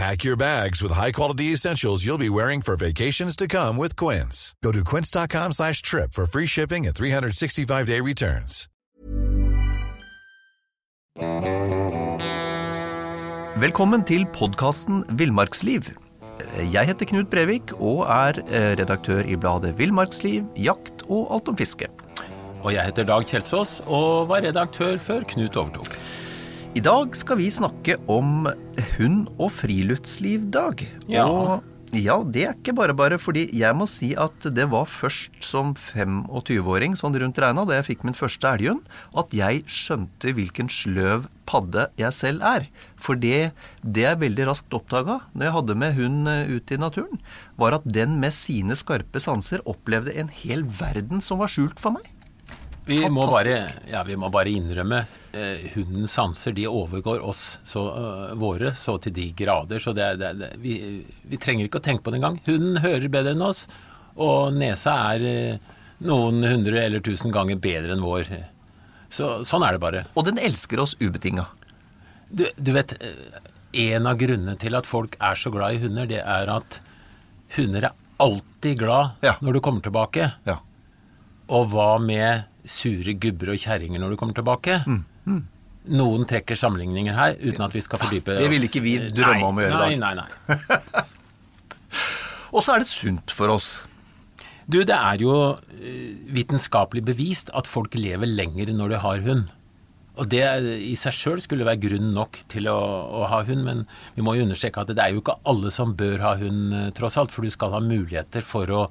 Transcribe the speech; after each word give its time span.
Pack 0.00 0.24
your 0.24 0.36
bags 0.36 0.80
with 0.82 0.92
high-quality 0.96 1.52
essentials 1.52 2.06
you'll 2.06 2.16
be 2.16 2.30
wearing 2.30 2.62
for 2.62 2.74
vacations 2.74 3.36
to 3.36 3.46
come 3.46 3.76
with 3.76 3.96
Quince. 3.96 4.54
Go 4.64 4.72
to 4.72 4.82
quince.com 4.82 5.52
slash 5.52 5.82
trip 5.82 6.14
for 6.14 6.24
free 6.24 6.46
shipping 6.46 6.86
and 6.86 6.94
365-day 6.94 8.00
returns. 8.00 8.66
Velkommen 13.60 14.06
til 14.08 14.24
podkasten 14.32 15.04
Villmarksliv. 15.20 15.92
Jeg 16.72 16.86
heter 16.86 17.04
Knut 17.12 17.28
Brevik 17.28 17.76
og 17.76 18.06
er 18.08 18.40
eh, 18.48 18.70
redaktør 18.80 19.20
i 19.28 19.36
bladet 19.36 19.74
Villmarksliv, 19.78 20.48
jakt 20.56 21.04
og 21.10 21.28
alt 21.28 21.52
om 21.52 21.60
fiske. 21.60 21.92
Og 22.62 22.72
jeg 22.72 22.88
heter 22.88 23.04
Dag 23.04 23.28
Kjelsås 23.28 23.82
og 23.84 24.32
var 24.32 24.48
redaktør 24.48 24.96
før 24.96 25.28
Knut 25.28 25.60
overtok. 25.60 25.92
I 26.70 26.78
dag 26.78 27.16
skal 27.18 27.40
vi 27.40 27.48
snakke 27.50 27.96
om 28.06 28.44
hund- 28.94 29.30
og 29.42 29.48
friluftsliv-dag. 29.50 30.84
Ja. 31.10 31.24
Og 31.26 31.64
ja, 31.90 32.20
det 32.22 32.44
er 32.46 32.52
ikke 32.54 32.76
bare 32.78 32.94
bare, 32.94 33.16
fordi 33.18 33.48
jeg 33.58 33.74
må 33.74 33.88
si 33.90 34.12
at 34.14 34.46
det 34.54 34.68
var 34.70 34.86
først 34.86 35.34
som 35.42 35.72
25-åring, 35.74 36.94
sånn 36.94 37.16
rundt 37.18 37.40
regna, 37.42 37.64
da 37.66 37.80
jeg 37.80 37.88
fikk 37.88 38.04
min 38.06 38.14
første 38.14 38.52
elghund, 38.54 38.84
at 39.18 39.34
jeg 39.34 39.64
skjønte 39.66 40.30
hvilken 40.36 40.70
sløv 40.70 41.26
padde 41.50 41.88
jeg 41.98 42.14
selv 42.14 42.46
er. 42.46 42.68
For 42.94 43.18
det, 43.18 43.50
det 43.82 44.06
jeg 44.06 44.20
veldig 44.22 44.46
raskt 44.52 44.78
oppdaga 44.78 45.18
når 45.34 45.48
jeg 45.48 45.56
hadde 45.56 45.78
med 45.82 45.98
hund 45.98 46.30
ut 46.30 46.54
ute 46.54 46.76
i 46.76 46.82
naturen, 46.84 47.24
var 47.58 47.80
at 47.80 47.88
den 47.98 48.14
med 48.22 48.36
sine 48.36 48.78
skarpe 48.78 49.18
sanser 49.18 49.66
opplevde 49.66 50.14
en 50.14 50.30
hel 50.30 50.62
verden 50.62 51.18
som 51.18 51.42
var 51.42 51.50
skjult 51.50 51.82
for 51.82 51.98
meg. 51.98 52.06
Vi 52.86 53.02
må, 53.10 53.26
bare, 53.26 53.58
ja, 53.90 54.04
vi 54.06 54.14
må 54.18 54.30
bare 54.30 54.54
innrømme 54.54 55.02
eh, 55.02 55.19
hundens 55.74 56.12
sanser 56.16 56.52
de 56.56 56.66
overgår 56.68 57.20
oss 57.24 57.58
så, 57.64 57.82
øh, 57.94 58.32
våre 58.40 58.72
så 58.74 58.96
til 59.02 59.12
de 59.14 59.28
grader. 59.36 59.78
Så 59.78 59.92
det, 59.94 60.08
det, 60.20 60.32
det, 60.40 60.48
vi, 60.62 60.74
vi 61.22 61.36
trenger 61.40 61.68
ikke 61.68 61.78
å 61.78 61.84
tenke 61.84 62.02
på 62.06 62.10
det 62.14 62.18
engang. 62.20 62.40
Hunden 62.46 62.80
hører 62.82 63.08
bedre 63.12 63.34
enn 63.36 63.44
oss, 63.46 63.66
og 64.16 64.52
nesa 64.58 64.96
er 65.14 65.26
eh, 65.28 65.76
noen 66.06 66.42
hundre 66.44 66.82
eller 66.86 67.00
tusen 67.04 67.30
ganger 67.34 67.60
bedre 67.62 67.94
enn 67.94 68.02
vår. 68.04 68.30
Så, 69.10 69.40
sånn 69.46 69.62
er 69.66 69.76
det 69.76 69.82
bare. 69.82 70.04
Og 70.18 70.26
den 70.28 70.38
elsker 70.38 70.82
oss 70.82 70.96
ubetinga. 71.00 71.46
Du, 72.30 72.44
du 72.58 72.72
vet, 72.76 72.94
eh, 73.02 73.40
en 73.90 74.06
av 74.10 74.18
grunnene 74.18 74.56
til 74.58 74.74
at 74.78 74.86
folk 74.86 75.14
er 75.22 75.38
så 75.38 75.50
glad 75.54 75.76
i 75.76 75.82
hunder, 75.84 76.06
det 76.10 76.20
er 76.22 76.50
at 76.50 76.80
hunder 77.56 77.86
er 77.90 77.94
alltid 78.20 78.78
glad 78.82 79.14
Ja. 79.24 79.36
når 79.40 79.56
du 79.56 79.60
kommer 79.64 79.80
tilbake. 79.82 80.32
Ja. 80.46 80.58
Og 81.50 81.70
hva 81.72 81.92
med 82.02 82.44
sure 82.68 83.14
gubber 83.18 83.54
og 83.54 83.58
kjerringer 83.62 83.98
når 84.02 84.12
du 84.12 84.16
kommer 84.20 84.36
tilbake? 84.36 84.76
Mm, 84.86 85.00
Noen 85.90 86.26
trekker 86.28 86.58
sammenligninger 86.58 87.16
her, 87.16 87.38
uten 87.40 87.64
at 87.64 87.74
vi 87.74 87.82
skal 87.84 88.02
fordype 88.02 88.34
oss. 88.34 88.42
Det 88.42 88.50
vil 88.52 88.66
ikke 88.66 88.82
vi 88.84 88.96
drømme 89.16 89.48
om 89.48 89.60
å 89.60 89.64
gjøre, 89.64 89.86
i 89.94 89.96
Dag. 90.00 90.02
nei, 90.02 90.12
nei. 90.20 91.06
Og 92.54 92.64
så 92.64 92.74
er 92.74 92.82
det 92.82 92.90
sunt 92.90 93.32
for 93.34 93.52
oss. 93.54 93.70
Du, 94.70 94.82
det 94.86 94.94
er 94.94 95.22
jo 95.22 95.34
eh, 95.80 96.18
vitenskapelig 96.30 97.02
bevist 97.08 97.50
at 97.58 97.70
folk 97.70 97.96
lever 97.98 98.28
lenger 98.28 98.70
når 98.76 98.94
de 98.94 99.00
har 99.02 99.24
hund. 99.26 99.48
Og 100.20 100.28
det 100.30 100.42
i 100.84 100.92
seg 100.98 101.14
sjøl 101.16 101.40
skulle 101.40 101.66
være 101.66 101.80
grunn 101.86 102.10
nok 102.14 102.42
til 102.52 102.68
å, 102.68 102.76
å 102.76 103.24
ha 103.30 103.40
hund, 103.46 103.64
men 103.64 103.84
vi 104.16 104.24
må 104.26 104.34
jo 104.36 104.44
understreke 104.44 104.82
at 104.82 104.90
det 104.92 105.00
er 105.00 105.14
jo 105.14 105.22
ikke 105.22 105.38
alle 105.48 105.72
som 105.74 105.94
bør 105.96 106.20
ha 106.26 106.34
hund, 106.42 106.74
eh, 106.76 106.90
tross 106.96 107.16
alt. 107.20 107.32
For 107.34 107.46
du 107.46 107.54
skal 107.54 107.72
ha 107.74 107.82
muligheter 107.82 108.44
for 108.46 108.74
å, 108.74 108.84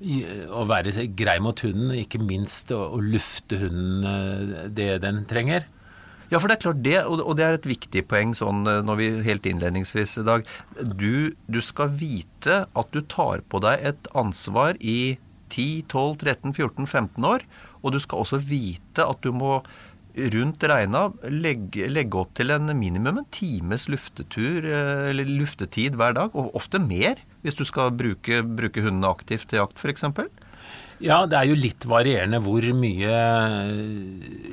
å 0.00 0.64
være 0.68 1.04
grei 1.16 1.36
mot 1.44 1.60
hunden, 1.60 1.92
ikke 1.92 2.22
minst 2.24 2.72
å, 2.72 2.80
å 2.96 3.00
lufte 3.04 3.58
hunden 3.60 4.06
eh, 4.08 4.64
det 4.72 4.94
den 5.04 5.24
trenger. 5.28 5.66
Ja, 6.30 6.38
for 6.38 6.46
det 6.46 6.56
er 6.56 6.62
klart 6.62 6.82
det, 6.84 6.98
og 7.10 7.32
det 7.36 7.44
er 7.44 7.56
et 7.58 7.66
viktig 7.66 8.04
poeng 8.08 8.32
sånn 8.38 8.62
eh, 8.70 8.80
når 8.86 9.00
vi 9.00 9.08
helt 9.26 9.48
innledningsvis 9.50 10.20
i 10.22 10.26
dag. 10.28 10.46
Du, 10.78 11.34
du 11.50 11.60
skal 11.64 11.92
vite 11.92 12.62
at 12.70 12.94
du 12.94 13.02
tar 13.02 13.42
på 13.50 13.60
deg 13.64 13.82
et 13.92 14.10
ansvar 14.16 14.78
i 14.80 15.18
10, 15.50 15.90
12, 15.90 16.16
13, 16.22 16.54
14, 16.54 16.86
15 16.86 17.26
år. 17.26 17.44
Og 17.82 17.96
du 17.96 18.00
skal 18.02 18.22
også 18.22 18.40
vite 18.40 19.04
at 19.04 19.20
du 19.26 19.34
må 19.34 19.58
rundt 20.34 20.64
regna 20.66 21.08
legge, 21.30 21.86
legge 21.90 22.18
opp 22.18 22.32
til 22.38 22.50
en 22.54 22.72
minimum 22.76 23.20
en 23.20 23.28
times 23.34 23.88
luftetur, 23.90 24.64
eh, 24.64 25.10
eller 25.10 25.28
luftetid 25.28 25.98
hver 25.98 26.16
dag. 26.16 26.34
Og 26.38 26.54
ofte 26.58 26.80
mer, 26.82 27.20
hvis 27.44 27.56
du 27.58 27.64
skal 27.68 27.92
bruke, 27.96 28.42
bruke 28.44 28.82
hundene 28.84 29.10
aktivt 29.10 29.48
til 29.50 29.62
jakt, 29.62 29.80
f.eks. 29.80 30.04
Ja, 31.00 31.22
det 31.24 31.38
er 31.38 31.48
jo 31.48 31.56
litt 31.56 31.86
varierende 31.88 32.42
hvor 32.44 32.64
mye 32.76 33.14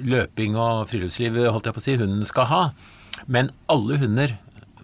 løping 0.07 0.55
og 0.55 0.85
friluftsliv 0.87 1.35
holdt 1.51 1.67
jeg 1.67 1.75
på 1.75 1.83
å 1.83 1.85
si, 1.87 1.97
hunden 1.99 2.23
skal 2.29 2.47
ha. 2.51 2.61
Men 3.27 3.51
alle 3.71 3.99
hunder 3.99 4.37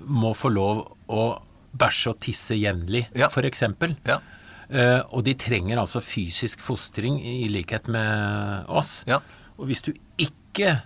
må 0.03 0.34
få 0.36 0.52
lov 0.52 0.84
å 1.08 1.25
bæsje 1.74 2.12
og 2.12 2.19
tisse 2.22 2.58
jevnlig, 2.59 3.08
Ja. 3.16 3.30
eksempel. 3.30 3.96
Ja. 4.06 4.20
Uh, 4.74 5.02
og 5.12 5.24
de 5.24 5.34
trenger 5.35 5.78
altså 5.78 6.02
fysisk 6.02 6.59
fostring 6.64 7.20
i 7.22 7.47
likhet 7.52 7.88
med 7.88 8.66
oss. 8.68 9.03
Ja. 9.08 9.20
Og 9.58 9.68
hvis 9.70 9.84
du 9.85 9.94
ikke 10.18 10.81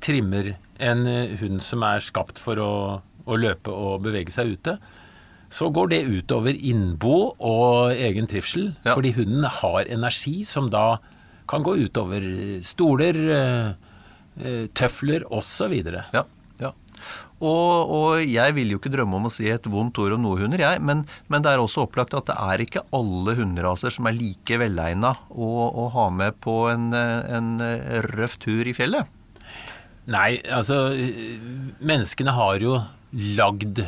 trimmer 0.00 0.56
en 0.78 1.06
eh, 1.06 1.36
hund 1.40 1.60
som 1.60 1.82
er 1.82 1.98
skapt 2.00 2.38
for 2.38 2.60
å, 2.62 3.02
å 3.26 3.36
løpe 3.36 3.68
og 3.74 4.02
bevege 4.04 4.30
seg 4.30 4.54
ute, 4.54 4.76
så 5.48 5.70
går 5.72 5.92
det 5.92 6.06
utover 6.08 6.56
innbo 6.56 7.32
og 7.38 7.94
egen 7.96 8.28
trivsel. 8.28 8.72
Ja. 8.84 8.94
Fordi 8.94 9.14
hunden 9.16 9.46
har 9.60 9.88
energi 9.88 10.42
som 10.46 10.68
da 10.72 10.98
kan 11.48 11.64
gå 11.64 11.78
utover 11.86 12.24
stoler, 12.66 13.16
eh, 13.32 13.70
eh, 14.44 14.66
tøfler 14.76 15.24
osv. 15.32 15.78
Ja, 16.12 16.26
ja. 16.60 16.72
Og, 17.38 17.92
og 17.94 18.24
jeg 18.26 18.54
vil 18.56 18.74
jo 18.74 18.80
ikke 18.80 18.92
drømme 18.92 19.16
om 19.16 19.28
å 19.28 19.32
si 19.32 19.46
et 19.48 19.68
vondt 19.70 20.00
ord 20.02 20.16
om 20.16 20.24
noen 20.26 20.44
hunder, 20.44 20.60
jeg. 20.60 20.82
Men, 20.84 21.06
men 21.32 21.44
det 21.44 21.54
er 21.54 21.62
også 21.62 21.86
opplagt 21.86 22.16
at 22.18 22.28
det 22.28 22.36
er 22.36 22.64
ikke 22.64 22.84
alle 22.92 23.36
hunderaser 23.38 23.94
som 23.94 24.10
er 24.10 24.18
like 24.18 24.58
velegna 24.60 25.14
å, 25.30 25.48
å 25.70 25.86
ha 25.94 26.08
med 26.12 26.36
på 26.44 26.66
en, 26.72 26.90
en 26.92 27.54
røff 28.10 28.36
tur 28.42 28.68
i 28.68 28.74
fjellet. 28.76 29.14
Nei, 30.08 30.38
altså 30.48 30.88
Menneskene 31.84 32.32
har 32.32 32.62
jo 32.64 32.78
lagd, 33.12 33.82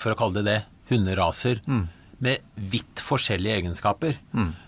for 0.00 0.12
å 0.12 0.18
kalle 0.18 0.40
det 0.40 0.48
det, 0.48 0.60
hunderaser 0.90 1.60
med 2.20 2.38
vidt 2.56 3.00
forskjellige 3.00 3.56
egenskaper. 3.62 4.18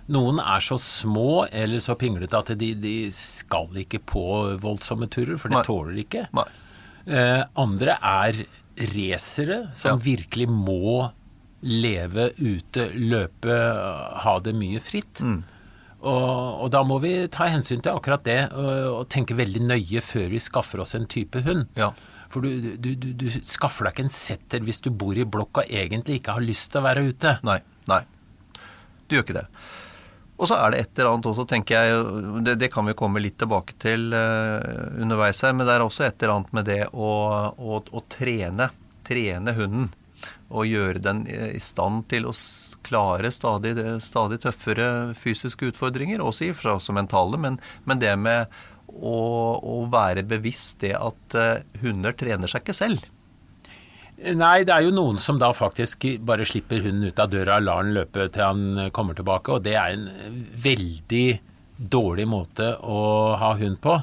Noen 0.09 0.39
er 0.41 0.63
så 0.65 0.79
små 0.81 1.45
eller 1.53 1.83
så 1.85 1.95
pinglete 2.01 2.39
at 2.39 2.55
de, 2.59 2.71
de 2.81 2.95
skal 3.13 3.69
ikke 3.83 4.01
på 4.09 4.23
voldsomme 4.63 5.09
turer, 5.13 5.37
for 5.39 5.53
det 5.53 5.59
Nei. 5.61 5.65
tåler 5.69 5.97
de 5.99 6.05
ikke. 6.07 6.27
Nei. 6.39 6.47
Eh, 7.13 7.43
andre 7.61 7.99
er 8.01 8.39
racere 8.95 9.59
som 9.77 9.99
Ja. 9.99 10.05
virkelig 10.05 10.49
må 10.49 11.11
leve 11.63 12.31
ute, 12.41 12.89
løpe, 12.99 13.57
ha 14.25 14.39
det 14.43 14.55
mye 14.59 14.81
fritt. 14.83 15.21
Og, 16.03 16.63
og 16.65 16.71
da 16.75 16.81
må 16.83 16.97
vi 17.05 17.13
ta 17.31 17.47
hensyn 17.53 17.83
til 17.85 17.93
akkurat 17.95 18.25
det, 18.27 18.41
og, 18.59 18.71
og 19.03 19.05
tenke 19.13 19.37
veldig 19.39 19.61
nøye 19.69 20.01
før 20.03 20.33
vi 20.33 20.41
skaffer 20.43 20.81
oss 20.83 20.97
en 20.99 21.07
type 21.07 21.39
hund. 21.47 21.69
Ja. 21.79 21.93
For 22.33 22.45
du, 22.45 22.73
du, 22.81 22.95
du, 22.97 23.11
du 23.19 23.29
skaffer 23.45 23.87
deg 23.87 23.95
ikke 23.95 24.07
en 24.09 24.15
setter 24.15 24.65
hvis 24.65 24.81
du 24.85 24.89
bor 24.89 25.19
i 25.19 25.29
blokk 25.29 25.63
og 25.63 25.69
egentlig 25.69 26.21
ikke 26.21 26.39
har 26.39 26.45
lyst 26.45 26.73
til 26.73 26.81
å 26.81 26.87
være 26.89 27.07
ute. 27.13 27.37
Nei. 27.45 27.61
Nei. 27.93 28.03
Du 29.07 29.17
gjør 29.19 29.27
ikke 29.27 29.41
det. 29.43 29.47
Og 30.43 30.49
så 30.51 30.57
er 30.59 30.73
det 30.73 30.79
et 30.83 30.99
eller 30.99 31.13
annet 31.13 31.27
også, 31.31 31.45
tenker 31.47 31.85
jeg, 31.85 31.99
det, 32.43 32.57
det 32.59 32.69
kan 32.73 32.89
vi 32.89 32.97
komme 32.99 33.21
litt 33.23 33.37
tilbake 33.39 33.77
til 33.83 34.09
uh, 34.11 34.99
underveis 34.99 35.43
her, 35.45 35.53
men 35.55 35.69
det 35.69 35.77
er 35.77 35.85
også 35.85 36.07
et 36.09 36.17
eller 36.19 36.39
annet 36.39 36.57
med 36.57 36.67
det 36.67 36.81
å, 36.91 37.11
å, 37.53 37.79
å 37.79 38.03
trene, 38.11 38.73
trene 39.07 39.55
hunden. 39.55 39.93
Og 40.53 40.67
gjøre 40.69 41.01
den 41.03 41.23
i 41.29 41.61
stand 41.63 42.05
til 42.11 42.27
å 42.29 42.35
klare 42.85 43.31
stadig, 43.33 43.73
stadig 44.05 44.41
tøffere 44.43 44.89
fysiske 45.19 45.71
utfordringer, 45.71 46.21
også 46.21 46.49
i 46.49 46.53
seg 46.57 46.75
også 46.75 46.95
mentale, 46.97 47.41
men, 47.41 47.57
men 47.89 48.03
det 48.03 48.13
med 48.21 48.53
å, 49.01 49.17
å 49.59 49.77
være 49.93 50.25
bevisst 50.29 50.81
det 50.85 50.95
at 50.99 51.39
eh, 51.39 51.65
hunder 51.83 52.17
trener 52.19 52.51
seg 52.51 52.65
ikke 52.65 52.77
selv. 52.77 53.09
Nei, 54.23 54.63
det 54.63 54.75
er 54.75 54.85
jo 54.87 54.93
noen 54.95 55.17
som 55.19 55.39
da 55.41 55.49
faktisk 55.57 56.05
bare 56.23 56.45
slipper 56.47 56.85
hunden 56.85 57.09
ut 57.11 57.19
av 57.19 57.31
døra 57.33 57.57
og 57.59 57.65
lar 57.67 57.83
den 57.83 57.97
løpe 57.97 58.29
til 58.31 58.45
han 58.45 58.93
kommer 58.95 59.17
tilbake, 59.19 59.57
og 59.57 59.65
det 59.65 59.73
er 59.81 59.97
en 59.97 60.45
veldig 60.63 61.27
dårlig 61.91 62.29
måte 62.31 62.69
å 62.87 63.01
ha 63.41 63.55
hund 63.59 63.81
på. 63.83 63.97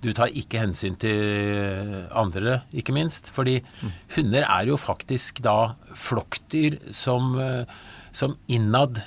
Du 0.00 0.08
tar 0.16 0.32
ikke 0.32 0.62
hensyn 0.62 0.94
til 0.96 2.06
andre, 2.16 2.62
ikke 2.72 2.94
minst. 2.96 3.28
Fordi 3.36 3.58
hunder 4.14 4.46
er 4.46 4.70
jo 4.70 4.78
faktisk 4.80 5.42
da 5.44 5.74
flokkdyr 5.92 6.78
som, 6.96 7.34
eh, 7.36 7.68
som 8.16 8.38
innad 8.48 9.02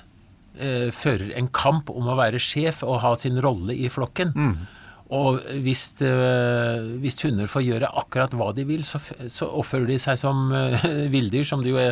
eh, 0.54 0.92
fører 0.94 1.34
en 1.40 1.50
kamp 1.50 1.90
om 1.90 2.12
å 2.14 2.20
være 2.20 2.38
sjef 2.38 2.84
og 2.86 3.02
ha 3.02 3.16
sin 3.18 3.42
rolle 3.42 3.74
i 3.74 3.90
flokken. 3.90 4.36
Og 5.14 5.44
hvis, 5.62 5.84
eh, 6.02 6.88
hvis 7.04 7.20
hunder 7.22 7.50
får 7.52 7.66
gjøre 7.68 7.92
akkurat 8.02 8.34
hva 8.38 8.50
de 8.56 8.66
vil, 8.66 8.82
så, 8.88 9.02
så 9.30 9.50
oppfører 9.62 9.92
de 9.92 10.00
seg 10.02 10.18
som 10.22 10.48
eh, 10.58 10.88
villdyr, 11.14 11.46
som 11.48 11.62
de 11.64 11.74
jo 11.76 11.86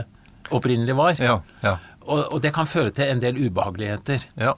opprinnelig 0.51 0.97
var. 0.97 1.21
Ja, 1.21 1.37
ja, 1.63 1.77
Og, 2.01 2.25
og 2.33 2.41
det 2.41 2.53
kan 2.55 2.69
føre 2.69 2.91
til 2.95 3.11
en 3.11 3.21
del 3.23 3.37
ubehageligheter. 3.37 4.25
ja. 4.39 4.57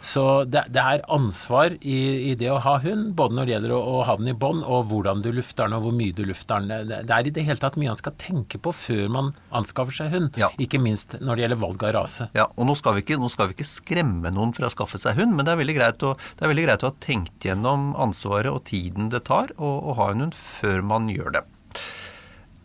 Så 0.00 0.44
det, 0.48 0.64
det 0.72 0.80
er 0.80 1.02
ansvar 1.12 1.74
i, 1.80 1.98
i 2.30 2.34
det 2.38 2.48
å 2.52 2.60
ha 2.64 2.76
hund, 2.82 3.12
både 3.18 3.36
når 3.36 3.48
det 3.48 3.54
gjelder 3.54 3.74
å, 3.76 3.80
å 3.80 4.04
ha 4.08 4.16
den 4.20 4.32
i 4.32 4.36
bånd, 4.36 4.64
og 4.64 4.88
hvordan 4.90 5.20
du 5.24 5.30
lufter 5.36 5.68
den, 5.68 5.76
og 5.76 5.86
hvor 5.86 5.96
mye 5.96 6.16
du 6.16 6.24
lufter 6.28 6.64
den. 6.64 6.88
Det, 6.88 7.02
det 7.08 7.16
er 7.16 7.28
i 7.28 7.34
det 7.36 7.44
hele 7.46 7.60
tatt 7.62 7.76
mye 7.80 7.92
man 7.92 8.00
skal 8.00 8.16
tenke 8.20 8.60
på 8.62 8.72
før 8.76 9.12
man 9.12 9.32
anskaffer 9.56 10.00
seg 10.00 10.14
hund. 10.14 10.40
Ja. 10.40 10.50
Ikke 10.62 10.80
minst 10.82 11.18
når 11.20 11.36
det 11.36 11.46
gjelder 11.46 11.62
valg 11.66 11.86
av 11.86 11.94
rase. 12.00 12.30
Ja, 12.38 12.48
og 12.56 12.70
nå 12.70 12.76
skal, 12.78 12.96
vi 12.96 13.04
ikke, 13.04 13.20
nå 13.20 13.30
skal 13.32 13.50
vi 13.50 13.58
ikke 13.58 13.68
skremme 13.68 14.32
noen 14.34 14.56
fra 14.56 14.70
å 14.70 14.74
skaffe 14.74 15.00
seg 15.00 15.20
hund, 15.20 15.36
men 15.36 15.46
det 15.46 15.54
er 15.54 15.62
veldig 15.62 15.78
greit 15.78 16.08
å, 16.08 16.16
det 16.16 16.46
er 16.46 16.54
veldig 16.54 16.68
greit 16.68 16.84
å 16.84 16.92
ha 16.92 16.98
tenkt 17.04 17.48
gjennom 17.50 17.92
ansvaret 18.00 18.52
og 18.52 18.64
tiden 18.70 19.12
det 19.12 19.24
tar 19.28 19.52
å, 19.58 19.78
å 19.92 19.96
ha 20.00 20.12
en 20.14 20.28
hund 20.28 20.36
før 20.36 20.84
man 20.86 21.12
gjør 21.12 21.36
det. 21.38 21.46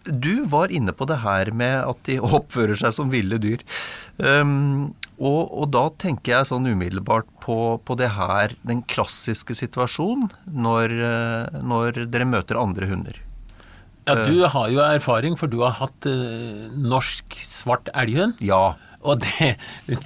Du 0.05 0.45
var 0.49 0.73
inne 0.73 0.93
på 0.95 1.07
det 1.09 1.19
her 1.23 1.51
med 1.55 1.79
at 1.83 2.01
de 2.07 2.19
oppfører 2.39 2.77
seg 2.79 2.95
som 2.95 3.11
ville 3.13 3.39
dyr. 3.41 3.63
Um, 4.17 4.93
og, 5.15 5.51
og 5.55 5.69
da 5.71 5.85
tenker 6.01 6.33
jeg 6.33 6.49
sånn 6.49 6.67
umiddelbart 6.67 7.27
på, 7.43 7.77
på 7.87 7.95
det 7.99 8.11
her, 8.17 8.55
den 8.67 8.81
klassiske 8.91 9.55
situasjonen 9.55 10.27
når, 10.51 10.91
eh, 10.91 11.61
når 11.63 12.01
dere 12.11 12.27
møter 12.27 12.59
andre 12.59 12.89
hunder. 12.89 13.21
Ja, 14.05 14.19
Du 14.27 14.43
har 14.43 14.67
jo 14.69 14.81
erfaring, 14.83 15.37
for 15.39 15.49
du 15.49 15.61
har 15.63 15.71
hatt 15.79 16.05
uh, 16.05 16.67
norsk 16.77 17.39
svart 17.41 17.87
elghund. 17.97 18.43
Ja, 18.43 18.75
Og 19.05 19.21
det, 19.23 19.51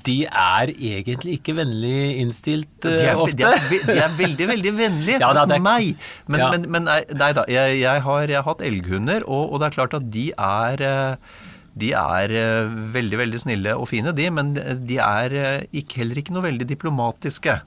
de 0.05 0.15
er 0.27 0.71
egentlig 0.75 1.37
ikke 1.39 1.55
vennlig 1.57 2.19
innstilt 2.21 2.69
De 2.83 2.91
eh, 2.93 3.09
er, 3.13 3.19
ofte. 3.19 3.37
de, 3.39 3.47
er, 3.47 3.85
de 3.87 3.99
er 4.03 4.15
veldig, 4.19 4.47
veldig 4.53 4.73
vennlige 4.77 5.21
Ja, 5.23 5.31
mot 5.33 5.55
meg. 5.65 5.93
Men, 6.27 6.43
Ja. 6.43 6.49
men, 6.53 6.67
men 6.75 6.89
nei, 6.89 7.31
da, 7.35 7.45
jeg, 7.47 7.79
jeg, 7.81 8.03
har, 8.05 8.25
jeg 8.27 8.39
har 8.41 8.47
hatt 8.49 8.65
elghunder, 8.65 9.23
og, 9.27 9.53
og 9.53 9.61
det 9.61 9.69
er 9.69 9.77
klart 9.79 9.95
at 9.97 10.09
de 10.13 10.25
er 10.35 10.85
eh, 10.89 11.37
de 11.79 11.91
er 11.95 12.33
eh, 12.35 12.77
veldig, 12.93 13.17
veldig 13.21 13.39
snille 13.45 13.75
og 13.79 13.87
fine, 13.91 14.11
de, 14.15 14.29
men 14.33 14.53
de 14.57 14.97
er 15.03 15.35
eh, 15.39 15.67
ikke, 15.81 16.01
heller 16.03 16.19
ikke 16.21 16.35
noe 16.35 16.47
veldig 16.47 16.67
diplomatiske. 16.69 17.59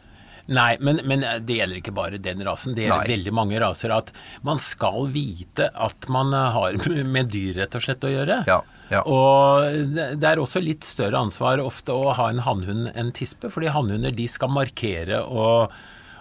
Nei, 0.50 0.76
men, 0.80 0.98
men 1.06 1.22
det 1.46 1.54
gjelder 1.60 1.78
ikke 1.78 1.94
bare 1.94 2.18
den 2.18 2.42
rasen. 2.46 2.74
Det 2.74 2.82
gjelder 2.88 3.04
Nei. 3.04 3.12
veldig 3.14 3.32
mange 3.36 3.60
raser. 3.62 3.92
At 3.94 4.10
man 4.42 4.58
skal 4.58 5.06
vite 5.14 5.68
at 5.70 6.08
man 6.12 6.32
har 6.34 6.74
med 7.14 7.30
dyr 7.32 7.60
rett 7.62 7.76
og 7.78 7.84
slett 7.84 8.02
å 8.04 8.10
gjøre. 8.10 8.40
Ja, 8.50 8.58
ja. 8.90 9.02
Og 9.06 9.88
det 9.94 10.26
er 10.28 10.42
også 10.42 10.60
litt 10.60 10.84
større 10.84 11.20
ansvar 11.22 11.62
ofte 11.62 11.94
å 11.94 12.12
ha 12.18 12.26
en 12.32 12.42
hannhund 12.44 12.90
enn 12.98 13.12
tispe, 13.16 13.48
fordi 13.54 13.70
hannhunder 13.72 14.12
de 14.18 14.26
skal 14.28 14.50
markere 14.52 15.22
og, 15.24 15.72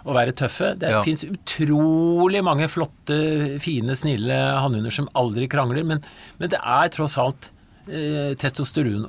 og 0.06 0.14
være 0.16 0.32
tøffe. 0.38 0.72
Det 0.80 0.94
Ja. 0.94 1.02
fins 1.04 1.24
utrolig 1.28 2.40
mange 2.46 2.68
flotte, 2.70 3.18
fine, 3.60 3.96
snille 3.98 4.38
hannhunder 4.62 4.94
som 4.94 5.10
aldri 5.18 5.48
krangler, 5.52 5.84
men, 5.84 6.00
men 6.38 6.48
det 6.54 6.62
er 6.62 6.88
tross 6.94 7.18
alt 7.20 7.50
eh, 7.90 8.32
testosteron, 8.40 9.04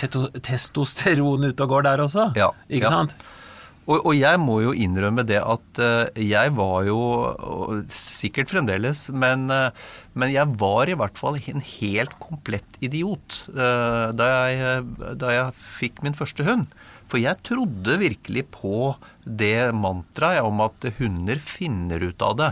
testo, 0.00 0.26
testosteron 0.40 1.44
ute 1.50 1.62
og 1.68 1.68
går 1.76 1.86
der 1.90 2.02
også. 2.08 2.30
Ja, 2.40 2.50
Ikke 2.72 2.90
sant? 2.90 3.14
Og, 3.86 4.00
og 4.00 4.16
jeg 4.18 4.38
må 4.42 4.58
jo 4.64 4.72
innrømme 4.74 5.22
det 5.26 5.38
at 5.38 5.80
eh, 5.82 6.24
jeg 6.32 6.54
var 6.56 6.86
jo, 6.88 6.98
sikkert 7.92 8.50
fremdeles, 8.50 9.04
men, 9.14 9.46
eh, 9.54 9.70
men 10.18 10.32
jeg 10.34 10.56
var 10.58 10.90
i 10.90 10.96
hvert 10.98 11.20
fall 11.20 11.38
en 11.38 11.62
helt 11.62 12.16
komplett 12.22 12.80
idiot 12.82 13.44
eh, 13.54 14.08
da 14.16 14.30
jeg, 14.50 14.82
da 15.22 15.34
jeg 15.36 15.54
fikk 15.78 16.02
min 16.02 16.18
første 16.18 16.46
hund. 16.48 16.66
For 17.06 17.22
jeg 17.22 17.38
trodde 17.46 18.00
virkelig 18.00 18.48
på 18.56 18.96
det 19.22 19.70
mantraet 19.78 20.42
om 20.42 20.64
at 20.64 20.88
hunder 20.98 21.38
finner 21.38 22.02
ut 22.02 22.26
av 22.26 22.34
det. 22.40 22.50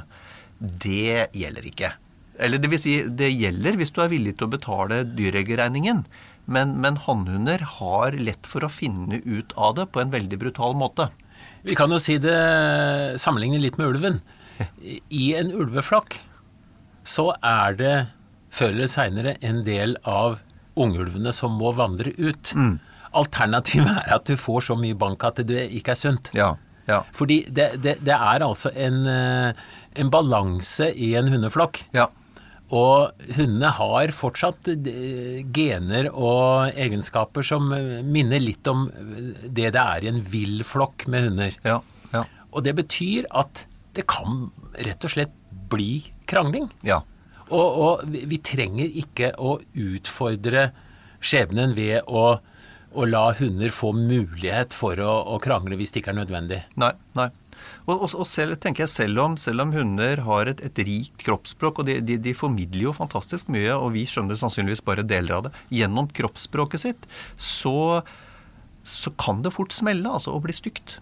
Det 0.87 1.27
gjelder 1.35 1.67
ikke. 1.67 1.91
Eller 2.39 2.63
det 2.63 2.71
vil 2.71 2.79
si, 2.79 2.95
det 3.11 3.33
gjelder 3.35 3.75
hvis 3.79 3.91
du 3.95 3.99
er 4.05 4.13
villig 4.15 4.37
til 4.39 4.47
å 4.47 4.55
betale 4.55 5.03
dyreegerregningen. 5.19 6.05
Men, 6.47 6.77
men 6.79 7.01
hannhunder 7.03 7.63
har 7.81 8.15
lett 8.15 8.47
for 8.47 8.67
å 8.67 8.71
finne 8.71 9.19
ut 9.25 9.55
av 9.59 9.75
det 9.81 9.89
på 9.91 10.03
en 10.03 10.15
veldig 10.15 10.39
brutal 10.39 10.79
måte. 10.79 11.09
Vi 11.65 11.77
kan 11.79 11.93
jo 11.93 11.99
si 12.03 12.19
det 12.21 12.37
sammenligne 13.21 13.61
litt 13.63 13.79
med 13.81 13.89
ulven. 13.95 14.19
I 15.09 15.35
en 15.39 15.53
ulveflokk 15.57 16.19
så 17.05 17.31
er 17.45 17.79
det 17.79 17.95
før 18.55 18.75
eller 18.75 18.91
seinere 18.91 19.37
en 19.45 19.63
del 19.67 19.97
av 20.09 20.39
ungulvene 20.79 21.33
som 21.35 21.57
må 21.59 21.73
vandre 21.77 22.13
ut. 22.19 22.53
Alternativet 23.15 23.97
er 24.05 24.13
at 24.19 24.29
du 24.29 24.37
får 24.41 24.69
så 24.69 24.77
mye 24.79 24.97
bank 24.99 25.25
at 25.27 25.41
det 25.49 25.69
ikke 25.79 25.95
er 25.95 26.01
sunt. 26.01 26.31
Ja, 26.37 26.55
ja, 26.89 27.01
Fordi 27.17 27.41
det, 27.49 27.71
det, 27.81 27.97
det 28.05 28.13
er 28.13 28.45
altså 28.45 28.69
en, 28.77 29.07
eh, 29.09 29.57
en 29.97 30.11
balanse 30.13 30.91
i 30.93 31.15
en 31.17 31.31
hundeflokk. 31.33 31.87
ja. 31.97 32.11
Og 32.75 33.27
hundene 33.37 33.71
har 33.77 34.13
fortsatt 34.17 34.71
eh, 34.73 35.45
gener 35.55 36.09
og 36.11 36.75
egenskaper 36.75 37.47
som 37.47 37.71
eh, 37.77 38.01
minner 38.03 38.43
litt 38.43 38.67
om 38.71 38.89
det 39.45 39.71
det 39.77 39.83
er 39.83 40.05
i 40.07 40.11
en 40.11 40.23
vill 40.33 40.65
flokk 40.67 41.07
med 41.13 41.29
hunder. 41.29 41.59
ja, 41.67 41.79
ja, 42.15 42.25
Og 42.53 42.65
det 42.67 42.75
betyr 42.81 43.29
at 43.31 43.67
det 43.95 44.07
kan 44.11 44.49
rett 44.75 45.07
og 45.07 45.13
slett 45.13 45.35
bli 45.71 46.03
krangling. 46.31 46.71
ja. 46.83 47.03
Og, 47.53 47.75
og 47.85 48.05
vi, 48.09 48.23
vi 48.25 48.39
trenger 48.41 48.89
ikke 49.03 49.35
å 49.37 49.59
utfordre 49.77 50.71
skjebnen 51.21 51.75
ved 51.77 52.09
å, 52.09 52.39
å 52.97 53.05
la 53.05 53.25
hunder 53.37 53.69
få 53.69 53.91
mulighet 53.93 54.73
for 54.73 54.97
å, 55.05 55.11
å 55.35 55.37
krangle 55.45 55.77
hvis 55.77 55.93
det 55.93 56.01
ikke 56.01 56.15
er 56.15 56.19
nødvendig. 56.23 56.63
Nei, 56.81 56.95
nei. 57.19 57.29
Og, 57.85 57.99
og, 57.99 58.07
og 58.23 58.29
selv, 58.29 58.57
tenker 58.61 58.87
jeg, 58.87 58.93
selv 58.93 59.21
om, 59.21 59.35
selv 59.41 59.65
om 59.67 59.73
hunder 59.75 60.23
har 60.25 60.49
et, 60.49 60.63
et 60.65 60.79
rikt 60.89 61.25
kroppsspråk, 61.27 61.83
og 61.83 61.89
de, 61.91 61.99
de, 62.05 62.17
de 62.23 62.37
formidler 62.37 62.87
jo 62.87 62.95
fantastisk 62.97 63.51
mye, 63.53 63.75
og 63.77 63.93
vi 63.97 64.07
skjønner 64.09 64.39
sannsynligvis 64.41 64.85
bare 64.87 65.05
deler 65.05 65.37
av 65.39 65.49
det, 65.49 65.53
gjennom 65.81 66.09
kroppsspråket 66.17 66.85
sitt, 66.87 67.11
så, 67.37 68.01
så 68.89 69.13
kan 69.21 69.45
det 69.45 69.53
fort 69.57 69.77
smelle, 69.77 70.09
altså, 70.09 70.33
og 70.33 70.47
bli 70.47 70.57
stygt. 70.57 70.99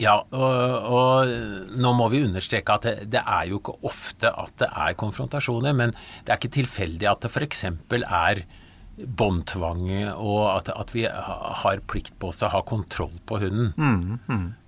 Ja, 0.00 0.18
og, 0.28 0.90
og 0.92 1.76
nå 1.80 1.92
må 1.96 2.08
vi 2.12 2.24
understreke 2.26 2.74
at 2.74 2.84
det, 2.88 2.96
det 3.12 3.22
er 3.22 3.48
jo 3.48 3.60
ikke 3.60 3.78
ofte 3.88 4.32
at 4.32 4.52
det 4.60 4.68
er 4.68 4.96
konfrontasjoner, 5.00 5.76
men 5.76 5.92
det 6.24 6.32
er 6.32 6.40
ikke 6.40 6.56
tilfeldig 6.56 7.08
at 7.12 7.24
det 7.24 7.32
f.eks. 7.32 7.64
er 7.68 8.42
båndtvang, 8.96 9.88
og 10.16 10.42
at, 10.54 10.70
at 10.72 10.92
vi 10.94 11.04
har 11.04 11.82
plikt 11.90 12.14
på 12.20 12.30
oss 12.30 12.40
til 12.40 12.48
å 12.48 12.54
ha 12.54 12.62
kontroll 12.64 13.12
på 13.28 13.40
hunden. 13.42 13.74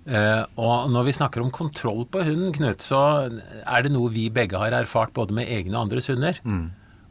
Eh, 0.05 0.43
og 0.61 0.91
når 0.93 1.07
vi 1.07 1.15
snakker 1.17 1.41
om 1.41 1.49
kontroll 1.53 2.05
på 2.09 2.21
hunden, 2.27 2.53
Knut, 2.53 2.85
så 2.85 3.01
er 3.29 3.85
det 3.85 3.93
noe 3.93 4.11
vi 4.13 4.27
begge 4.33 4.61
har 4.61 4.75
erfart 4.77 5.15
både 5.17 5.33
med 5.37 5.49
egne 5.49 5.75
og 5.75 5.87
andres 5.87 6.11
hunder. 6.13 6.37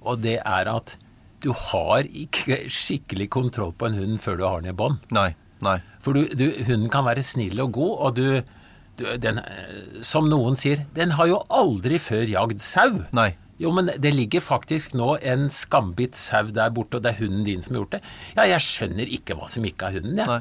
Og 0.06 0.22
det 0.22 0.38
er 0.44 0.70
at 0.70 0.94
du 1.42 1.50
har 1.54 2.06
ikke 2.06 2.64
skikkelig 2.70 3.28
kontroll 3.34 3.74
på 3.78 3.90
en 3.90 3.98
hund 3.98 4.22
før 4.22 4.38
du 4.38 4.46
har 4.46 4.62
den 4.62 4.72
i 4.72 4.78
bånd. 4.78 5.02
Nei, 5.14 5.32
nei. 5.64 5.78
For 6.02 6.14
du, 6.14 6.30
du, 6.38 6.46
hunden 6.66 6.90
kan 6.90 7.06
være 7.06 7.26
snill 7.26 7.58
og 7.62 7.74
god, 7.76 7.94
og 7.98 8.16
du, 8.18 8.54
du 8.98 9.04
den, 9.22 9.42
eh, 9.42 10.00
Som 10.06 10.30
noen 10.30 10.58
sier, 10.58 10.86
den 10.94 11.14
har 11.18 11.30
jo 11.30 11.42
aldri 11.50 11.98
før 12.02 12.26
jagd 12.30 12.62
sau. 12.62 13.02
Nei. 13.14 13.32
Jo, 13.58 13.72
men 13.74 13.88
det 13.98 14.12
ligger 14.14 14.40
faktisk 14.44 14.92
nå 14.94 15.16
en 15.26 15.48
skambitt 15.50 16.14
sau 16.14 16.44
der 16.54 16.70
borte, 16.70 16.98
og 17.00 17.02
det 17.02 17.10
er 17.16 17.18
hunden 17.24 17.44
din 17.46 17.60
som 17.64 17.74
har 17.74 17.82
gjort 17.82 17.96
det. 17.96 18.02
Ja, 18.36 18.44
jeg 18.52 18.62
skjønner 18.62 19.10
ikke 19.18 19.34
hva 19.38 19.48
som 19.50 19.64
ikke 19.66 19.88
er 19.90 19.96
hunden, 19.98 20.16
jeg. 20.20 20.26
Nei. 20.28 20.40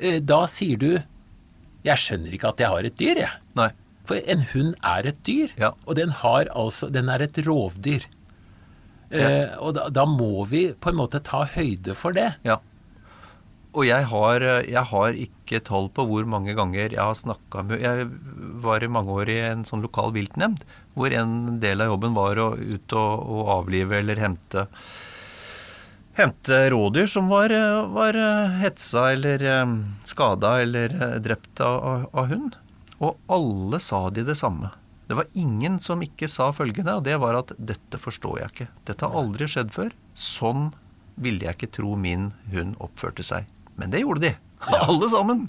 Eh, 0.00 0.18
Da 0.20 0.42
sier 0.50 0.76
du 0.76 0.88
Jeg 1.86 1.96
skjønner 2.02 2.32
ikke 2.34 2.48
at 2.50 2.58
jeg 2.60 2.68
har 2.72 2.84
et 2.88 2.96
dyr, 2.98 3.20
jeg. 3.22 3.30
Nei. 3.54 3.68
For 4.06 4.18
en 4.26 4.42
hund 4.52 4.74
er 4.82 5.06
et 5.06 5.22
dyr, 5.26 5.52
Ja. 5.58 5.70
og 5.86 5.94
den, 5.94 6.10
har 6.10 6.46
altså, 6.54 6.90
den 6.90 7.08
er 7.08 7.22
et 7.22 7.38
rovdyr. 7.46 8.02
Eh, 9.14 9.52
og 9.62 9.74
da, 9.76 9.86
da 9.94 10.02
må 10.10 10.44
vi 10.50 10.72
på 10.74 10.90
en 10.90 10.98
måte 10.98 11.20
ta 11.22 11.44
høyde 11.46 11.94
for 11.94 12.10
det. 12.16 12.32
Ja. 12.46 12.56
Og 13.76 13.84
jeg 13.86 14.06
har, 14.10 14.40
jeg 14.66 14.82
har 14.90 15.12
ikke 15.20 15.60
tall 15.62 15.86
på 15.94 16.06
hvor 16.08 16.26
mange 16.26 16.54
ganger 16.56 16.90
jeg 16.90 16.98
har 16.98 17.14
snakka 17.14 17.62
med 17.68 17.82
Jeg 17.84 18.06
var 18.64 18.82
i 18.82 18.88
mange 18.88 19.12
år 19.12 19.28
i 19.30 19.36
en 19.52 19.64
sånn 19.68 19.82
lokal 19.84 20.10
viltnemnd, 20.16 20.62
hvor 20.96 21.12
en 21.12 21.58
del 21.60 21.84
av 21.84 21.92
jobben 21.92 22.16
var 22.16 22.40
å 22.40 22.48
ut 22.56 22.96
og, 22.96 23.26
og 23.36 23.52
avlive 23.60 24.00
eller 24.00 24.22
hente 24.22 24.66
Hente 26.16 26.62
rådyr 26.72 27.10
som 27.12 27.26
var, 27.28 27.52
var 27.92 28.16
hetsa 28.62 29.10
eller 29.12 29.42
skada 30.08 30.54
eller 30.64 30.94
drept 31.20 31.60
av, 31.60 32.06
av 32.08 32.30
hund. 32.30 32.54
Og 33.04 33.18
alle 33.28 33.80
sa 33.84 34.06
de 34.08 34.24
det 34.24 34.38
samme. 34.40 34.70
Det 35.06 35.18
var 35.18 35.28
ingen 35.36 35.76
som 35.78 36.00
ikke 36.02 36.28
sa 36.28 36.48
følgende, 36.56 36.96
og 36.96 37.04
det 37.04 37.18
var 37.22 37.36
at 37.38 37.52
dette 37.58 38.00
forstår 38.00 38.40
jeg 38.40 38.52
ikke. 38.54 38.68
Dette 38.88 39.06
har 39.06 39.20
aldri 39.20 39.50
skjedd 39.50 39.74
før. 39.76 39.92
Sånn 40.16 40.70
ville 41.20 41.46
jeg 41.46 41.58
ikke 41.58 41.74
tro 41.78 41.92
min 42.00 42.30
hund 42.50 42.74
oppførte 42.82 43.26
seg. 43.26 43.46
Men 43.80 43.92
det 43.92 44.04
gjorde 44.04 44.28
de. 44.28 44.34
Alle 44.88 45.08
sammen. 45.12 45.46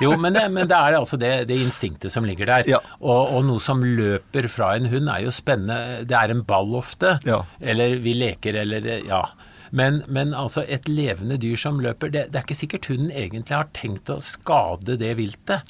Jo, 0.00 0.14
men 0.20 0.36
det, 0.36 0.44
men 0.52 0.68
det 0.70 0.76
er 0.76 0.96
altså 0.96 1.18
det, 1.20 1.32
det, 1.50 1.56
instinktet 1.60 2.12
som 2.12 2.24
ligger 2.24 2.48
der. 2.48 2.68
Ja. 2.70 2.80
Og, 3.00 3.34
og, 3.34 3.40
noe 3.48 3.60
som 3.60 3.82
løper 3.84 4.48
fra 4.48 4.74
en 4.78 4.88
hund 4.92 5.10
er 5.12 5.24
jo 5.26 5.32
spennende. 5.34 6.04
Det 6.08 6.16
er 6.16 6.32
en 6.32 6.44
ball 6.46 6.76
ofte. 6.78 7.18
Ja. 7.28 7.42
Eller 7.60 7.98
vi 8.04 8.16
leker, 8.20 8.62
eller 8.64 8.88
Ja. 9.04 9.26
Men, 9.74 9.96
men, 10.06 10.30
altså 10.38 10.62
et 10.70 10.84
levende 10.86 11.34
dyr 11.42 11.58
som 11.58 11.80
løper, 11.82 12.12
det, 12.14 12.28
det, 12.30 12.38
er 12.38 12.44
ikke 12.46 12.54
sikkert 12.54 12.86
hunden 12.92 13.08
egentlig 13.10 13.56
har 13.56 13.72
tenkt 13.74 14.12
å 14.12 14.20
skade 14.22 14.94
det 15.00 15.16
viltet. 15.18 15.66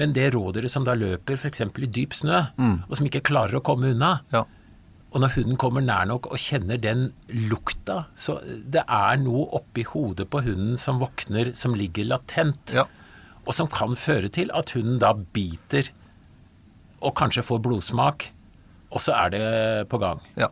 Men 0.00 0.14
det 0.16 0.30
rådyret 0.32 0.72
som 0.72 0.86
da 0.88 0.94
løper 0.96 1.36
f.eks. 1.36 1.60
i 1.60 1.90
dyp 1.98 2.16
snø, 2.16 2.38
mm. 2.56 2.78
og 2.88 2.96
som 2.96 3.10
ikke 3.10 3.20
klarer 3.28 3.58
å 3.58 3.64
komme 3.66 3.92
unna, 3.92 4.14
ja. 4.32 4.46
Og 5.12 5.20
når 5.20 5.34
hunden 5.36 5.58
kommer 5.60 5.84
nær 5.84 6.06
nok 6.08 6.30
og 6.32 6.40
kjenner 6.40 6.78
den 6.80 7.10
lukta 7.50 8.06
Så 8.16 8.38
det 8.46 8.80
er 8.86 9.18
noe 9.20 9.44
oppi 9.58 9.84
hodet 9.84 10.24
på 10.32 10.40
hunden 10.46 10.78
som 10.80 11.02
våkner, 11.02 11.52
som 11.58 11.76
ligger 11.76 12.08
latent. 12.08 12.72
Ja. 12.76 12.86
Og 13.44 13.52
som 13.56 13.68
kan 13.68 13.96
føre 13.98 14.30
til 14.32 14.52
at 14.56 14.72
hunden 14.76 15.00
da 15.02 15.12
biter 15.12 15.90
og 17.02 17.16
kanskje 17.18 17.42
får 17.44 17.60
blodsmak. 17.64 18.28
Og 18.92 19.02
så 19.02 19.14
er 19.16 19.32
det 19.34 19.46
på 19.90 19.98
gang. 20.00 20.20
Ja. 20.38 20.48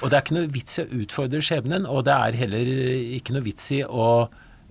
Og 0.00 0.10
det 0.10 0.16
er 0.16 0.24
ikke 0.24 0.38
noe 0.38 0.50
vits 0.50 0.78
i 0.78 0.84
å 0.84 1.02
utfordre 1.02 1.42
skjebnen, 1.44 1.86
og 1.86 2.06
det 2.06 2.14
er 2.14 2.38
heller 2.40 2.70
ikke 3.18 3.36
noe 3.36 3.44
vits 3.44 3.68
i 3.76 3.82
å, 3.84 4.08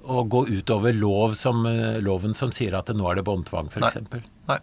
å 0.01 0.24
gå 0.27 0.41
utover 0.50 0.95
lov 0.98 1.36
som, 1.39 1.63
loven 2.03 2.36
som 2.38 2.51
sier 2.55 2.75
at 2.79 2.91
nå 2.95 3.07
er 3.12 3.19
det 3.19 3.27
båndtvang, 3.27 3.69
f.eks. 3.71 4.00
Nei. 4.10 4.24
Nei. 4.50 4.60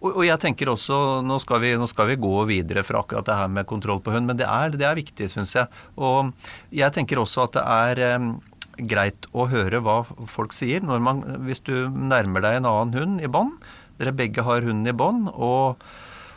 Og, 0.00 0.10
og, 0.10 0.22
jeg 0.26 0.40
tenker 0.42 0.70
også, 0.72 0.98
nå 1.26 1.38
skal, 1.42 1.62
vi, 1.62 1.72
nå 1.80 1.88
skal, 1.90 2.10
vi, 2.10 2.18
gå 2.20 2.34
videre 2.50 2.84
fra 2.86 3.02
akkurat 3.02 3.28
det 3.28 3.38
her 3.38 3.52
med 3.52 3.68
kontroll 3.70 4.02
på 4.04 4.14
hund, 4.14 4.28
men 4.28 4.38
det 4.40 4.48
er, 4.48 4.74
det 4.76 4.88
er 4.88 4.98
viktig, 4.98 5.30
syns 5.32 5.56
jeg. 5.56 5.70
Og 5.96 6.32
jeg 6.74 6.92
tenker 6.96 7.22
også 7.22 7.46
at 7.46 7.56
det 7.56 7.64
er 7.64 8.20
um, 8.20 8.34
greit 8.76 9.28
å 9.32 9.48
høre 9.50 9.80
hva 9.84 10.02
folk 10.30 10.56
sier 10.56 10.84
man, 10.84 11.24
hvis 11.46 11.64
du 11.64 11.88
nærmer 11.90 12.44
deg 12.44 12.60
en 12.60 12.68
annen 12.72 12.98
hund 13.00 13.24
i 13.24 13.30
bånd. 13.30 13.56
Dere 13.96 14.12
begge 14.12 14.44
har 14.44 14.66
hunden 14.66 14.92
i 14.92 14.96
bånd. 14.96 15.32
og 15.34 15.80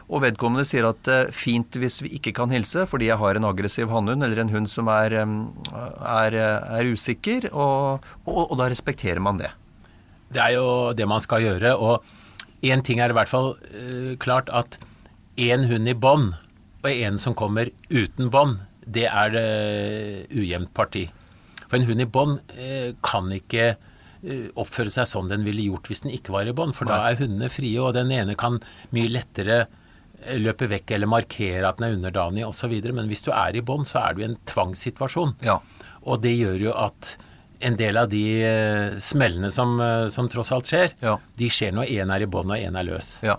og 0.10 0.24
vedkommende 0.24 0.66
sier 0.66 0.88
at 0.90 1.02
det 1.06 1.16
er 1.16 1.34
fint 1.36 1.76
hvis 1.78 2.00
vi 2.02 2.16
ikke 2.18 2.34
kan 2.40 2.50
hilse 2.54 2.88
fordi 2.90 3.12
jeg 3.12 3.22
har 3.22 3.38
en 3.38 3.46
aggressiv 3.46 3.92
hannhund 3.94 4.26
eller 4.26 4.42
en 4.42 4.50
hund 4.50 4.70
som 4.72 4.90
er, 4.90 5.14
er, 5.14 6.38
er 6.40 6.90
usikker, 6.90 7.46
og, 7.54 8.08
og, 8.26 8.40
og, 8.48 8.56
da 8.58 8.70
respekterer 8.74 9.22
man 9.22 9.38
det. 9.38 9.52
Det 10.34 10.42
er 10.42 10.56
jo 10.58 10.66
det 10.98 11.06
man 11.10 11.22
skal 11.22 11.46
gjøre. 11.46 11.76
og 11.78 12.02
Én 12.66 12.84
ting 12.86 13.00
er 13.00 13.12
i 13.12 13.18
hvert 13.18 13.32
fall 13.32 13.54
uh, 13.56 14.16
klart 14.22 14.52
at 14.52 14.80
én 15.40 15.68
hund 15.70 15.88
i 15.88 15.96
bånd 15.96 16.34
og 16.84 16.90
en 16.90 17.20
som 17.20 17.36
kommer 17.36 17.72
uten 17.92 18.32
bånd, 18.32 18.60
det 18.84 19.06
er 19.08 19.32
det 19.36 19.48
ujevnt 20.32 20.74
parti. 20.76 21.06
For 21.68 21.78
en 21.78 21.88
hund 21.88 22.04
i 22.04 22.10
bånd 22.10 22.40
uh, 22.56 22.92
kan 23.06 23.32
ikke 23.36 23.76
oppføre 24.60 24.92
seg 24.92 25.08
sånn 25.08 25.30
den 25.32 25.46
ville 25.46 25.64
gjort 25.70 25.86
hvis 25.88 26.02
den 26.04 26.12
ikke 26.12 26.34
var 26.36 26.50
i 26.50 26.52
bånd, 26.52 26.76
for 26.76 26.84
Nei. 26.90 26.92
da 26.92 27.08
er 27.08 27.22
hundene 27.22 27.48
frie, 27.48 27.78
og 27.80 27.94
den 27.96 28.10
ene 28.12 28.34
kan 28.36 28.58
mye 28.92 29.12
lettere 29.14 29.62
løpe 30.40 30.68
vekk 30.70 30.92
eller 30.96 31.10
markere 31.10 31.68
at 31.68 31.80
den 31.80 31.88
er 31.88 31.96
underdanig 31.98 32.46
osv. 32.48 32.74
Men 32.92 33.08
hvis 33.08 33.24
du 33.26 33.32
er 33.32 33.56
i 33.56 33.64
bånd, 33.66 33.88
så 33.88 34.02
er 34.04 34.16
du 34.16 34.24
i 34.24 34.28
en 34.28 34.38
tvangssituasjon. 34.50 35.38
Ja. 35.46 35.60
Og 36.04 36.22
det 36.24 36.36
gjør 36.36 36.70
jo 36.70 36.76
at 36.76 37.16
en 37.60 37.76
del 37.80 38.00
av 38.00 38.10
de 38.12 38.24
uh, 38.44 38.98
smellene 39.04 39.52
som, 39.52 39.76
uh, 39.82 40.08
som, 40.12 40.30
tross 40.32 40.52
alt 40.56 40.70
skjer, 40.70 40.96
ja. 41.04 41.18
de 41.40 41.50
skjer 41.52 41.76
når 41.76 41.92
én 41.92 42.14
er 42.14 42.26
i 42.26 42.30
bånd 42.30 42.54
og 42.54 42.60
én 42.60 42.78
er 42.80 42.88
løs. 42.88 43.18
Ja. 43.26 43.38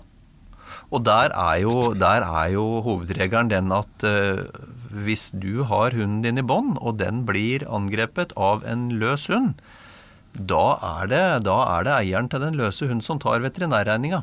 Og 0.91 1.03
der 1.07 1.33
er 1.35 1.61
jo, 1.63 1.75
der 1.95 2.25
er 2.27 2.51
jo 2.53 2.65
hovedregelen 2.85 3.51
den 3.51 3.71
at 3.75 4.05
uh, 4.07 4.43
hvis 4.91 5.29
du 5.31 5.63
har 5.67 5.95
hunden 5.95 6.21
din 6.25 6.41
i 6.41 6.45
bånd, 6.45 6.75
og 6.79 6.99
den 6.99 7.23
blir 7.27 7.63
angrepet 7.71 8.35
av 8.35 8.65
en 8.67 8.89
løs 9.01 9.29
hund, 9.31 9.55
da 10.31 10.77
er, 10.79 11.07
det, 11.11 11.23
da 11.47 11.57
er 11.77 11.87
det 11.87 11.95
eieren 11.97 12.29
til 12.31 12.43
den 12.43 12.59
løse 12.59 12.87
hunden 12.87 13.03
som 13.03 13.19
tar 13.19 13.43
veterinærregninga. 13.43 14.21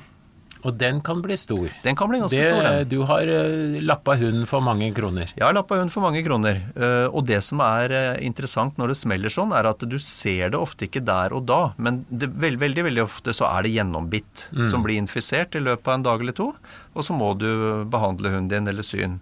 Og 0.66 0.74
den 0.74 0.98
kan 1.04 1.20
bli 1.22 1.36
stor. 1.38 1.70
Den 1.84 1.96
kan 1.98 2.10
bli 2.10 2.18
ganske 2.22 2.38
det, 2.38 2.48
stor, 2.50 2.64
den. 2.66 2.88
Du 2.90 3.04
har 3.06 3.30
uh, 3.30 3.78
lappa 3.84 4.16
hunden 4.18 4.46
for 4.50 4.64
mange 4.64 4.90
kroner. 4.96 5.30
Jeg 5.30 5.44
har 5.44 5.54
lappa 5.54 5.78
hunden 5.78 5.92
for 5.94 6.02
mange 6.02 6.24
kroner. 6.26 6.60
Uh, 6.74 7.06
og 7.12 7.28
det 7.28 7.40
som 7.46 7.62
er 7.64 7.94
uh, 7.94 8.24
interessant 8.24 8.78
når 8.80 8.92
det 8.92 8.98
smeller 8.98 9.32
sånn, 9.32 9.54
er 9.54 9.70
at 9.70 9.84
du 9.86 9.98
ser 10.02 10.54
det 10.54 10.58
ofte 10.58 10.88
ikke 10.88 11.04
der 11.06 11.34
og 11.36 11.46
da, 11.48 11.60
men 11.78 12.02
det, 12.10 12.30
veld, 12.42 12.58
veldig 12.62 12.86
veldig 12.88 13.04
ofte 13.04 13.34
så 13.36 13.46
er 13.52 13.66
det 13.66 13.76
gjennombitt 13.76 14.48
mm. 14.50 14.66
som 14.70 14.82
blir 14.84 14.98
infisert 14.98 15.54
i 15.54 15.62
løpet 15.62 15.86
av 15.86 15.98
en 15.98 16.06
dag 16.08 16.24
eller 16.24 16.36
to, 16.36 16.50
og 16.94 17.06
så 17.06 17.14
må 17.14 17.32
du 17.38 17.48
behandle 17.90 18.32
hunden 18.34 18.50
din 18.50 18.70
eller 18.70 18.86
syn. 18.86 19.18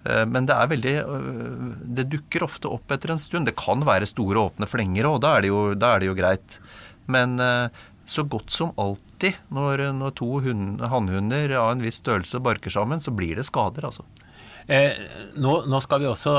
Men 0.00 0.46
det 0.48 0.54
er 0.56 0.68
veldig 0.70 0.92
Det 1.98 2.06
dukker 2.08 2.46
ofte 2.46 2.70
opp 2.72 2.88
etter 2.94 3.12
en 3.12 3.20
stund. 3.20 3.44
Det 3.44 3.52
kan 3.60 3.82
være 3.84 4.08
store 4.08 4.46
åpne 4.48 4.64
flenger 4.70 5.10
òg, 5.10 5.18
da, 5.20 5.34
da, 5.76 5.90
er 5.90 6.00
det 6.00 6.08
jo 6.08 6.16
greit. 6.16 6.56
Men 7.04 7.36
så 8.08 8.24
godt 8.24 8.54
som 8.54 8.72
alltid 9.20 9.52
når, 9.52 9.92
når 9.96 10.16
to 10.16 10.40
hannhunder 10.40 11.52
av 11.58 11.74
en 11.74 11.84
viss 11.84 12.00
størrelse 12.00 12.40
barker 12.40 12.70
sammen, 12.70 13.00
så 13.00 13.12
blir 13.12 13.36
det 13.36 13.46
skader, 13.48 13.84
altså. 13.84 14.04
Eh, 14.70 14.92
nå, 15.36 15.64
nå, 15.66 15.80
skal 15.80 16.00
vi 16.00 16.08
også 16.08 16.32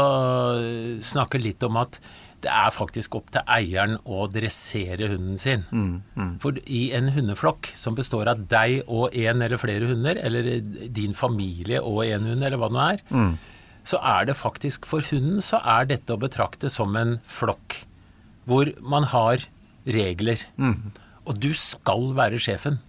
snakke 1.03 1.41
litt 1.41 1.61
om 1.63 1.77
at 1.81 1.99
det 2.41 2.49
er 2.49 2.71
faktisk 2.73 3.15
opp 3.19 3.29
til 3.33 3.43
eieren 3.45 3.99
å 4.05 4.25
dressere 4.31 5.11
hunden 5.11 5.37
sin. 5.37 5.65
Mm, 5.69 6.01
mm. 6.15 6.31
For 6.41 6.57
i 6.65 6.87
en 6.97 7.11
hundeflokk 7.13 7.69
som 7.77 7.93
består 7.97 8.31
av 8.31 8.47
deg 8.49 8.87
og 8.87 9.13
en 9.13 9.43
eller 9.45 9.61
flere 9.61 9.89
hunder, 9.91 10.17
eller 10.17 10.61
din 10.89 11.13
familie 11.13 11.81
og 11.83 12.05
en 12.07 12.25
hund, 12.31 12.41
eller 12.41 12.57
hva 12.57 12.71
det 12.71 12.77
nå 12.77 12.87
er, 12.87 13.03
mm. 13.11 13.31
så 13.93 14.01
er 14.15 14.31
det 14.31 14.39
faktisk 14.39 14.89
for 14.89 15.05
hunden 15.11 15.43
så 15.43 15.61
er 15.61 15.91
dette 15.91 16.15
å 16.15 16.21
betrakte 16.21 16.71
som 16.73 16.97
en 16.97 17.19
flokk. 17.29 17.83
Hvor 18.49 18.73
man 18.81 19.05
har 19.11 19.45
regler. 19.85 20.41
Mm. 20.57 20.91
Og 21.29 21.37
du 21.41 21.51
skal 21.57 22.11
være 22.17 22.39
sjefen. 22.41 22.79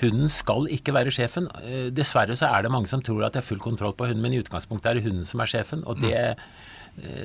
Hunden 0.00 0.28
skal 0.32 0.68
ikke 0.74 0.92
være 0.92 1.12
sjefen. 1.14 1.48
Eh, 1.64 1.88
dessverre 1.94 2.36
så 2.36 2.50
er 2.52 2.66
det 2.66 2.72
mange 2.74 2.90
som 2.90 3.02
tror 3.04 3.24
at 3.26 3.36
det 3.36 3.42
er 3.42 3.48
full 3.48 3.62
kontroll 3.62 3.94
på 3.96 4.08
hunden, 4.10 4.24
men 4.24 4.34
i 4.36 4.42
utgangspunktet 4.42 4.90
er 4.90 4.98
det 4.98 5.06
hunden 5.06 5.28
som 5.28 5.40
er 5.40 5.52
sjefen. 5.52 5.84
og 5.86 6.02
det 6.02 6.16
eh, 6.16 6.34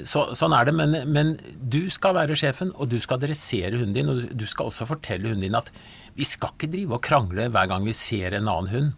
så, 0.08 0.26
sånn 0.36 0.52
er 0.52 0.68
det, 0.68 0.74
men, 0.76 0.96
men, 1.08 1.36
du 1.56 1.86
skal 1.92 2.16
være 2.18 2.36
sjefen, 2.36 2.74
og 2.76 2.90
du 2.92 2.98
skal 3.00 3.22
adressere 3.22 3.78
hunden 3.78 3.96
din. 3.96 4.10
Og 4.12 4.34
du 4.36 4.48
skal 4.48 4.72
også 4.72 4.88
fortelle 4.90 5.32
hunden 5.32 5.48
din 5.48 5.60
at 5.60 5.72
vi 6.16 6.28
skal 6.28 6.52
ikke 6.56 6.72
drive 6.72 6.98
og 6.98 7.06
krangle 7.06 7.48
hver 7.52 7.70
gang 7.72 7.88
vi 7.88 7.96
ser 7.96 8.36
en 8.36 8.52
annen 8.52 8.72
hund. 8.72 8.92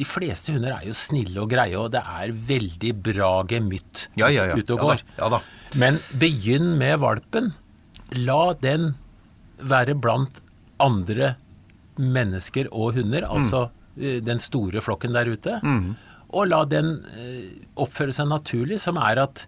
De 0.00 0.06
fleste 0.08 0.54
hunder 0.54 0.72
er 0.72 0.86
jo 0.88 0.96
snille 0.96 1.36
og 1.42 1.50
greie, 1.52 1.76
og 1.76 1.90
det 1.92 2.00
er 2.00 2.32
veldig 2.32 2.92
bra 3.04 3.32
gemytt 3.48 4.06
ja, 4.16 4.30
ja, 4.32 4.46
ja. 4.48 4.56
ute 4.56 4.76
og 4.76 4.86
går. 4.86 5.04
Ja, 5.18 5.28
da. 5.32 5.42
Men 5.76 6.00
begynn 6.20 6.72
med 6.80 7.02
valpen. 7.02 7.52
La 8.16 8.54
den 8.56 8.94
være 9.62 9.96
blant 9.98 10.40
andre 10.80 11.34
mennesker 12.00 12.70
og 12.72 12.96
hunder, 12.96 13.26
mm. 13.26 13.36
altså 13.36 13.66
mm. 13.96 14.20
den 14.24 14.40
store 14.40 14.82
flokken 14.84 15.16
der 15.16 15.28
ute, 15.28 15.58
mm. 15.62 15.88
og 16.32 16.48
la 16.48 16.62
den 16.68 16.94
eh, 17.12 17.48
oppføre 17.80 18.14
seg 18.16 18.30
naturlig, 18.30 18.80
som 18.80 19.00
er 19.00 19.24
at 19.26 19.46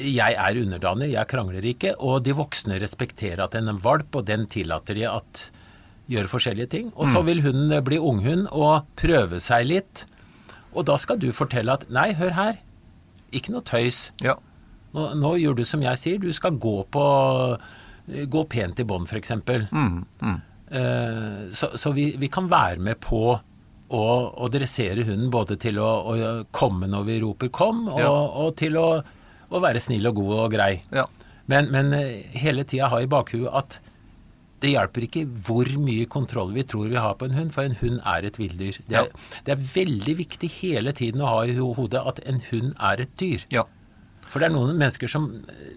jeg 0.00 0.36
er 0.38 0.60
underdanig, 0.60 1.10
jeg 1.16 1.28
krangler 1.30 1.64
ikke, 1.66 1.96
og 1.98 2.22
de 2.24 2.34
voksne 2.36 2.78
respekterer 2.80 3.42
at 3.42 3.56
den 3.56 3.66
er 3.66 3.74
en 3.74 3.82
valp, 3.82 4.14
og 4.14 4.28
den 4.28 4.46
tillater 4.50 4.96
de 4.96 5.08
at 5.10 5.48
gjør 6.10 6.30
forskjellige 6.30 6.70
ting. 6.70 6.92
Og 6.96 7.08
så 7.10 7.20
mm. 7.20 7.26
vil 7.26 7.42
hunden 7.44 7.74
bli 7.86 7.98
unghund 7.98 8.48
og 8.50 8.86
prøve 8.98 9.40
seg 9.42 9.66
litt. 9.68 10.04
Og 10.74 10.86
da 10.86 10.96
skal 10.98 11.18
du 11.22 11.30
fortelle 11.34 11.74
at 11.74 11.86
nei, 11.92 12.10
hør 12.18 12.34
her, 12.38 12.60
ikke 13.34 13.54
noe 13.54 13.66
tøys. 13.66 14.10
Ja. 14.22 14.36
Nå, 14.94 15.12
nå 15.18 15.36
gjør 15.38 15.60
du 15.60 15.64
som 15.66 15.82
jeg 15.84 16.02
sier, 16.02 16.18
du 16.22 16.30
skal 16.34 16.58
gå 16.58 16.80
på 16.90 17.04
gå 18.06 18.44
pent 18.50 18.80
i 18.80 18.86
bånd, 18.88 19.08
f.eks. 19.10 19.32
Mm, 19.72 20.04
mm. 20.22 20.40
Uh, 20.70 21.50
så, 21.50 21.72
så 21.74 21.92
vi, 21.92 22.12
vi, 22.18 22.28
kan 22.30 22.46
være 22.50 22.78
med 22.78 23.00
på 23.02 23.22
å, 23.34 24.02
å 24.30 24.50
dressere 24.52 25.02
hunden 25.02 25.30
både 25.34 25.56
til 25.58 25.80
å, 25.82 25.88
å, 26.12 26.34
komme 26.54 26.86
når 26.90 27.08
vi 27.08 27.20
roper 27.24 27.50
'kom', 27.50 27.88
og, 27.90 27.98
ja. 27.98 28.10
og 28.10 28.54
til 28.60 28.78
å, 28.78 28.88
å, 29.50 29.62
være 29.62 29.82
snill 29.82 30.06
og 30.12 30.20
god 30.20 30.34
og 30.38 30.52
grei. 30.54 30.74
Ja. 30.94 31.08
Men, 31.50 31.72
men 31.74 31.94
uh, 31.94 32.36
hele 32.38 32.64
tida 32.64 32.92
ha 32.92 33.00
i 33.02 33.10
bakhuet 33.10 33.50
at 33.50 33.80
det 34.60 34.74
hjelper 34.74 35.06
ikke 35.06 35.24
hvor 35.46 35.68
mye 35.80 36.06
kontroll 36.10 36.52
vi 36.52 36.64
tror 36.68 36.90
vi 36.92 37.00
har 37.00 37.16
på 37.18 37.26
en 37.26 37.36
hund, 37.36 37.52
for 37.54 37.64
en 37.64 37.78
hund 37.80 38.00
er 38.04 38.26
et 38.28 38.38
villdyr. 38.38 38.76
Det, 38.84 38.92
ja. 38.92 39.04
det, 39.46 39.54
er 39.54 39.68
veldig 39.74 40.16
viktig 40.18 40.50
hele 40.60 40.92
tiden 40.96 41.24
å 41.24 41.30
ha 41.32 41.44
i 41.48 41.56
hodet 41.56 42.02
at 42.04 42.20
en 42.28 42.42
hund 42.50 42.74
er 42.76 43.06
et 43.06 43.14
dyr. 43.20 43.46
Ja. 43.54 43.64
For 44.30 44.42
det 44.42 44.50
er 44.50 44.54
noen 44.54 44.76
mennesker 44.76 45.10
som 45.10 45.30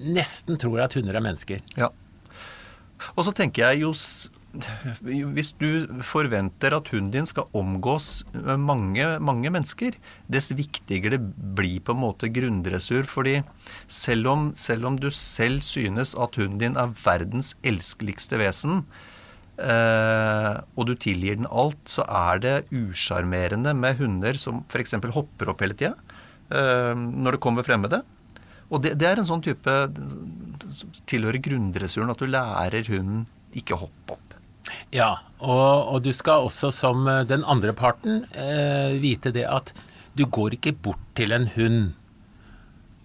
nesten 0.03 0.59
tror 0.61 0.83
at 0.83 0.97
hunder 0.97 1.17
er 1.17 1.23
mennesker. 1.25 1.63
Ja. 1.79 1.89
Og 3.15 3.27
så 3.27 3.35
tenker 3.35 3.69
jeg 3.69 3.83
jo 3.85 3.93
hvis 4.53 5.49
du 5.57 5.87
forventer 6.05 6.75
at 6.77 6.89
hunden 6.93 7.09
din 7.15 7.25
skal 7.25 7.49
omgås 7.57 8.21
mange, 8.33 9.05
mange 9.17 9.49
mennesker, 9.49 9.97
dess 10.29 10.53
viktigere 10.53 11.15
det 11.15 11.21
blir 11.57 11.81
på 11.81 11.95
en 11.95 12.03
måte 12.03 12.29
grunndressur. 12.29 13.03
fordi 13.03 13.41
selv 13.87 14.27
om, 14.27 14.51
selv 14.53 14.85
om, 14.85 14.99
du 14.99 15.09
selv 15.09 15.61
synes 15.61 16.13
at 16.13 16.35
hunden 16.35 16.59
din 16.59 16.77
er 16.77 16.93
verdens 17.03 17.55
elskeligste 17.63 18.37
vesen, 18.37 18.85
eh, 19.57 20.61
og 20.77 20.85
du 20.85 20.93
tilgir 20.93 21.35
den 21.35 21.49
alt, 21.49 21.81
så 21.89 22.05
er 22.05 22.37
det 22.37 22.65
usjarmerende 22.69 23.73
med 23.73 23.97
hunder 23.97 24.37
som 24.37 24.63
f.eks. 24.69 24.93
hopper 25.01 25.49
opp 25.49 25.65
hele 25.65 25.73
tida 25.73 25.95
eh, 26.53 26.93
når 26.93 27.31
det 27.31 27.41
kommer 27.41 27.65
fremmede. 27.65 28.03
Og 28.73 28.81
det, 28.83 28.95
det 28.99 29.07
er 29.09 29.21
en 29.21 29.27
sånn 29.27 29.43
type 29.45 29.77
som 30.73 30.93
tilhører 31.09 31.41
grunndressuren, 31.45 32.09
at 32.09 32.21
du 32.21 32.29
lærer 32.29 32.89
hunden 32.89 33.27
ikke 33.53 33.77
å 33.77 33.83
hoppe 33.85 34.15
opp. 34.17 34.33
Ja, 34.93 35.11
og, 35.41 35.89
og, 35.93 35.97
du 36.05 36.11
skal 36.15 36.47
også 36.47 36.69
som 36.73 37.07
eh, 37.09 37.23
den 37.29 37.43
andre 37.49 37.73
parten 37.77 38.23
eh, 38.31 38.95
vite 39.01 39.33
det 39.33 39.45
at 39.49 39.73
du 40.13 40.25
går 40.29 40.57
ikke 40.57 40.75
bort 40.85 41.01
til 41.17 41.33
en 41.35 41.47
hund 41.55 41.93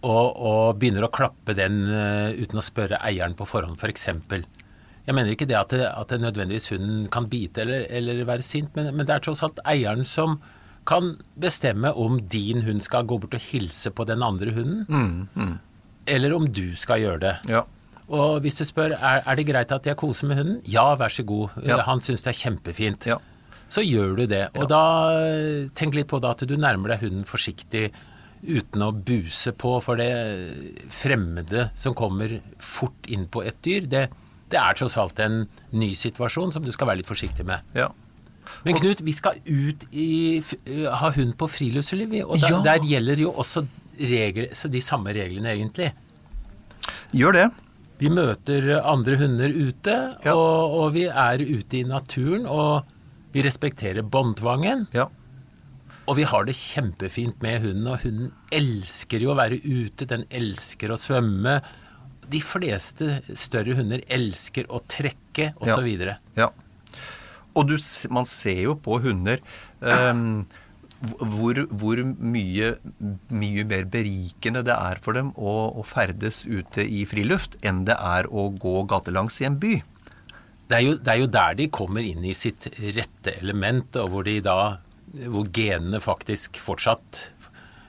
og, 0.05 0.27
og 0.37 0.79
begynner 0.79 1.07
å 1.07 1.11
klappe 1.11 1.57
den 1.59 1.81
uh, 1.91 2.31
uten 2.37 2.61
å 2.61 2.63
spørre 2.63 3.01
eieren 3.03 3.35
på 3.35 3.49
forhånd, 3.49 3.81
f.eks. 3.81 4.05
For 4.29 4.45
jeg 5.09 5.17
mener 5.17 5.33
ikke 5.33 5.49
det 5.49 5.57
at, 5.59 5.73
det 5.73 5.89
at 5.89 6.13
det 6.13 6.21
nødvendigvis 6.23 6.71
hunden 6.75 7.09
kan 7.11 7.27
bite 7.33 7.65
eller, 7.65 7.87
eller 7.91 8.23
være 8.29 8.47
sint, 8.47 8.71
men, 8.77 8.93
men, 8.93 9.09
det 9.09 9.17
er 9.17 9.25
tross 9.25 9.43
alt 9.43 9.59
eieren 9.67 10.07
som 10.07 10.37
kan 10.89 11.15
bestemme 11.37 11.93
om 11.93 12.21
din 12.33 12.63
hund 12.65 12.85
skal 12.85 13.07
gå 13.09 13.19
bort 13.21 13.37
og 13.37 13.49
hilse 13.51 13.93
på 13.93 14.07
den 14.09 14.25
andre 14.25 14.55
hunden, 14.57 14.87
mm, 14.89 15.29
mm. 15.37 15.57
eller 16.15 16.37
om 16.37 16.47
du 16.49 16.73
skal 16.77 17.03
gjøre 17.05 17.23
det. 17.27 17.35
Ja. 17.53 17.65
Og 18.09 18.39
hvis 18.41 18.57
du 18.57 18.65
spør 18.65 18.95
er, 18.97 19.21
er 19.21 19.37
det 19.37 19.45
greit 19.51 19.73
at 19.75 19.87
jeg 19.87 19.99
koser 20.01 20.31
med 20.31 20.41
hunden, 20.41 20.61
ja, 20.65 20.87
vær 20.97 21.13
så 21.13 21.25
god. 21.29 21.59
Ja. 21.67 21.83
Han 21.85 22.01
syns 22.05 22.25
det 22.25 22.33
er 22.33 22.39
kjempefint. 22.41 23.09
Ja. 23.11 23.19
Så 23.69 23.85
gjør 23.85 24.15
du 24.17 24.25
det. 24.31 24.47
Og 24.57 24.65
da 24.71 24.81
tenk 25.77 25.97
litt 25.97 26.09
på 26.09 26.21
da 26.25 26.33
at 26.33 26.47
du 26.49 26.57
nærmer 26.57 26.95
deg 26.95 27.05
hunden 27.05 27.29
forsiktig 27.29 27.91
uten 28.39 28.85
å 28.87 28.93
buse 28.95 29.53
på, 29.59 29.75
for 29.85 30.01
det 30.01 30.09
fremmede 30.95 31.69
som 31.77 31.97
kommer 31.99 32.39
fort 32.63 33.11
inn 33.13 33.27
på 33.29 33.43
et 33.45 33.59
dyr, 33.67 33.89
det, 33.91 34.07
det 34.49 34.61
er 34.61 34.79
tross 34.79 34.97
alt 35.01 35.21
en 35.21 35.43
ny 35.77 35.91
situasjon 35.99 36.55
som 36.55 36.65
du 36.65 36.73
skal 36.73 36.89
være 36.89 37.03
litt 37.03 37.11
forsiktig 37.11 37.45
med. 37.49 37.67
Ja. 37.77 37.91
Men 38.65 38.79
Knut, 38.79 39.03
vi 39.05 39.15
skal 39.17 39.39
ut 39.45 39.85
i 39.93 40.09
ha 40.89 41.13
hund 41.15 41.37
på 41.39 41.49
friluftsliv, 41.51 42.15
og 42.25 42.39
der, 42.41 42.57
ja. 42.57 42.61
der 42.67 42.87
gjelder 42.89 43.23
jo 43.23 43.33
også 43.39 43.65
regler, 43.99 44.53
de 44.53 44.83
samme 44.85 45.15
reglene, 45.17 45.55
egentlig. 45.55 45.93
Gjør 47.17 47.37
det. 47.37 47.47
Vi 47.99 48.11
møter 48.15 48.69
andre 48.79 49.17
hunder 49.19 49.51
ute, 49.51 49.97
ja. 50.23 50.35
og, 50.35 50.75
og, 50.79 50.93
vi 50.95 51.09
er 51.11 51.43
ute 51.43 51.81
i 51.81 51.87
naturen, 51.87 52.47
og 52.47 52.87
vi 53.35 53.43
respekterer 53.45 54.07
båndtvangen. 54.07 54.87
Ja. 54.95 55.09
Og 56.09 56.17
vi 56.17 56.25
har 56.29 56.47
det 56.49 56.55
kjempefint 56.57 57.43
med 57.45 57.61
hunden, 57.67 57.91
og 57.91 58.05
hunden 58.05 58.31
elsker 58.55 59.25
jo 59.25 59.35
å 59.35 59.39
være 59.39 59.59
ute, 59.65 60.07
den 60.09 60.25
elsker 60.31 60.95
å 60.95 61.01
svømme. 61.01 61.59
De 62.29 62.41
fleste 62.45 63.19
større 63.37 63.77
hunder 63.77 64.05
elsker 64.15 64.71
å 64.71 64.81
trekke, 64.89 65.53
osv. 65.59 65.91
Ja. 66.07 66.17
ja. 66.39 66.49
Og 67.59 67.69
du, 67.73 67.77
man 68.15 68.29
ser 68.29 68.63
jo 68.69 68.79
på 68.79 69.01
hunder 69.03 69.43
um, 69.83 70.47
hvor, 70.99 71.61
hvor 71.71 72.01
mye, 72.03 72.73
mye, 73.31 73.65
mer 73.69 73.87
berikende 73.91 74.65
det 74.67 74.75
er 74.75 74.99
for 75.03 75.19
dem 75.19 75.31
å, 75.37 75.55
å, 75.79 75.85
ferdes 75.87 76.45
ute 76.47 76.83
i 76.83 77.05
friluft 77.07 77.59
enn 77.67 77.85
det 77.87 77.95
er 77.95 78.27
å 78.31 78.49
gå 78.55 78.83
gatelangs 78.91 79.39
i 79.43 79.49
en 79.51 79.59
by. 79.63 79.77
Det 80.69 80.77
er, 80.77 80.85
jo, 80.85 80.97
det 81.01 81.13
er 81.15 81.23
jo 81.23 81.31
der 81.33 81.55
de 81.59 81.71
kommer 81.73 82.05
inn 82.05 82.27
i 82.27 82.35
sitt 82.37 82.67
rette 82.97 83.39
element, 83.39 83.97
og 84.03 84.11
hvor 84.13 84.27
de 84.27 84.41
da 84.45 84.59
hvor 85.09 85.49
genene 85.55 86.03
faktisk 86.05 86.59
fortsatt 86.61 87.23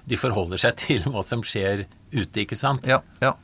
de 0.10 0.18
forholder 0.18 0.62
seg 0.62 0.78
til 0.86 1.06
hva 1.10 1.24
som 1.26 1.44
skjer 1.46 1.86
ute, 2.14 2.46
ikke 2.46 2.58
sant? 2.60 2.88
Ja, 2.90 3.02
ja. 3.24 3.36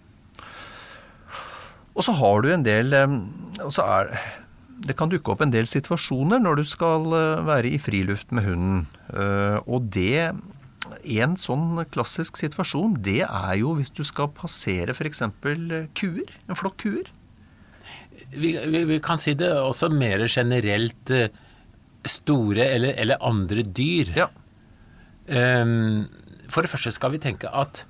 Og 1.95 2.03
så 2.03 2.11
har 2.17 2.41
du 2.43 2.49
en 2.51 2.63
del 2.65 2.91
og 2.95 3.69
så 3.71 3.85
er, 3.87 4.09
Det 4.83 4.95
kan 4.99 5.11
dukke 5.11 5.31
opp 5.31 5.43
en 5.45 5.53
del 5.53 5.67
situasjoner 5.69 6.41
når 6.43 6.59
du 6.59 6.65
skal 6.67 7.07
eh, 7.15 7.45
være 7.47 7.71
i 7.75 7.79
friluft 7.81 8.33
med 8.35 8.47
hunden. 8.47 8.83
Eh, 9.13 9.59
og 9.65 9.89
det 9.95 10.35
En 11.05 11.33
sånn 11.37 11.79
klassisk 11.89 12.37
situasjon, 12.37 12.99
det 13.01 13.23
er 13.25 13.53
jo 13.57 13.71
hvis 13.77 13.89
du 13.89 14.03
skal 14.05 14.29
passere 14.29 14.93
f.eks. 14.93 15.23
kuer. 15.97 16.35
En 16.45 16.59
flokk 16.59 16.77
kuer. 16.83 17.09
Vi, 18.35 18.53
vi, 18.53 18.83
vi, 18.85 18.99
kan 19.03 19.17
si 19.21 19.33
det 19.33 19.49
også 19.49 19.89
mer 19.89 20.27
generelt 20.27 21.09
eh, 21.09 21.33
store 22.05 22.69
eller, 22.75 22.93
eller 23.01 23.21
andre 23.25 23.65
dyr. 23.65 24.13
Ja. 24.15 24.29
Um, 25.25 26.05
for 26.45 26.61
det 26.61 26.69
første 26.69 26.93
skal 26.93 27.15
vi 27.15 27.21
tenke 27.23 27.49
at 27.49 27.85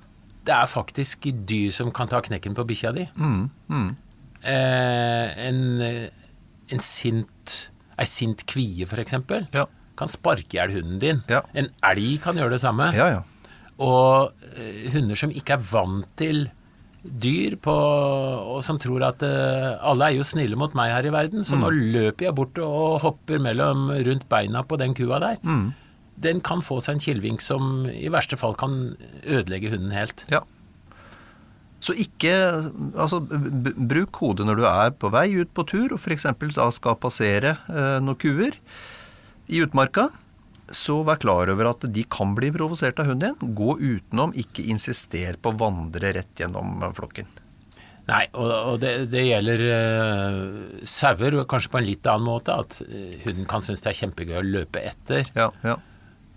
det 0.46 0.54
er 0.54 0.70
faktisk 0.70 1.26
dyr 1.48 1.74
som 1.74 1.92
kan 1.92 2.08
ta 2.08 2.22
knekken 2.24 2.56
på 2.56 2.64
bikkja 2.64 2.94
di. 2.96 3.04
Mm, 3.18 3.50
mm. 3.68 3.88
En, 4.46 5.60
en 6.72 6.82
sint 6.82 7.56
Ei 7.96 8.04
sint 8.04 8.42
kvie, 8.44 8.84
f.eks., 8.84 9.14
ja. 9.56 9.62
kan 9.96 10.10
sparke 10.12 10.52
i 10.52 10.58
hjel 10.58 10.74
hunden 10.74 10.98
din. 11.00 11.22
Ja. 11.32 11.38
En 11.56 11.70
elg 11.88 12.18
kan 12.20 12.36
gjøre 12.36 12.52
det 12.52 12.60
samme. 12.60 12.90
Ja, 12.92 13.22
og 13.80 14.32
uh, 14.32 14.84
hunder 14.92 15.18
som 15.18 15.32
ikke 15.32 15.56
er 15.56 15.64
vant 15.64 16.08
til 16.18 16.46
dyr 17.06 17.54
på, 17.62 17.72
og 17.72 18.60
som 18.66 18.80
tror 18.82 19.04
at 19.06 19.24
uh, 19.24 19.76
alle 19.84 20.10
er 20.10 20.18
jo 20.18 20.26
snille 20.26 20.58
mot 20.58 20.76
meg 20.76 20.92
her 20.94 21.08
i 21.08 21.14
verden, 21.14 21.44
så 21.46 21.56
mm. 21.56 21.64
nå 21.64 21.72
løper 21.96 22.28
jeg 22.28 22.36
bort 22.36 22.60
og 22.64 23.00
hopper 23.04 23.40
mellom 23.42 23.90
rundt 23.92 24.28
beina 24.32 24.64
på 24.66 24.80
den 24.80 24.96
kua 24.96 25.20
der. 25.22 25.40
Mm. 25.44 25.70
Den 26.24 26.40
kan 26.44 26.64
få 26.64 26.80
seg 26.80 26.96
en 26.96 27.04
kilvink 27.04 27.44
som 27.44 27.84
i 27.92 28.08
verste 28.12 28.38
fall 28.40 28.56
kan 28.60 28.96
ødelegge 29.24 29.72
hunden 29.74 29.92
helt. 29.92 30.24
Ja. 30.32 30.42
Så 31.82 31.92
ikke 32.00 32.32
Altså, 32.96 33.20
bruk 33.20 34.16
hodet 34.22 34.46
når 34.48 34.60
du 34.60 34.66
er 34.68 34.94
på 34.96 35.10
vei 35.12 35.28
ut 35.36 35.50
på 35.54 35.66
tur 35.68 35.92
og 35.92 36.00
f.eks. 36.00 36.28
skal 36.78 37.00
passere 37.00 37.58
eh, 37.68 37.98
noen 38.02 38.20
kuer 38.20 38.56
i 39.46 39.60
utmarka 39.62 40.08
så 40.74 41.00
vær 41.06 41.20
klar 41.22 41.50
over 41.52 41.70
at 41.70 41.86
de 41.94 42.04
kan 42.10 42.34
bli 42.34 42.50
provosert 42.54 42.98
av 42.98 43.10
hunden 43.10 43.36
din. 43.36 43.54
Gå 43.54 43.76
utenom, 43.78 44.32
ikke 44.34 44.64
insister 44.66 45.38
på 45.38 45.52
å 45.52 45.58
vandre 45.60 46.12
rett 46.16 46.42
gjennom 46.42 46.82
flokken. 46.96 47.28
Nei, 48.06 48.22
og, 48.38 48.50
og 48.50 48.76
det, 48.82 48.92
det, 49.10 49.24
gjelder 49.26 49.62
uh, 49.66 50.82
sauer, 50.86 51.40
kanskje 51.50 51.72
på 51.72 51.80
en 51.80 51.88
litt 51.88 52.06
annen 52.10 52.28
måte. 52.28 52.54
At 52.54 52.78
uh, 52.86 53.14
hunden 53.24 53.48
kan 53.50 53.64
synes 53.66 53.82
det 53.82 53.92
er 53.92 54.00
kjempegøy 54.02 54.38
å 54.40 54.46
løpe 54.46 54.82
etter. 54.92 55.30
Ja, 55.38 55.50
ja. 55.66 55.78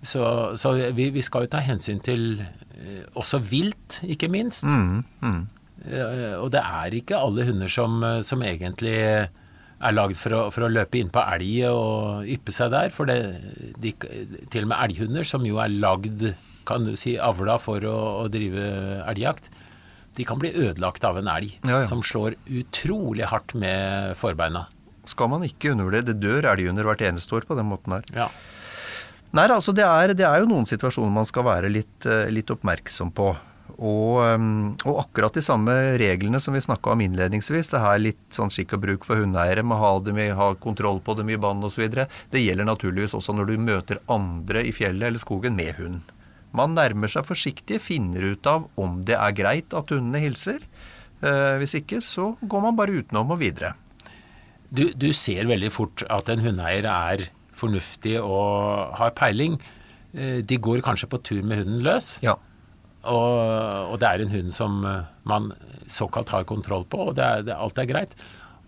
Så, 0.01 0.23
så 0.55 0.73
vi, 0.95 1.09
vi, 1.11 1.23
skal 1.25 1.45
jo 1.45 1.51
ta 1.51 1.59
hensyn 1.63 1.99
til 2.03 2.39
uh, 2.39 3.03
også 3.19 3.41
vilt, 3.43 3.99
ikke 4.07 4.29
minst. 4.31 4.63
Mm, 4.63 5.03
mm. 5.19 5.41
og 6.39 6.47
det 6.53 6.61
er 6.63 6.95
ikke 6.95 7.19
alle 7.19 7.45
hunder 7.49 7.71
som, 7.71 7.99
som 8.23 8.43
egentlig 8.45 8.95
er 9.79 9.95
lagd 9.95 10.17
for 10.19 10.35
å, 10.35 10.41
for 10.53 10.67
å 10.67 10.71
løpe 10.71 10.99
innpå 10.99 11.23
elg 11.35 11.53
og 11.71 12.27
yppe 12.31 12.53
seg 12.55 12.73
der. 12.73 12.91
For 12.93 13.09
det, 13.09 13.19
de, 13.79 13.93
til 14.51 14.67
og 14.67 14.71
med 14.73 14.77
elghunder, 14.77 15.27
som 15.27 15.45
jo 15.47 15.59
er 15.63 15.71
lagd, 15.71 16.29
kan 16.69 16.85
du 16.85 16.93
si, 16.99 17.15
avla 17.19 17.57
for 17.61 17.83
å, 17.87 17.97
å 18.23 18.27
drive 18.31 18.65
elgjakt, 19.09 19.49
de 20.17 20.25
kan 20.27 20.39
bli 20.41 20.51
ødelagt 20.51 21.05
av 21.07 21.19
en 21.19 21.29
elg 21.31 21.53
ja, 21.63 21.79
ja. 21.79 21.85
som 21.87 22.01
slår 22.03 22.35
utrolig 22.59 23.29
hardt 23.29 23.55
med 23.57 24.17
forbeina. 24.19 24.65
Skal 25.07 25.29
man 25.31 25.45
ikke 25.47 25.71
undervurdere. 25.73 26.11
Det 26.11 26.19
dør 26.21 26.49
elghunder 26.51 26.85
hvert 26.85 27.05
eneste 27.07 27.37
år 27.37 27.47
på 27.47 27.55
den 27.57 27.69
måten 27.69 27.95
her. 27.95 28.09
Ja. 28.13 28.27
Nei, 29.29 29.45
altså 29.45 29.75
det 29.77 29.85
er, 29.85 30.15
det 30.17 30.25
er, 30.25 30.41
jo 30.41 30.49
noen 30.49 30.65
situasjoner 30.65 31.11
man 31.13 31.27
skal 31.27 31.45
være 31.45 31.69
litt, 31.69 32.05
eh, 32.09 32.31
litt 32.33 32.49
oppmerksom 32.49 33.11
på. 33.13 33.29
Og, 33.79 34.17
um, 34.19 34.73
og, 34.83 34.95
akkurat 35.05 35.37
de 35.37 35.43
samme 35.45 35.73
reglene 36.01 36.39
som 36.41 36.55
vi 36.57 36.63
snakka 36.65 36.95
om 36.95 37.03
innledningsvis, 37.05 37.69
det 37.71 37.79
her 37.79 38.01
litt 38.01 38.21
sånn 38.35 38.51
skikk 38.51 38.73
og 38.75 38.81
bruk 38.83 39.07
for 39.07 39.21
hundeeiere 39.21 39.63
med 39.63 39.79
ha, 39.79 39.91
dem 40.03 40.19
ha 40.35 40.49
kontroll 40.59 40.99
på 41.05 41.15
dem 41.15 41.29
i 41.31 41.37
bånd 41.39 41.63
osv., 41.63 41.85
det 41.87 42.41
gjelder 42.41 42.67
naturligvis 42.67 43.15
også 43.15 43.37
når 43.37 43.51
du 43.51 43.67
møter 43.69 44.01
andre 44.11 44.65
i 44.67 44.73
fjellet 44.75 45.11
eller 45.11 45.21
skogen 45.21 45.55
med 45.55 45.77
hund. 45.79 46.11
Man 46.51 46.73
nærmer 46.75 47.11
seg 47.11 47.29
forsiktig, 47.29 47.79
finner 47.85 48.33
ut 48.33 48.49
av 48.49 48.65
om 48.81 48.99
det 49.05 49.15
er 49.15 49.37
greit 49.37 49.77
at 49.77 49.93
hundene 49.93 50.25
hilser. 50.25 50.63
Eh, 51.21 51.55
hvis 51.61 51.77
ikke, 51.77 52.01
så 52.03 52.33
går 52.41 52.65
man 52.65 52.75
bare 52.79 52.99
utenom 52.99 53.35
og 53.35 53.43
videre. 53.45 53.75
Du, 54.73 54.89
du 54.97 55.11
ser 55.13 55.47
veldig 55.49 55.69
fort 55.73 56.03
at 56.09 56.29
en 56.33 56.41
hundeeier 56.43 56.89
er 56.89 57.29
fornuftig 57.59 58.17
og 58.23 58.95
har 58.99 59.15
peiling. 59.17 59.59
Eh, 60.13 60.39
de 60.41 60.57
går 60.57 60.83
kanskje 60.85 61.09
på 61.11 61.21
tur 61.21 61.41
med 61.43 61.61
hunden 61.61 61.83
løs. 61.85 62.17
Ja. 62.25 62.37
Og, 63.07 63.93
og, 63.93 63.95
det 64.01 64.09
er 64.09 64.23
en 64.23 64.33
hund 64.33 64.51
som 64.51 64.83
eh, 64.87 65.07
man 65.29 65.51
såkalt 65.89 66.31
har 66.33 66.47
kontroll 66.49 66.85
på, 66.89 67.09
og 67.09 67.17
det 67.17 67.25
er, 67.25 67.47
det, 67.47 67.57
alt 67.57 67.79
er 67.79 67.89
greit. 67.89 68.15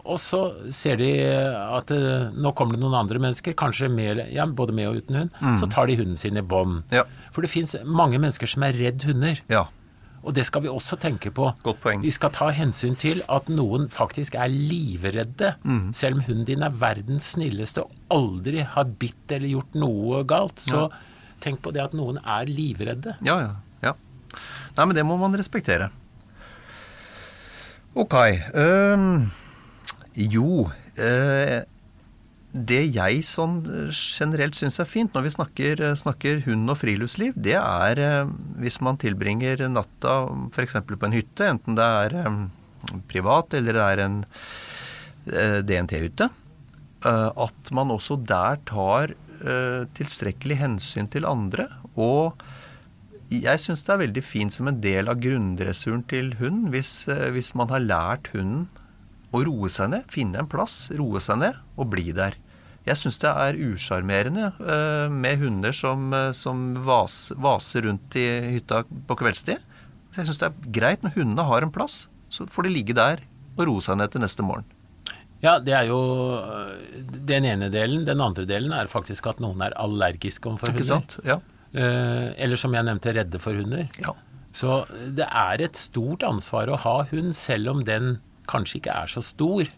Og 0.01 0.17
så 0.17 0.39
ser 0.73 0.97
de 0.97 1.10
at 1.21 1.91
eh, 1.93 2.32
nå 2.34 2.54
kommer 2.58 2.77
det 2.77 2.84
noen 2.84 2.97
andre 3.04 3.21
mennesker, 3.21 3.58
kanskje 3.58 3.91
med, 3.91 4.23
ja, 4.34 4.47
både 4.47 4.73
med 4.77 4.89
og 4.89 5.01
uten 5.01 5.19
hund. 5.19 5.36
Mm. 5.41 5.60
Så 5.62 5.69
tar 5.71 5.89
de 5.89 5.99
hunden 5.99 6.17
sin 6.17 6.39
i 6.39 6.45
bånd. 6.45 6.82
Ja. 6.93 7.06
For 7.36 7.45
det 7.45 7.51
fins 7.54 7.75
mange 7.86 8.17
mennesker 8.21 8.49
som 8.49 8.65
er 8.65 8.77
redd 8.77 9.06
hunder. 9.08 9.43
Ja. 9.51 9.67
Og 10.21 10.36
det 10.38 10.45
skal 10.45 10.65
vi 10.65 10.69
også 10.69 10.97
tenke 11.01 11.31
på. 11.34 11.47
Godt 11.65 11.79
poeng. 11.81 12.03
Vi 12.05 12.12
skal 12.13 12.34
ta 12.36 12.51
hensyn 12.53 12.97
til 12.99 13.23
at 13.31 13.49
noen 13.49 13.88
faktisk 13.91 14.38
er 14.38 14.51
livredde. 14.51 15.55
Mm. 15.65 15.88
Selv 15.97 16.19
om 16.19 16.25
hunden 16.27 16.45
din 16.47 16.65
er 16.65 16.75
verdens 16.77 17.31
snilleste 17.36 17.86
og 17.88 17.95
aldri 18.13 18.62
har 18.62 18.91
bitt 19.01 19.34
eller 19.34 19.49
gjort 19.55 19.79
noe 19.81 20.21
galt. 20.29 20.62
Så 20.62 20.86
ja. 20.86 21.01
tenk 21.41 21.63
på 21.65 21.73
det 21.73 21.81
at 21.88 21.97
noen 21.97 22.21
er 22.21 22.49
livredde. 22.49 23.17
Ja, 23.25 23.39
ja. 23.41 23.95
Nei, 24.77 24.86
men 24.86 24.95
det 24.95 25.03
må 25.07 25.17
man 25.19 25.36
respektere. 25.36 25.89
Ok. 27.97 28.15
Øh, 28.55 29.27
jo 30.15 30.69
øh, 30.95 31.57
det 32.51 32.81
jeg 32.91 33.21
sånn 33.23 33.61
generelt 33.95 34.57
syns 34.57 34.81
er 34.83 34.87
fint 34.89 35.13
når 35.15 35.23
vi 35.23 35.33
snakker, 35.37 35.83
snakker 35.95 36.41
hund 36.49 36.73
og 36.73 36.81
friluftsliv, 36.81 37.37
det 37.39 37.55
er 37.55 38.01
eh, 38.03 38.33
hvis 38.59 38.81
man 38.83 38.99
tilbringer 38.99 39.63
natta 39.71 40.25
f.eks. 40.51 40.75
på 40.83 41.07
en 41.07 41.15
hytte, 41.15 41.47
enten 41.47 41.79
det 41.79 41.87
er 42.03 42.17
eh, 42.25 42.41
privat 43.11 43.55
eller 43.55 43.79
det 43.79 43.85
er 43.87 44.03
en 44.03 44.17
eh, 45.31 45.59
DNT-hytte, 45.63 46.27
at 47.01 47.69
man 47.73 47.89
også 47.89 48.19
der 48.29 48.59
tar 48.69 49.15
tilstrekkelig 49.97 50.53
hensyn 50.59 51.07
til 51.09 51.25
andre. 51.25 51.63
Og 51.97 52.43
jeg 53.33 53.57
syns 53.63 53.81
det 53.87 53.95
er 53.95 54.01
veldig 54.03 54.21
fint 54.21 54.53
som 54.53 54.69
en 54.69 54.77
del 54.83 55.09
av 55.09 55.17
grunndressuren 55.23 56.03
til 56.11 56.29
hund, 56.37 56.67
hvis, 56.69 57.09
hvis 57.33 57.55
man 57.57 57.73
har 57.73 57.81
lært 57.81 58.29
hunden 58.35 58.67
å 59.33 59.41
roe 59.47 59.71
seg 59.73 59.95
ned, 59.95 60.05
finne 60.13 60.43
en 60.43 60.51
plass, 60.51 60.91
roe 60.93 61.17
seg 61.23 61.41
ned 61.41 61.57
og 61.73 61.89
bli 61.89 62.11
der. 62.13 62.37
Jeg 62.88 62.98
syns 62.98 63.20
det 63.22 63.30
er 63.30 63.60
usjarmerende 63.62 64.48
uh, 64.58 65.08
med 65.13 65.41
hunder 65.44 65.76
som, 65.76 66.08
uh, 66.15 66.32
som 66.34 66.72
vas, 66.86 67.28
vaser 67.38 67.86
rundt 67.86 68.17
i 68.17 68.26
hytta 68.58 68.82
på 69.08 69.17
kveldstid. 69.20 69.62
Så 70.12 70.22
jeg 70.22 70.32
syns 70.32 70.41
det 70.41 70.50
er 70.50 70.72
greit 70.80 71.06
når 71.06 71.13
hundene 71.20 71.46
har 71.48 71.65
en 71.65 71.74
plass, 71.74 72.08
så 72.34 72.48
får 72.50 72.67
de 72.67 72.74
ligge 72.74 72.98
der 72.98 73.22
og 73.58 73.67
roe 73.70 73.84
seg 73.86 74.00
ned 74.02 74.13
til 74.13 74.24
neste 74.24 74.46
morgen. 74.46 74.65
Ja, 75.41 75.56
det 75.62 75.74
er 75.74 75.88
jo 75.89 76.00
eh, 76.38 77.00
den 77.30 77.48
ene 77.50 77.72
delen. 77.74 78.04
Den 78.06 78.22
andre 78.22 78.46
delen 78.50 78.74
er 78.78 78.89
faktisk 78.91 79.30
at 79.32 79.39
noen 79.41 79.63
er 79.65 79.74
allergiske 79.82 80.50
overfor 80.50 80.70
hunder. 80.70 80.82
Ikke 80.84 80.89
sant? 80.89 81.15
Ja. 81.26 81.39
Eller 81.72 82.60
som 82.60 82.76
jeg 82.76 82.86
nevnte, 82.86 83.13
redde 83.15 83.39
for 83.41 83.58
hunder. 83.58 83.88
Ja. 84.04 84.13
Så 84.54 84.82
det 85.17 85.26
er 85.26 85.63
et 85.63 85.80
stort 85.80 86.26
ansvar 86.28 86.70
å 86.70 86.80
ha 86.84 86.96
hund, 87.10 87.34
selv 87.38 87.72
om 87.72 87.86
den 87.88 88.17
kanskje 88.52 88.82
ikke 88.82 88.96
er 89.04 89.12
så 89.12 89.24
stor. 89.26 89.70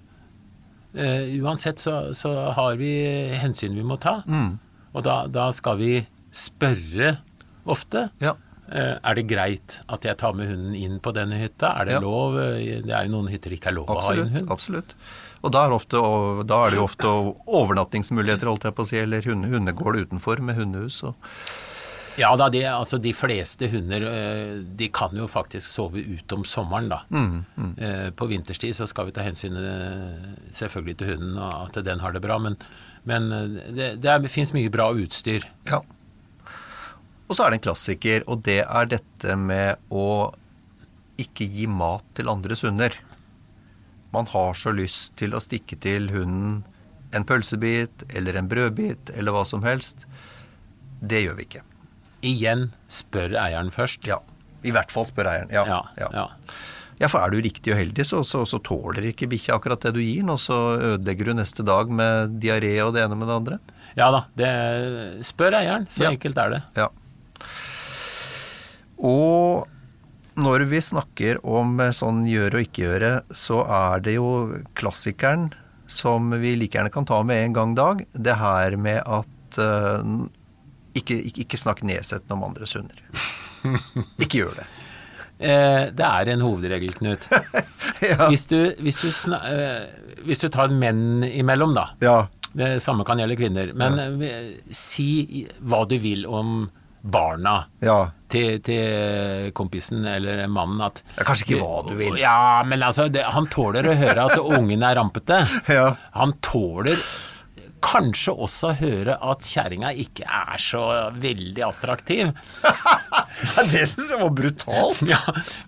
Uh, 0.94 1.34
uansett 1.42 1.82
så, 1.82 2.14
så, 2.14 2.32
har 2.54 2.78
vi 2.78 2.94
hensyn 3.42 3.76
vi 3.76 3.86
må 3.86 3.98
ta. 4.02 4.20
Mm. 4.30 4.56
Og 4.94 5.06
da, 5.06 5.24
da, 5.32 5.50
skal 5.56 5.80
vi 5.82 5.94
spørre 6.34 7.16
ofte. 7.66 8.08
Ja. 8.22 8.36
Uh, 8.70 8.96
er 8.96 9.18
det 9.18 9.26
greit 9.30 9.80
at 9.92 10.06
jeg 10.06 10.18
tar 10.22 10.38
med 10.38 10.50
hunden 10.52 10.78
inn 10.78 11.00
på 11.04 11.14
denne 11.16 11.40
hytta? 11.42 11.74
Er 11.82 11.90
det 11.90 11.98
Ja. 11.98 12.04
lov? 12.06 12.38
Det 12.38 12.94
er 12.94 13.08
jo 13.10 13.16
noen 13.18 13.30
hytter 13.34 13.54
det 13.54 13.60
ikke 13.60 13.74
er 13.74 13.80
lov 13.80 13.90
å 13.90 13.98
ha 13.98 14.02
Absolutt. 14.06 14.28
inn 14.28 14.38
hund. 14.38 14.52
absolutt. 14.54 14.96
Og 15.44 15.52
da 15.52 15.66
er, 15.66 15.74
ofte, 15.76 16.00
da 16.48 16.62
er 16.64 16.72
det 16.72 16.78
jo 16.80 16.86
ofte 16.88 17.10
overnattingsmuligheter, 17.52 18.48
holdt 18.48 18.64
jeg 18.70 18.76
på 18.78 18.86
å 18.86 18.88
si, 18.88 19.00
eller 19.02 19.26
hunde, 19.28 19.50
hundegård 19.52 20.00
utenfor 20.06 20.40
med 20.40 20.56
hundehus. 20.56 21.02
Og, 21.04 21.18
Ja 22.20 22.30
da, 22.38 22.50
de, 22.54 22.62
altså 22.70 23.00
de 23.02 23.14
fleste 23.16 23.68
hunder 23.72 24.06
øh, 24.06 24.60
de 24.78 24.90
kan 24.94 25.16
jo 25.18 25.26
faktisk 25.32 25.66
sove 25.66 26.04
ute 26.04 26.38
om 26.38 26.44
sommeren, 26.46 26.92
da. 26.92 27.00
Mm, 27.10 27.40
mm. 27.56 27.74
På 28.20 28.28
vinterstid 28.30 28.76
så 28.78 28.88
skal 28.90 29.10
vi 29.10 29.16
ta 29.16 29.26
hensyn 29.26 29.58
eh, 29.58 30.28
selvfølgelig 30.54 30.98
til 31.00 31.14
hunden 31.14 31.40
og 31.42 31.72
at 31.72 31.82
den 31.86 32.04
har 32.04 32.14
det 32.14 32.22
bra, 32.22 32.38
men, 32.42 32.60
men 33.10 33.32
det, 33.74 33.96
det, 34.04 34.20
det 34.26 34.32
fins 34.32 34.54
mye 34.54 34.72
bra 34.74 34.92
utstyr. 34.94 35.48
ja. 35.72 35.82
og 37.28 37.36
så 37.36 37.46
er 37.46 37.54
det 37.54 37.62
en 37.62 37.66
klassiker, 37.70 38.28
og 38.30 38.44
det 38.46 38.62
er 38.62 38.94
dette 38.94 39.40
med 39.40 39.82
å 39.90 40.34
ikke 41.22 41.48
gi 41.50 41.66
mat 41.70 42.06
til 42.18 42.30
andres 42.30 42.62
hunder. 42.66 42.94
Man 44.14 44.30
har 44.30 44.54
så 44.58 44.74
lyst 44.76 45.16
til 45.18 45.34
å 45.34 45.42
stikke 45.42 45.78
til 45.82 46.12
hunden 46.14 46.62
en 47.14 47.26
pølsebit 47.26 48.06
eller 48.14 48.38
en 48.38 48.50
brødbit 48.50 49.14
eller 49.14 49.34
hva 49.36 49.44
som 49.46 49.66
helst. 49.66 50.08
Det 51.02 51.24
gjør 51.24 51.38
vi 51.40 51.48
ikke. 51.48 51.64
Igjen 52.24 52.70
spør 52.92 53.36
eieren 53.40 53.72
først. 53.74 54.08
Ja. 54.08 54.22
I 54.64 54.72
hvert 54.72 54.94
fall 54.94 55.08
spør 55.10 55.30
eieren. 55.32 55.52
Ja. 55.54 55.66
ja, 55.68 55.82
ja. 56.00 56.28
ja. 57.02 57.10
For 57.12 57.20
er 57.20 57.34
du 57.34 57.42
riktig 57.44 57.74
uheldig, 57.76 58.06
så, 58.08 58.22
så, 58.28 58.46
så 58.48 58.62
tåler 58.64 59.10
ikke 59.10 59.28
bikkja 59.32 59.58
akkurat 59.58 59.84
det 59.84 59.94
du 59.98 60.02
gir 60.02 60.22
den, 60.22 60.32
og 60.32 60.40
så 60.40 60.60
ødelegger 60.94 61.30
du 61.30 61.38
neste 61.42 61.66
dag 61.68 61.92
med 61.92 62.38
diaré 62.44 62.78
og 62.86 62.94
det 62.96 63.04
ene 63.04 63.20
med 63.20 63.30
det 63.30 63.40
andre. 63.42 63.60
Ja 64.00 64.10
da, 64.14 64.24
det, 64.40 64.52
spør 65.28 65.60
eieren. 65.60 65.90
Så 65.92 66.08
enkelt 66.10 66.40
er 66.40 66.56
det. 66.56 66.62
Ja. 66.80 66.90
Og 69.04 69.68
når 70.40 70.64
vi 70.72 70.80
snakker 70.82 71.42
om 71.46 71.76
sånn 71.94 72.24
gjøre 72.26 72.58
og 72.62 72.70
ikke 72.70 72.88
gjøre, 72.88 73.12
så 73.36 73.62
er 73.68 74.02
det 74.06 74.16
jo 74.16 74.30
klassikeren 74.80 75.52
som 75.92 76.32
vi 76.42 76.56
like 76.58 76.78
gjerne 76.78 76.94
kan 76.94 77.06
ta 77.06 77.20
med 77.28 77.44
en 77.44 77.58
gang 77.58 77.76
dag, 77.78 78.06
det 78.14 78.38
her 78.40 78.78
med 78.82 79.04
at 79.04 79.60
eh, 79.62 80.14
ikke, 80.94 81.18
ikke, 81.30 81.46
ikke 81.46 81.60
snakk 81.60 81.84
nedsettende 81.88 82.38
om 82.38 82.46
andres 82.50 82.76
hunder. 82.78 83.00
ikke 84.22 84.44
gjør 84.44 84.58
det. 84.62 84.68
Eh, 85.44 85.90
det 85.96 86.06
er 86.08 86.34
en 86.34 86.46
hovedregel, 86.46 86.94
Knut. 87.00 87.28
Ja. 88.04 88.26
Hvis, 88.28 88.50
du, 88.52 88.58
hvis, 88.84 88.98
du 89.00 89.14
sna, 89.16 89.38
eh, 89.48 90.18
hvis 90.28 90.42
du 90.44 90.50
tar 90.52 90.74
menn 90.76 91.24
imellom, 91.24 91.72
da. 91.78 91.86
Ja. 92.04 92.16
Det 92.52 92.82
samme 92.84 93.06
kan 93.08 93.22
gjelde 93.22 93.38
kvinner. 93.40 93.72
Men 93.80 93.96
ja. 94.20 94.42
si 94.76 95.46
hva 95.64 95.86
du 95.88 95.96
vil 96.04 96.26
om 96.28 96.66
barna 97.04 97.66
Ja. 97.84 98.12
til, 98.32 98.60
til 98.64 99.52
kompisen 99.56 100.04
eller 100.08 100.46
mannen 100.52 100.84
at 100.84 101.02
Ja, 101.18 101.24
kanskje 101.28 101.48
ikke 101.48 101.62
hva 101.64 101.82
du 101.88 101.94
vil. 102.00 102.20
Ja, 102.20 102.64
men 102.68 102.84
altså, 102.84 103.08
det, 103.12 103.24
han 103.36 103.48
tåler 103.52 103.88
å 103.88 103.96
høre 104.00 104.28
at 104.28 104.40
ungen 104.44 104.84
er 104.84 105.00
rampete. 105.00 105.42
Ja. 105.78 105.94
Han 106.20 106.36
tåler 106.44 107.00
kanskje 107.94 108.34
også 108.34 108.74
høre 108.80 109.16
at 109.22 109.46
kjerringa 109.46 109.94
ikke 110.04 110.26
er 110.26 110.62
så 110.62 110.84
veldig 111.22 111.66
attraktiv. 111.68 112.32
det 113.72 113.86
syns 113.92 114.12
jeg 114.16 114.22
var 114.24 114.34
brutalt. 114.40 115.04
Ja, 115.10 115.22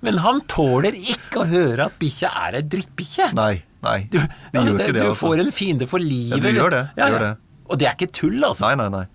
men 0.06 0.20
han 0.26 0.42
tåler 0.50 0.98
ikke 0.98 1.44
å 1.44 1.48
høre 1.50 1.90
at 1.90 1.98
bikkja 2.02 2.34
er 2.48 2.60
ei 2.60 2.66
drittbikkje. 2.76 3.32
Nei, 3.38 3.54
nei. 3.86 4.00
Du, 4.10 4.20
det 4.20 4.26
altså, 4.26 4.66
gjør 4.72 4.78
det, 4.78 4.88
ikke 4.88 4.98
det. 4.98 5.02
du 5.02 5.10
altså. 5.12 5.22
får 5.22 5.44
en 5.46 5.54
fiende 5.62 5.90
for 5.92 6.04
livet. 6.04 6.38
Ja, 6.38 6.42
du 6.42 6.62
gjør 6.62 6.76
det, 6.76 6.86
Ja, 6.98 7.12
gjør 7.14 7.28
det. 7.28 7.34
Og 7.66 7.80
det 7.82 7.88
er 7.90 7.96
ikke 7.98 8.14
tull, 8.14 8.42
altså. 8.46 8.68
Nei, 8.68 8.76
nei, 8.82 8.90
nei. 8.94 9.06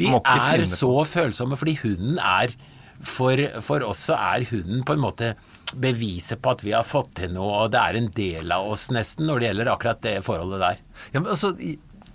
Vi 0.00 0.10
er 0.10 0.64
så 0.66 0.94
følsomme 1.06 1.56
fordi 1.58 1.76
hunden 1.84 2.16
er 2.18 2.54
for, 3.04 3.40
for 3.64 3.84
oss 3.86 4.06
så 4.08 4.16
er 4.16 4.46
hunden 4.48 4.84
på 4.86 4.96
en 4.96 5.02
måte 5.02 5.34
beviset 5.74 6.40
på 6.42 6.54
at 6.54 6.62
vi 6.64 6.74
har 6.74 6.86
fått 6.86 7.16
til 7.20 7.34
noe, 7.34 7.64
og 7.64 7.72
det 7.74 7.80
er 7.80 7.98
en 7.98 8.10
del 8.14 8.54
av 8.54 8.70
oss 8.74 8.88
nesten 8.94 9.28
når 9.28 9.40
det 9.40 9.50
gjelder 9.50 9.72
akkurat 9.72 10.04
det 10.04 10.14
forholdet 10.26 10.62
der. 10.62 10.80
Ja, 11.12 11.20
men 11.20 11.30
altså, 11.34 11.52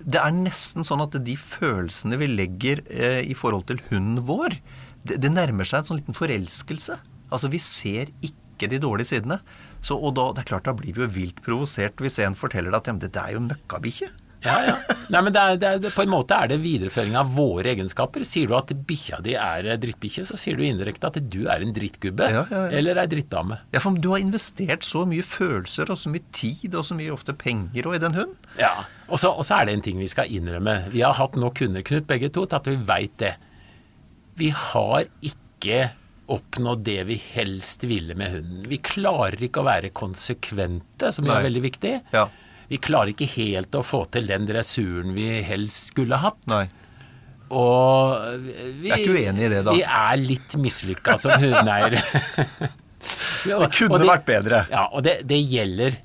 det 0.05 0.19
er 0.21 0.35
nesten 0.35 0.85
sånn 0.87 1.03
at 1.03 1.17
de 1.25 1.35
følelsene 1.39 2.19
vi 2.21 2.29
legger 2.31 2.83
eh, 2.87 3.21
i 3.27 3.35
forhold 3.37 3.67
til 3.69 3.81
hunden 3.89 4.23
vår, 4.27 4.55
det, 5.03 5.19
det 5.23 5.31
nærmer 5.33 5.67
seg 5.67 5.81
en 5.81 5.89
sånn 5.91 6.01
liten 6.01 6.17
forelskelse. 6.17 6.99
Altså, 7.29 7.51
vi 7.51 7.59
ser 7.63 8.13
ikke 8.25 8.69
de 8.71 8.79
dårlige 8.81 9.13
sidene. 9.13 9.39
Så, 9.81 9.95
og 9.95 10.15
da, 10.17 10.29
det 10.35 10.43
er 10.43 10.49
klart, 10.53 10.67
da 10.67 10.75
blir 10.75 10.95
vi 10.95 11.05
jo 11.05 11.11
vilt 11.19 11.43
provosert 11.45 12.01
hvis 12.03 12.19
en 12.23 12.37
forteller 12.37 12.73
deg 12.73 12.81
at 12.81 12.89
ja, 12.89 12.95
men 12.95 13.05
dette 13.05 13.23
er 13.23 13.37
jo 13.37 13.45
møkkabikkje. 13.45 14.09
Ja, 14.43 14.55
ja. 14.63 14.75
Nei, 15.11 15.19
men 15.25 15.33
det 15.35 15.41
er, 15.41 15.57
det 15.59 15.69
er, 15.69 15.91
på 15.91 16.03
en 16.05 16.11
måte 16.13 16.35
er 16.37 16.51
det 16.51 16.59
videreføring 16.63 17.17
av 17.19 17.31
våre 17.35 17.73
egenskaper. 17.73 18.23
Sier 18.27 18.47
du 18.47 18.55
at 18.55 18.71
bikkja 18.87 19.19
di 19.25 19.33
er 19.35 19.67
drittbikkje, 19.81 20.23
så 20.29 20.39
sier 20.39 20.55
du 20.55 20.63
indirekte 20.63 21.09
at 21.09 21.19
du 21.31 21.41
er 21.51 21.65
en 21.65 21.73
drittgubbe. 21.75 22.29
Ja, 22.31 22.45
ja, 22.47 22.61
ja. 22.69 22.77
Eller 22.79 23.01
ei 23.01 23.07
drittdame. 23.11 23.59
Ja, 23.75 23.81
for 23.83 23.99
du 23.99 24.11
har 24.13 24.23
investert 24.23 24.87
så 24.87 25.03
mye 25.09 25.25
følelser 25.27 25.91
og 25.91 25.99
så 25.99 26.13
mye 26.13 26.23
tid 26.35 26.77
og 26.77 26.87
så 26.87 26.95
mye 26.95 27.11
ofte 27.15 27.35
penger 27.35 27.89
og 27.89 27.97
i 27.97 28.01
den 28.05 28.15
hunden. 28.15 28.37
Ja, 28.61 28.87
og 29.09 29.19
så, 29.21 29.31
er 29.55 29.67
det 29.67 29.77
en 29.77 29.85
ting 29.85 30.01
vi 30.01 30.09
skal 30.11 30.29
innrømme. 30.31 30.75
Vi 30.93 31.03
har 31.05 31.15
hatt 31.17 31.37
nok 31.39 31.57
kunder, 31.61 31.85
Knut, 31.85 32.07
begge 32.09 32.29
to, 32.33 32.45
til 32.45 32.59
at 32.59 32.69
vi 32.69 32.75
veit 32.89 33.15
det. 33.21 33.33
Vi 34.39 34.51
har 34.55 35.07
ikke 35.25 35.89
oppnådd 36.29 36.83
det 36.85 36.99
vi 37.09 37.17
helst 37.33 37.83
ville 37.89 38.15
med 38.17 38.35
hunden. 38.35 38.67
Vi 38.69 38.77
klarer 38.85 39.41
ikke 39.43 39.63
å 39.63 39.67
være 39.67 39.89
konsekvente, 39.95 41.09
som 41.15 41.25
Nei. 41.25 41.39
er 41.39 41.47
veldig 41.47 41.63
viktig. 41.65 41.93
Ja. 42.13 42.27
Vi 42.69 42.77
klarer 42.77 43.15
ikke 43.15 43.27
helt 43.33 43.73
å 43.73 43.81
få 43.85 44.03
til 44.13 44.29
den 44.29 44.45
dressuren 44.45 45.15
vi 45.15 45.39
helst 45.45 45.89
skulle 45.89 46.19
hatt. 46.21 46.45
Nei. 46.51 46.67
Og 47.49 48.13
vi 48.77 48.91
Jeg 48.91 48.93
er 48.93 49.01
ikke 49.01 49.15
uenig 49.17 49.47
i 49.47 49.49
det, 49.55 49.63
da. 49.65 49.73
Vi 49.73 49.81
er 49.81 50.21
litt 50.21 50.57
mislykka 50.61 51.17
som 51.17 51.33
hundeeiere. 51.43 51.97
Det 53.47 53.57
kunne 53.73 53.97
og 53.97 54.05
vært 54.05 54.27
bedre. 54.27 54.61
Ja, 54.69 54.85
og 54.93 55.01
det, 55.07 55.21
det 55.25 55.39
gjelder 55.41 55.97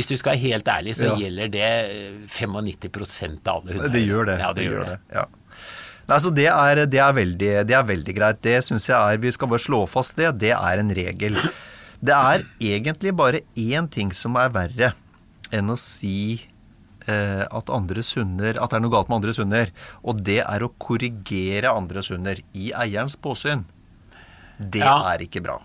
Hvis 0.00 0.08
du 0.08 0.16
skal 0.16 0.32
være 0.32 0.40
helt 0.48 0.68
ærlig, 0.72 0.94
så 0.96 1.10
Ja. 1.10 1.16
gjelder 1.20 1.50
det 1.52 1.66
eh, 1.68 2.14
95% 2.32 3.46
av 3.52 3.60
alle 3.60 3.74
hundene. 3.76 3.92
Det 3.92 4.02
gjør 4.06 4.26
det. 4.30 4.36
Ja, 4.40 4.52
det, 4.56 4.64
gjør 4.64 4.86
det. 4.88 4.98
Ja. 5.12 5.26
Nei, 6.10 6.18
så 6.24 6.30
det 6.34 6.46
er, 6.50 6.80
det, 6.90 6.98
er 7.04 7.12
veldig, 7.14 7.50
det 7.68 7.74
er 7.76 7.84
veldig 7.86 8.14
greit. 8.16 8.40
Det 8.42 8.56
syns 8.66 8.88
jeg 8.88 8.96
er 8.96 9.20
Vi 9.22 9.30
skal 9.36 9.50
bare 9.52 9.62
slå 9.62 9.82
fast 9.86 10.16
det. 10.18 10.32
Det 10.40 10.54
er 10.56 10.80
en 10.82 10.90
regel. 10.96 11.36
Det 12.00 12.14
er 12.16 12.46
egentlig 12.64 13.12
bare 13.14 13.42
én 13.60 13.86
ting 13.92 14.10
som 14.16 14.34
er 14.40 14.48
verre 14.54 14.94
enn 15.52 15.68
å 15.70 15.76
si 15.78 16.40
eh, 17.10 17.44
at 17.44 17.70
andres 17.74 18.14
hunder 18.16 18.56
At 18.62 18.70
det 18.70 18.78
er 18.78 18.82
noe 18.84 18.92
galt 18.94 19.10
med 19.10 19.20
andres 19.20 19.38
hunder. 19.42 19.70
Og 20.02 20.22
det 20.24 20.40
er 20.46 20.64
å 20.64 20.72
korrigere 20.80 21.70
andres 21.76 22.08
hunder 22.14 22.40
i 22.56 22.70
eierens 22.72 23.18
påsyn. 23.20 23.66
Det 24.58 24.80
Ja. 24.82 24.96
er 25.12 25.18
ikke 25.28 25.42
bra. 25.44 25.60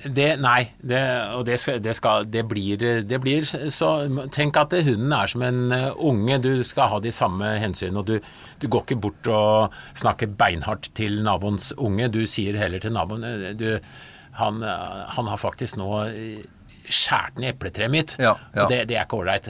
Det, 0.00 0.26
nei, 0.40 0.70
det, 0.80 1.00
og 1.36 1.44
det, 1.44 1.58
skal, 1.60 1.80
det, 1.84 1.94
skal, 1.98 2.24
det, 2.32 2.44
blir, 2.48 2.80
det 3.04 3.18
blir 3.20 3.44
så 3.44 3.90
Tenk 4.32 4.56
at 4.56 4.72
hunden 4.86 5.12
er 5.12 5.28
som 5.28 5.44
en 5.44 5.74
eh, 5.76 5.90
unge. 5.96 6.38
Du 6.40 6.64
skal 6.64 6.88
ha 6.94 7.00
de 7.04 7.12
samme 7.12 7.52
hensynene. 7.60 8.00
og 8.00 8.06
du, 8.08 8.30
du 8.62 8.68
går 8.68 8.86
ikke 8.86 9.00
bort 9.08 9.28
og 9.28 9.76
snakker 9.92 10.32
beinhardt 10.40 10.92
til 10.96 11.20
naboens 11.26 11.72
unge. 11.76 12.08
Du 12.08 12.22
sier 12.24 12.56
heller 12.60 12.80
til 12.80 12.96
naboen 12.96 13.26
eh, 13.28 13.52
du, 13.58 13.68
han, 14.40 14.62
eh, 14.64 15.04
han 15.16 15.28
har 15.28 15.40
faktisk 15.40 15.76
nå 15.80 15.90
skjært 16.94 17.38
ned 17.40 17.54
epletreet 17.54 17.90
mitt, 17.92 18.16
Ja, 18.18 18.34
ja. 18.54 18.64
og 18.64 18.70
det, 18.72 18.82
det 18.90 18.96
er 18.98 19.06
ikke 19.06 19.20
ålreit. 19.22 19.48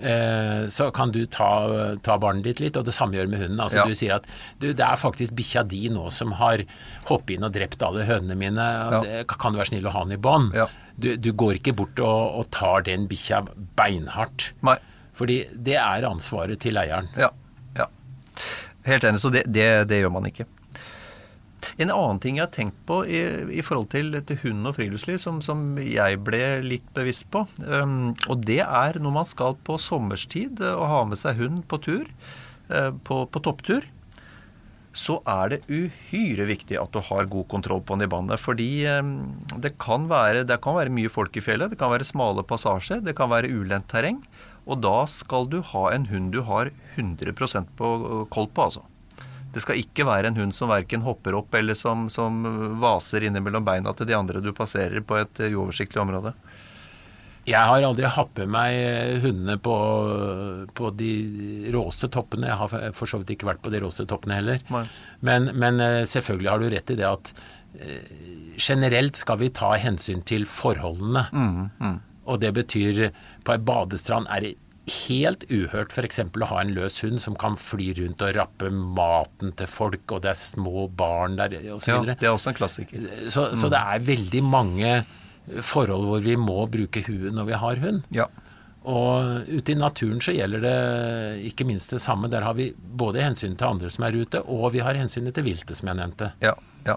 Eh, 0.00 0.66
så 0.72 0.86
kan 0.96 1.10
du 1.12 1.24
ta, 1.28 1.48
ta 2.02 2.16
barnet 2.20 2.44
ditt 2.46 2.60
litt, 2.62 2.76
og 2.80 2.86
det 2.88 2.94
samme 2.96 3.18
gjør 3.18 3.28
med 3.28 3.42
hunden. 3.42 3.60
Altså 3.60 3.82
Ja. 3.82 3.86
Du 3.88 3.94
sier 3.98 4.14
at 4.16 4.28
du, 4.58 4.70
det 4.72 4.84
er 4.86 4.96
faktisk 5.00 5.34
bikkja 5.36 5.62
di 5.68 5.82
nå 5.92 6.06
som 6.14 6.32
har 6.40 6.62
hoppet 7.10 7.36
inn 7.36 7.44
og 7.44 7.52
drept 7.56 7.82
alle 7.84 8.06
hønene 8.08 8.36
mine. 8.40 8.68
det, 9.04 9.26
kan 9.28 9.52
du 9.52 9.60
være 9.60 9.72
snill 9.74 9.86
å 9.90 9.92
ha 9.96 10.04
den 10.06 10.16
i 10.16 10.20
bånd? 10.20 10.56
Du, 11.00 11.14
du 11.16 11.30
går 11.32 11.58
ikke 11.60 11.72
bort 11.76 12.00
og, 12.04 12.40
og 12.40 12.48
tar 12.52 12.82
den 12.88 13.06
bikkja 13.08 13.42
beinhardt. 13.76 14.50
Nei. 14.66 14.78
Fordi 15.16 15.42
det 15.52 15.76
er 15.80 16.06
ansvaret 16.08 16.60
til 16.60 16.76
eieren. 16.80 17.08
Ja. 17.20 17.28
ja. 17.76 17.86
Helt 18.88 19.04
enig. 19.04 19.20
Så 19.20 19.28
det, 19.32 19.44
det, 19.52 19.68
det 19.90 20.00
gjør 20.00 20.12
man 20.16 20.28
ikke. 20.30 20.46
En 21.78 21.92
annen 21.92 22.20
ting 22.22 22.38
jeg 22.38 22.46
har 22.46 22.54
tenkt 22.54 22.80
på 22.88 23.02
i, 23.06 23.20
i 23.54 23.62
forhold 23.66 23.90
til, 23.94 24.16
til 24.26 24.40
hund 24.44 24.66
og 24.70 24.76
friluftsliv, 24.78 25.20
som, 25.22 25.40
som 25.44 25.78
jeg 25.82 26.20
ble 26.26 26.42
litt 26.64 26.88
bevisst 26.96 27.28
på, 27.32 27.44
um, 27.66 28.12
og 28.28 28.44
det 28.48 28.62
er 28.64 29.00
når 29.00 29.16
man 29.20 29.28
skal 29.28 29.58
på 29.66 29.78
sommerstid 29.80 30.62
og 30.72 30.86
ha 30.90 31.00
med 31.08 31.20
seg 31.20 31.40
hund 31.40 31.64
på 31.70 31.80
tur, 31.86 32.10
uh, 32.72 32.90
på, 33.06 33.24
på 33.30 33.44
topptur, 33.46 33.86
så 34.96 35.20
er 35.28 35.52
det 35.52 35.60
uhyre 35.70 36.48
viktig 36.48 36.74
at 36.80 36.90
du 36.94 36.98
har 37.06 37.28
god 37.30 37.46
kontroll 37.52 37.82
på 37.86 37.94
den 37.94 38.08
i 38.08 38.10
bandet. 38.10 38.42
Fordi 38.42 38.70
um, 38.98 39.14
det, 39.62 39.76
kan 39.82 40.08
være, 40.10 40.42
det 40.48 40.58
kan 40.64 40.76
være 40.78 40.94
mye 40.94 41.12
folk 41.12 41.36
i 41.38 41.44
fjellet, 41.44 41.70
det 41.72 41.78
kan 41.80 41.92
være 41.92 42.08
smale 42.08 42.44
passasjer, 42.46 43.04
det 43.06 43.14
kan 43.18 43.30
være 43.30 43.52
ulendt 43.54 43.90
terreng. 43.92 44.18
Og 44.66 44.82
da 44.82 45.04
skal 45.08 45.46
du 45.50 45.60
ha 45.72 45.88
en 45.94 46.08
hund 46.10 46.34
du 46.34 46.42
har 46.46 46.72
100% 46.96 47.76
på 47.78 47.92
uh, 48.02 48.24
koll 48.32 48.50
på, 48.50 48.66
altså. 48.66 48.86
Det 49.54 49.62
skal 49.64 49.80
ikke 49.80 50.06
være 50.06 50.30
en 50.30 50.38
hund 50.38 50.54
som 50.54 50.70
verken 50.70 51.02
hopper 51.02 51.34
opp 51.38 51.54
eller 51.58 51.74
som, 51.78 52.08
som 52.12 52.42
vaser 52.82 53.26
innimellom 53.26 53.66
beina 53.66 53.94
til 53.96 54.08
de 54.10 54.16
andre 54.18 54.42
du 54.44 54.52
passerer 54.56 55.02
på 55.02 55.18
et 55.20 55.42
eh, 55.42 55.54
uoversiktlig 55.56 56.02
område. 56.02 56.34
Jeg 57.48 57.66
har 57.66 57.82
aldri 57.82 58.06
hatt 58.12 58.36
med 58.42 58.50
meg 58.52 59.22
hundene 59.24 59.56
på, 59.64 59.76
på 60.76 60.90
de 60.94 61.12
råeste 61.72 62.10
toppene. 62.12 62.50
Jeg 62.50 62.58
har 62.60 62.92
for 62.94 63.10
så 63.10 63.18
vidt 63.22 63.32
ikke 63.34 63.48
vært 63.48 63.62
på 63.64 63.72
de 63.72 63.80
råeste 63.82 64.06
toppene 64.10 64.36
heller. 64.38 64.60
Men, 65.24 65.50
men 65.58 65.80
eh, 65.82 66.02
selvfølgelig 66.06 66.52
har 66.52 66.62
du 66.62 66.68
rett 66.70 66.92
i 66.94 66.98
det 67.00 67.08
at 67.08 67.32
eh, 67.80 68.14
generelt 68.60 69.18
skal 69.18 69.40
vi 69.40 69.50
ta 69.56 69.72
hensyn 69.80 70.22
til 70.28 70.46
forholdene. 70.46 71.24
Og 72.30 72.38
det 72.42 72.52
betyr 72.54 73.06
på 73.42 73.56
ei 73.56 73.62
badestrand 73.66 74.28
er 74.30 74.44
det 74.44 74.54
helt 74.90 75.44
uhørt 75.50 75.92
f.eks. 75.92 76.20
å 76.24 76.50
ha 76.50 76.60
en 76.62 76.72
løs 76.74 77.00
hund 77.04 77.20
som 77.22 77.36
kan 77.38 77.56
fly 77.60 77.92
rundt 78.00 78.22
og 78.24 78.34
rappe 78.36 78.70
maten 78.72 79.54
til 79.58 79.70
folk, 79.70 80.04
og 80.10 80.22
det 80.24 80.32
er 80.32 80.40
små 80.40 80.88
barn 80.88 81.36
der 81.38 81.54
osv. 81.74 81.90
Ja, 81.92 82.00
det 82.10 82.26
er 82.26 82.32
også 82.32 82.52
en 82.52 82.58
klassiker. 82.58 83.08
Så, 83.28 83.50
så 83.58 83.70
det 83.72 83.80
er 83.80 84.06
veldig 84.06 84.44
mange 84.46 84.94
forhold 85.66 86.06
hvor 86.08 86.22
vi 86.24 86.36
må 86.38 86.62
bruke 86.70 87.02
huet 87.06 87.34
når 87.34 87.50
vi 87.50 87.60
har 87.64 87.82
hund. 87.84 88.06
Ja. 88.14 88.28
Og 88.90 89.44
ute 89.50 89.74
i 89.74 89.76
naturen 89.76 90.22
så 90.24 90.32
gjelder 90.32 90.62
det 90.64 90.76
ikke 91.50 91.66
minst 91.68 91.92
det 91.92 92.00
samme. 92.00 92.30
Der 92.32 92.46
har 92.46 92.56
vi 92.56 92.70
både 92.72 93.22
hensynet 93.24 93.58
til 93.60 93.68
andre 93.68 93.92
som 93.92 94.06
er 94.06 94.16
ute, 94.16 94.40
og 94.48 94.70
vi 94.74 94.84
har 94.84 94.96
hensynet 94.96 95.36
til 95.36 95.46
viltet, 95.50 95.76
som 95.76 95.90
jeg 95.90 96.00
nevnte. 96.00 96.32
Ja. 96.40 96.54
ja. 96.86 96.96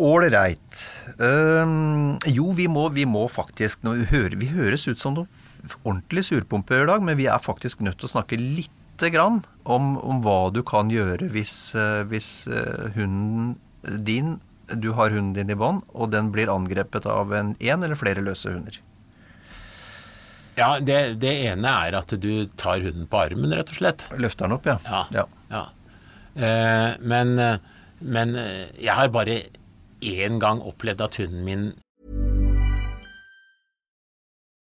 Ålreit. 0.00 0.82
Um, 1.20 2.16
jo, 2.26 2.50
vi 2.56 2.66
må, 2.72 2.88
vi 2.96 3.06
må 3.06 3.28
faktisk 3.30 3.84
nå 3.86 4.00
hører, 4.10 4.38
Vi 4.40 4.50
høres 4.50 4.88
ut 4.88 4.98
som 4.98 5.14
noen 5.14 5.30
ordentlig 5.84 6.26
surpumpe 6.28 6.76
i 6.76 6.86
dag, 6.88 7.02
men 7.04 7.18
vi 7.18 7.28
er 7.30 7.42
faktisk 7.42 7.82
nødt 7.84 8.00
til 8.00 8.08
å 8.08 8.14
snakke 8.14 8.38
lite 8.40 9.10
grann 9.12 9.40
om, 9.64 9.96
om 9.98 10.20
hva 10.24 10.50
du 10.54 10.62
kan 10.66 10.92
gjøre 10.92 11.30
hvis, 11.32 11.72
eh, 11.78 12.02
hvis 12.10 12.30
eh, 12.50 12.90
hunden 12.96 13.56
din 13.80 14.38
Du 14.70 14.92
har 14.94 15.10
hunden 15.10 15.32
din 15.34 15.50
i 15.50 15.56
bånd, 15.58 15.80
og 15.98 16.12
den 16.12 16.28
blir 16.30 16.50
angrepet 16.52 17.06
av 17.10 17.32
en 17.34 17.56
én 17.58 17.82
eller 17.82 17.98
flere 17.98 18.22
løse 18.22 18.52
hunder. 18.52 18.76
Ja, 20.54 20.76
det, 20.78 21.16
det 21.18 21.32
ene 21.48 21.72
er 21.88 21.96
at 21.98 22.14
du 22.22 22.46
tar 22.54 22.78
hunden 22.84 23.08
på 23.10 23.18
armen, 23.18 23.50
rett 23.50 23.72
og 23.72 23.80
slett. 23.80 24.04
Løfter 24.14 24.46
den 24.46 24.54
opp, 24.54 24.68
ja. 24.70 24.76
Ja. 25.10 25.24
ja. 25.50 25.64
Eh, 26.38 27.00
men, 27.02 27.34
men 27.98 28.36
eh, 28.38 28.68
jeg 28.78 28.94
har 28.94 29.10
bare 29.10 29.40
én 30.06 30.38
gang 30.38 30.62
opplevd 30.62 31.02
at 31.08 31.18
hunden 31.18 31.42
min 31.48 31.66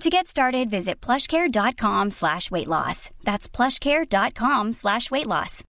To 0.00 0.10
get 0.10 0.26
started, 0.26 0.70
visit 0.70 1.00
plushcare.com 1.00 2.10
slash 2.10 2.50
weight 2.50 2.66
loss. 2.68 3.10
That's 3.24 3.48
plushcare.com 3.48 4.72
slash 4.72 5.10
weight 5.10 5.26
loss. 5.26 5.62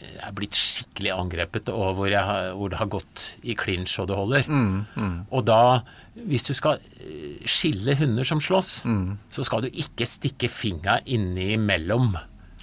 jeg 0.00 0.24
er 0.24 0.32
blitt 0.32 0.56
skikkelig 0.56 1.10
angrepet, 1.12 1.68
og 1.68 1.94
hvor, 1.98 2.06
jeg, 2.08 2.22
har- 2.24 2.54
hvor 2.56 2.70
det 2.72 2.78
har 2.80 2.88
gått 2.88 3.24
i 3.44 3.52
klinsj 3.58 3.98
og 4.00 4.06
det 4.08 4.16
holder. 4.16 4.46
Og 5.30 5.42
da, 5.44 5.58
hvis 6.24 6.46
du 6.48 6.54
skal 6.56 6.78
eh, 7.04 7.42
skille 7.48 7.94
hunder 8.00 8.24
som 8.24 8.40
slåss, 8.40 8.70
så 9.30 9.44
skal 9.44 9.66
du 9.66 9.68
ikke 9.68 10.08
stikke 10.08 10.48
fingra 10.48 10.98
innimellom. 11.04 12.14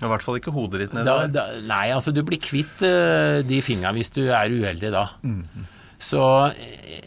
I 0.02 0.10
hvert 0.10 0.26
fall 0.26 0.40
ikke 0.42 0.54
hodet 0.54 0.82
ditt 0.88 0.98
nedi 0.98 1.14
der. 1.38 1.54
nei, 1.70 1.88
altså 1.94 2.12
du 2.14 2.24
blir 2.26 2.42
kvitt 2.42 2.82
uh, 2.86 3.40
de 3.46 3.62
fingra 3.66 3.94
hvis 3.98 4.12
du 4.14 4.24
er 4.30 4.54
uheldig 4.54 4.92
da. 4.94 5.06
Så 5.98 6.22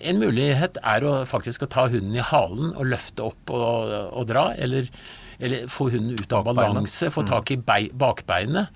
en 0.02 0.18
mulighet 0.18 0.78
er 0.82 1.04
å 1.06 1.12
faktisk 1.30 1.62
å 1.62 1.70
ta 1.70 1.84
hunden 1.92 2.16
i 2.18 2.24
halen 2.26 2.72
og 2.74 2.88
løfte 2.90 3.22
opp 3.28 3.52
og, 3.54 3.92
og 4.18 4.26
dra, 4.26 4.48
eller, 4.58 4.88
eller 5.38 5.68
få 5.70 5.90
hunden 5.94 6.16
ut 6.18 6.32
av 6.34 6.48
balanse, 6.50 7.10
få 7.14 7.22
tak 7.28 7.52
i 7.54 7.56
bei, 7.56 7.84
bakbeinet. 7.94 8.68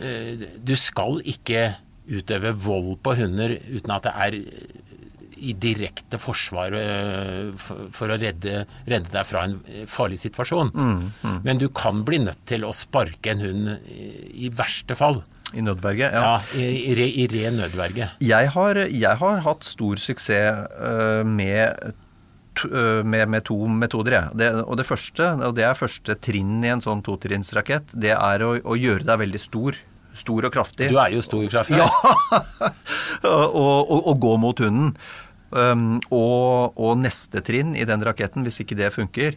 Eh, 0.00 0.44
Du 0.60 0.74
skal 0.76 1.22
ikke 1.24 1.70
utøve 2.12 2.52
vold 2.58 2.98
på 3.04 3.14
hunder 3.16 3.56
uten 3.70 3.92
at 3.94 4.04
det 4.08 4.12
er 4.26 4.40
i 5.42 5.52
direkte 5.58 6.20
forsvar 6.22 6.74
eh, 6.78 7.50
for, 7.58 8.12
å 8.12 8.18
redde, 8.20 8.64
redde 8.86 9.10
deg 9.10 9.26
fra 9.26 9.46
en 9.48 9.56
farlig 9.90 10.20
situasjon. 10.22 10.70
Men 11.42 11.58
du 11.58 11.68
kan 11.74 12.04
bli 12.06 12.20
nødt 12.22 12.44
til 12.46 12.62
å 12.68 12.70
sparke 12.76 13.32
en 13.32 13.40
hund 13.42 13.72
i, 13.90 14.10
i 14.46 14.52
verste 14.54 14.94
fall. 14.98 15.22
I 15.52 15.64
nødverge. 15.64 16.08
Ja. 16.08 16.22
Ja, 16.22 16.58
i, 16.58 16.92
i, 16.92 17.08
i 17.24 17.26
ren 17.32 17.58
nødverge. 17.60 18.08
Jeg, 18.24 18.52
har, 18.54 18.80
jeg 18.88 19.20
har 19.20 19.42
hatt 19.46 19.66
stor 19.68 20.00
suksess 20.00 20.66
uh, 20.78 21.22
med, 21.28 21.92
to, 22.58 22.70
uh, 22.72 23.00
med, 23.04 23.26
med 23.32 23.44
to 23.48 23.58
metoder, 23.68 24.18
jeg. 24.18 24.38
Det, 24.40 24.50
og 24.64 24.78
det 24.80 24.86
første, 24.88 25.32
og 25.48 25.56
det 25.58 25.66
er 25.68 25.78
første 25.78 26.16
trinn 26.24 26.60
i 26.64 26.72
en 26.72 26.84
sånn 26.84 27.04
totrinnsrakett, 27.04 27.92
det 27.92 28.14
er 28.16 28.46
å, 28.46 28.54
å 28.56 28.78
gjøre 28.78 29.06
deg 29.08 29.26
veldig 29.26 29.42
stor. 29.42 29.80
Stor 30.12 30.44
og 30.44 30.52
kraftig. 30.52 30.90
Du 30.92 30.98
er 31.00 31.14
jo 31.14 31.22
stor 31.24 31.44
fra 31.48 31.62
før. 31.64 31.86
og, 33.32 33.54
og, 33.56 33.92
og 33.96 34.16
gå 34.20 34.32
mot 34.40 34.58
hunden. 34.60 34.90
Um, 35.52 36.00
og, 36.12 36.76
og 36.80 36.98
neste 37.00 37.40
trinn 37.44 37.72
i 37.76 37.86
den 37.88 38.04
raketten, 38.04 38.44
hvis 38.44 38.60
ikke 38.64 38.76
det 38.76 38.92
funker, 38.92 39.36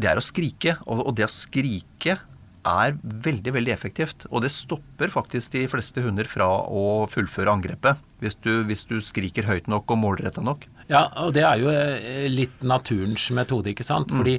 det 0.00 0.10
er 0.10 0.20
å 0.20 0.24
skrike. 0.24 0.76
Og, 0.84 1.06
og 1.08 1.16
det 1.16 1.24
å 1.24 1.32
skrike 1.32 2.18
er 2.66 2.96
veldig, 3.02 3.54
veldig 3.56 3.72
effektivt. 3.72 4.26
Og 4.30 4.42
det 4.44 4.50
stopper 4.52 5.12
faktisk 5.12 5.54
de 5.56 5.66
fleste 5.70 6.02
hunder 6.04 6.28
fra 6.28 6.48
å 6.68 7.06
fullføre 7.10 7.52
angrepet. 7.52 8.00
Hvis 8.20 8.36
du, 8.44 8.62
hvis 8.68 8.84
du 8.88 8.98
skriker 9.04 9.48
høyt 9.48 9.70
nok 9.70 9.90
og 9.90 10.02
målretta 10.02 10.44
nok. 10.44 10.66
Ja, 10.90 11.06
og 11.22 11.32
det 11.36 11.44
er 11.46 11.62
jo 11.62 11.70
eh, 11.72 12.26
litt 12.32 12.62
naturens 12.66 13.30
metode, 13.36 13.72
ikke 13.72 13.86
sant? 13.86 14.12
Fordi 14.12 14.38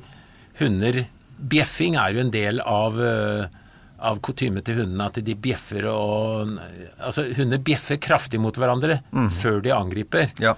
hunder 0.60 1.06
Bjeffing 1.42 1.96
er 1.98 2.14
jo 2.14 2.22
en 2.22 2.34
del 2.34 2.60
av, 2.62 3.00
eh, 3.02 3.48
av 4.06 4.20
kutymet 4.22 4.68
til 4.68 4.84
hundene, 4.84 5.08
at 5.10 5.18
de 5.26 5.34
bjeffer 5.34 5.88
og 5.90 6.52
Altså, 7.02 7.26
hunder 7.38 7.58
bjeffer 7.58 7.98
kraftig 7.98 8.38
mot 8.42 8.54
hverandre 8.54 9.00
før 9.34 9.62
de 9.66 9.74
angriper. 9.74 10.30
Ja. 10.44 10.54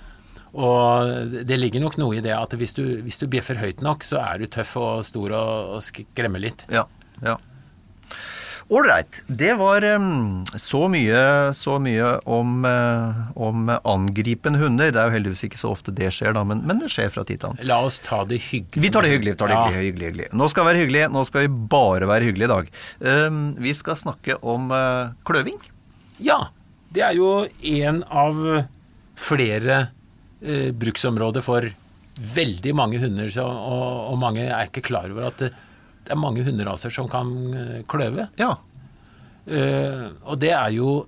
Og 0.54 1.32
det 1.48 1.56
ligger 1.58 1.82
nok 1.82 1.96
noe 1.98 2.20
i 2.20 2.22
det 2.26 2.34
at 2.36 2.52
hvis 2.60 2.76
du, 2.78 2.84
hvis 3.06 3.18
du 3.22 3.26
bjeffer 3.32 3.58
høyt 3.58 3.82
nok, 3.82 4.04
så 4.06 4.20
er 4.22 4.44
du 4.44 4.50
tøff 4.52 4.76
og 4.78 5.06
stor 5.08 5.34
og, 5.34 5.78
og 5.78 5.82
skremmer 5.82 6.44
litt. 6.44 6.68
Ja. 6.70 6.84
Ja. 7.24 7.38
Ålreit. 8.74 9.20
Det 9.28 9.54
var 9.60 9.84
um, 9.84 10.46
så 10.56 10.86
mye, 10.90 11.20
så 11.54 11.76
mye 11.84 12.14
om, 12.32 12.64
uh, 12.66 13.26
om 13.36 13.68
angripende 13.84 14.62
hunder. 14.62 14.94
Det 14.96 15.02
er 15.02 15.10
jo 15.10 15.16
heldigvis 15.18 15.44
ikke 15.50 15.60
så 15.60 15.74
ofte 15.76 15.92
det 15.94 16.08
skjer, 16.16 16.32
da, 16.38 16.46
men, 16.48 16.64
men 16.66 16.80
det 16.80 16.90
skjer 16.94 17.12
fra 17.14 17.26
tid 17.28 17.42
til 17.42 17.52
annen. 17.52 17.68
La 17.68 17.82
oss 17.84 18.00
ta 18.04 18.22
det 18.30 18.40
hyggelig. 18.48 18.82
Vi 18.86 18.92
tar 18.94 19.06
det 19.06 19.12
hyggelig. 19.14 19.36
tar 19.42 19.52
det 19.52 19.58
Ja. 19.60 19.66
hyggelig, 19.68 19.90
hyggelig, 19.92 20.08
hyggelig. 20.14 20.30
Nå 20.40 20.48
skal 20.50 20.64
vi 20.64 20.72
være 20.72 20.84
hyggelige. 20.86 21.10
Nå 21.14 21.26
skal 21.28 21.46
vi 21.46 21.52
bare 21.76 22.10
være 22.10 22.30
hyggelige 22.30 22.50
i 22.50 22.54
dag. 22.54 22.72
Um, 23.28 23.44
vi 23.68 23.76
skal 23.78 24.00
snakke 24.00 24.40
om 24.42 24.72
uh, 24.72 25.12
kløving. 25.28 25.60
Ja. 26.24 26.40
Det 26.94 27.04
er 27.04 27.20
jo 27.20 27.30
en 27.76 28.04
av 28.10 28.42
flere 29.20 29.80
uh, 29.90 30.72
bruksområder 30.72 31.44
for 31.46 31.68
veldig 32.34 32.74
mange 32.78 33.00
hunder, 33.02 33.30
så, 33.34 33.44
og, 33.44 34.14
og 34.14 34.18
mange 34.22 34.44
er 34.46 34.68
ikke 34.70 34.86
klar 34.86 35.10
over 35.12 35.30
at 35.32 35.40
det, 35.42 35.52
det 36.04 36.14
er 36.14 36.20
mange 36.20 36.44
hunderaser 36.46 36.92
som 36.94 37.10
kan 37.12 37.34
eh, 37.56 37.82
kløve. 37.90 38.28
Ja. 38.40 38.56
Uh, 39.44 40.08
og 40.24 40.38
det 40.40 40.54
er 40.56 40.70
jo 40.72 41.04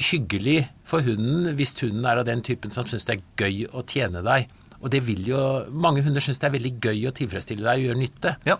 hyggelig 0.00 0.68
for 0.86 1.02
hunden 1.02 1.48
hvis 1.58 1.74
hunden 1.80 2.06
er 2.06 2.20
av 2.20 2.28
den 2.28 2.44
typen 2.46 2.70
som 2.70 2.86
syns 2.86 3.08
det 3.08 3.16
er 3.16 3.24
gøy 3.42 3.64
å 3.74 3.82
tjene 3.86 4.22
deg. 4.26 4.50
Og 4.80 4.92
det 4.94 5.02
vil 5.04 5.26
jo 5.28 5.40
Mange 5.74 6.04
hunder 6.06 6.22
syns 6.24 6.38
det 6.40 6.46
er 6.48 6.54
veldig 6.54 6.76
gøy 6.78 7.08
å 7.10 7.14
tilfredsstille 7.16 7.66
deg 7.66 7.80
og 7.82 7.88
gjøre 7.88 8.00
nytte. 8.00 8.34
Ja. 8.48 8.56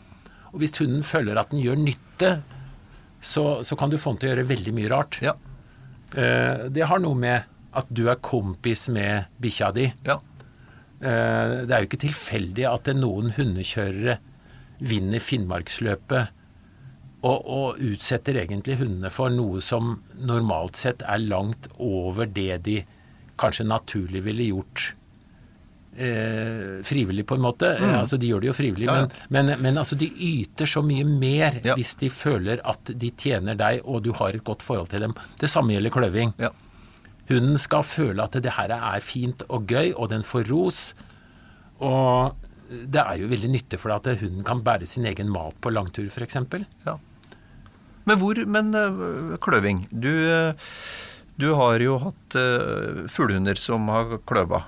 Og 0.51 0.59
hvis 0.63 0.75
hunden 0.81 1.07
føler 1.07 1.39
at 1.39 1.53
den 1.55 1.63
gjør 1.63 1.79
nytte, 1.79 2.33
så, 3.23 3.45
så 3.63 3.79
kan 3.79 3.93
du 3.93 3.99
få 4.01 4.15
den 4.15 4.21
til 4.21 4.31
å 4.31 4.33
gjøre 4.35 4.49
veldig 4.51 4.75
mye 4.77 4.91
rart. 4.91 5.21
Ja. 5.25 5.37
Uh, 6.11 6.67
det 6.75 6.89
har 6.91 7.03
noe 7.03 7.19
med 7.19 7.47
at 7.79 7.91
du 7.95 8.09
er 8.11 8.19
kompis 8.19 8.89
med 8.91 9.31
bikkja 9.43 9.71
di. 9.77 9.87
Ja. 10.09 10.19
Uh, 11.01 11.63
det 11.65 11.73
er 11.73 11.85
jo 11.85 11.91
ikke 11.91 12.05
tilfeldig 12.09 12.67
at 12.69 12.91
noen 12.99 13.31
hundekjørere 13.39 14.19
vinner 14.81 15.23
Finnmarksløpet 15.23 16.37
og, 17.21 17.37
og 17.45 17.83
utsetter 17.85 18.39
egentlig 18.41 18.79
hundene 18.81 19.11
for 19.13 19.33
noe 19.33 19.61
som 19.65 19.99
normalt 20.17 20.79
sett 20.81 21.05
er 21.05 21.21
langt 21.21 21.69
over 21.77 22.31
det 22.31 22.63
de 22.65 22.79
kanskje 23.41 23.67
naturlig 23.69 24.23
ville 24.25 24.47
gjort 24.49 24.87
eh, 25.97 26.81
frivillig, 26.85 27.27
på 27.29 27.37
en 27.37 27.45
måte. 27.45 27.75
Mm. 27.81 27.95
altså, 27.99 28.17
de 28.21 28.31
gjør 28.31 28.45
det 28.45 28.51
jo 28.51 28.57
frivillig. 28.57 28.89
Ja, 28.89 28.97
ja. 29.03 29.07
Men, 29.29 29.47
men, 29.51 29.63
men 29.67 29.81
altså, 29.83 29.99
de 30.01 30.09
yter 30.09 30.69
så 30.69 30.83
mye 30.85 31.05
mer 31.05 31.61
Ja. 31.65 31.77
hvis 31.77 31.95
de 32.01 32.11
føler 32.13 32.61
at 32.65 32.93
de 32.97 33.13
tjener 33.17 33.59
deg, 33.59 33.85
og 33.85 34.05
du 34.05 34.13
har 34.17 34.37
et 34.37 34.45
godt 34.45 34.65
forhold 34.65 34.89
til 34.93 35.05
dem. 35.05 35.17
Det 35.41 35.51
samme 35.51 35.77
gjelder 35.77 35.97
kløving. 35.97 36.35
Ja. 36.41 36.53
Hunden 37.31 37.59
skal 37.63 37.85
føle 37.87 38.25
at 38.25 38.37
det 38.43 38.57
her 38.57 38.73
er 38.75 39.01
fint 39.05 39.45
og 39.49 39.69
gøy, 39.71 39.93
og 39.95 40.11
den 40.11 40.25
får 40.27 40.49
ros. 40.51 40.95
Og 41.79 42.33
det 42.71 43.03
er 43.03 43.19
jo 43.19 43.29
veldig 43.31 43.51
nyttig 43.51 43.79
for 43.83 43.91
deg 43.93 44.13
at 44.15 44.21
hunden 44.23 44.45
kan 44.47 44.61
bære 44.67 44.87
sin 44.87 45.07
egen 45.11 45.31
mat 45.35 45.57
på 45.61 45.73
langtur, 45.75 46.07
f.eks. 46.11 46.37
Ja. 46.87 46.97
Men 48.07 48.19
hvor 48.21 48.39
Men 48.47 48.75
øh, 48.75 49.37
kløving. 49.43 49.85
Du, 49.91 50.09
øh, 50.09 50.53
du 51.41 51.49
har 51.59 51.81
jo 51.83 51.99
hatt 51.99 52.37
øh, 52.39 53.07
fuglehunder 53.09 53.59
som 53.59 53.89
har 53.89 54.19
kløva. 54.27 54.63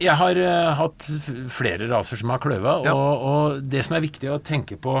Jeg 0.00 0.12
har 0.20 0.36
eh, 0.36 0.74
hatt 0.76 1.06
flere 1.48 1.88
raser 1.88 2.20
som 2.20 2.28
har 2.34 2.38
kløva, 2.44 2.82
Ja. 2.84 2.92
og, 2.92 3.22
og 3.30 3.62
det 3.64 3.84
som 3.86 3.96
er 3.96 4.04
viktig 4.04 4.28
å 4.28 4.38
tenke 4.44 4.76
på, 4.76 4.98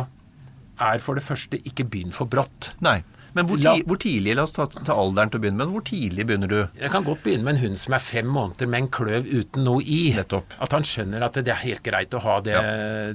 er 0.80 0.98
for 1.04 1.14
det 1.20 1.24
første 1.24 1.60
ikke 1.68 1.84
begynn 1.84 2.12
for 2.16 2.28
brått. 2.32 2.70
Nei. 2.84 3.02
Men 3.36 3.48
hvor, 3.48 3.60
ti, 3.60 3.82
hvor 3.84 3.98
tidlig, 4.00 4.36
la 4.38 4.46
oss 4.46 4.54
ta, 4.56 4.64
ta 4.66 4.94
alderen 4.96 5.32
til 5.32 5.40
å 5.40 5.44
begynne 5.44 5.60
med, 5.60 5.72
hvor 5.74 5.84
tidlig 5.84 6.24
begynner 6.28 6.52
du? 6.52 6.58
Jeg 6.80 6.92
kan 6.94 7.04
godt 7.04 7.20
begynne 7.26 7.44
med 7.44 7.58
en 7.58 7.64
hund 7.66 7.80
som 7.82 7.96
er 7.96 8.04
fem 8.04 8.30
måneder 8.32 8.70
med 8.72 8.86
en 8.86 8.88
kløv 8.96 9.28
uten 9.28 9.66
noe 9.66 9.84
i. 9.84 10.00
Nettopp. 10.16 10.56
At 10.64 10.76
han 10.76 10.86
skjønner 10.88 11.26
at 11.26 11.36
det 11.36 11.52
er 11.52 11.60
helt 11.66 11.84
greit 11.84 12.16
å 12.16 12.22
ha 12.24 12.38
det, 12.46 12.56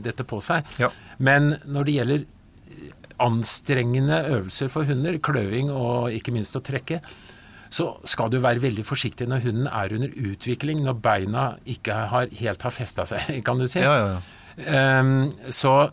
dette 0.06 0.28
på 0.28 0.38
seg. 0.46 0.68
Ja. 0.82 0.92
Men 1.18 1.56
når 1.66 1.90
det 1.90 1.98
gjelder 1.98 2.30
anstrengende 3.22 4.24
øvelser 4.30 4.70
for 4.74 4.90
hunder, 4.90 5.18
kløving 5.22 5.72
og 5.74 6.14
ikke 6.16 6.34
minst 6.36 6.58
å 6.58 6.64
trekke, 6.66 7.02
så 7.72 7.88
skal 8.08 8.32
du 8.32 8.42
være 8.44 8.62
veldig 8.64 8.84
forsiktig 8.86 9.30
når 9.32 9.46
hunden 9.46 9.68
er 9.72 9.94
under 9.96 10.14
utvikling, 10.28 10.84
når 10.84 10.98
beina 11.04 11.48
ikke 11.70 11.98
har, 12.12 12.30
helt 12.42 12.66
har 12.68 12.76
festa 12.76 13.08
seg, 13.08 13.32
kan 13.48 13.62
du 13.62 13.68
si. 13.72 13.80
Ja, 13.84 13.96
ja, 13.98 14.16
ja. 14.16 14.22
Um, 15.02 15.30
så 15.50 15.92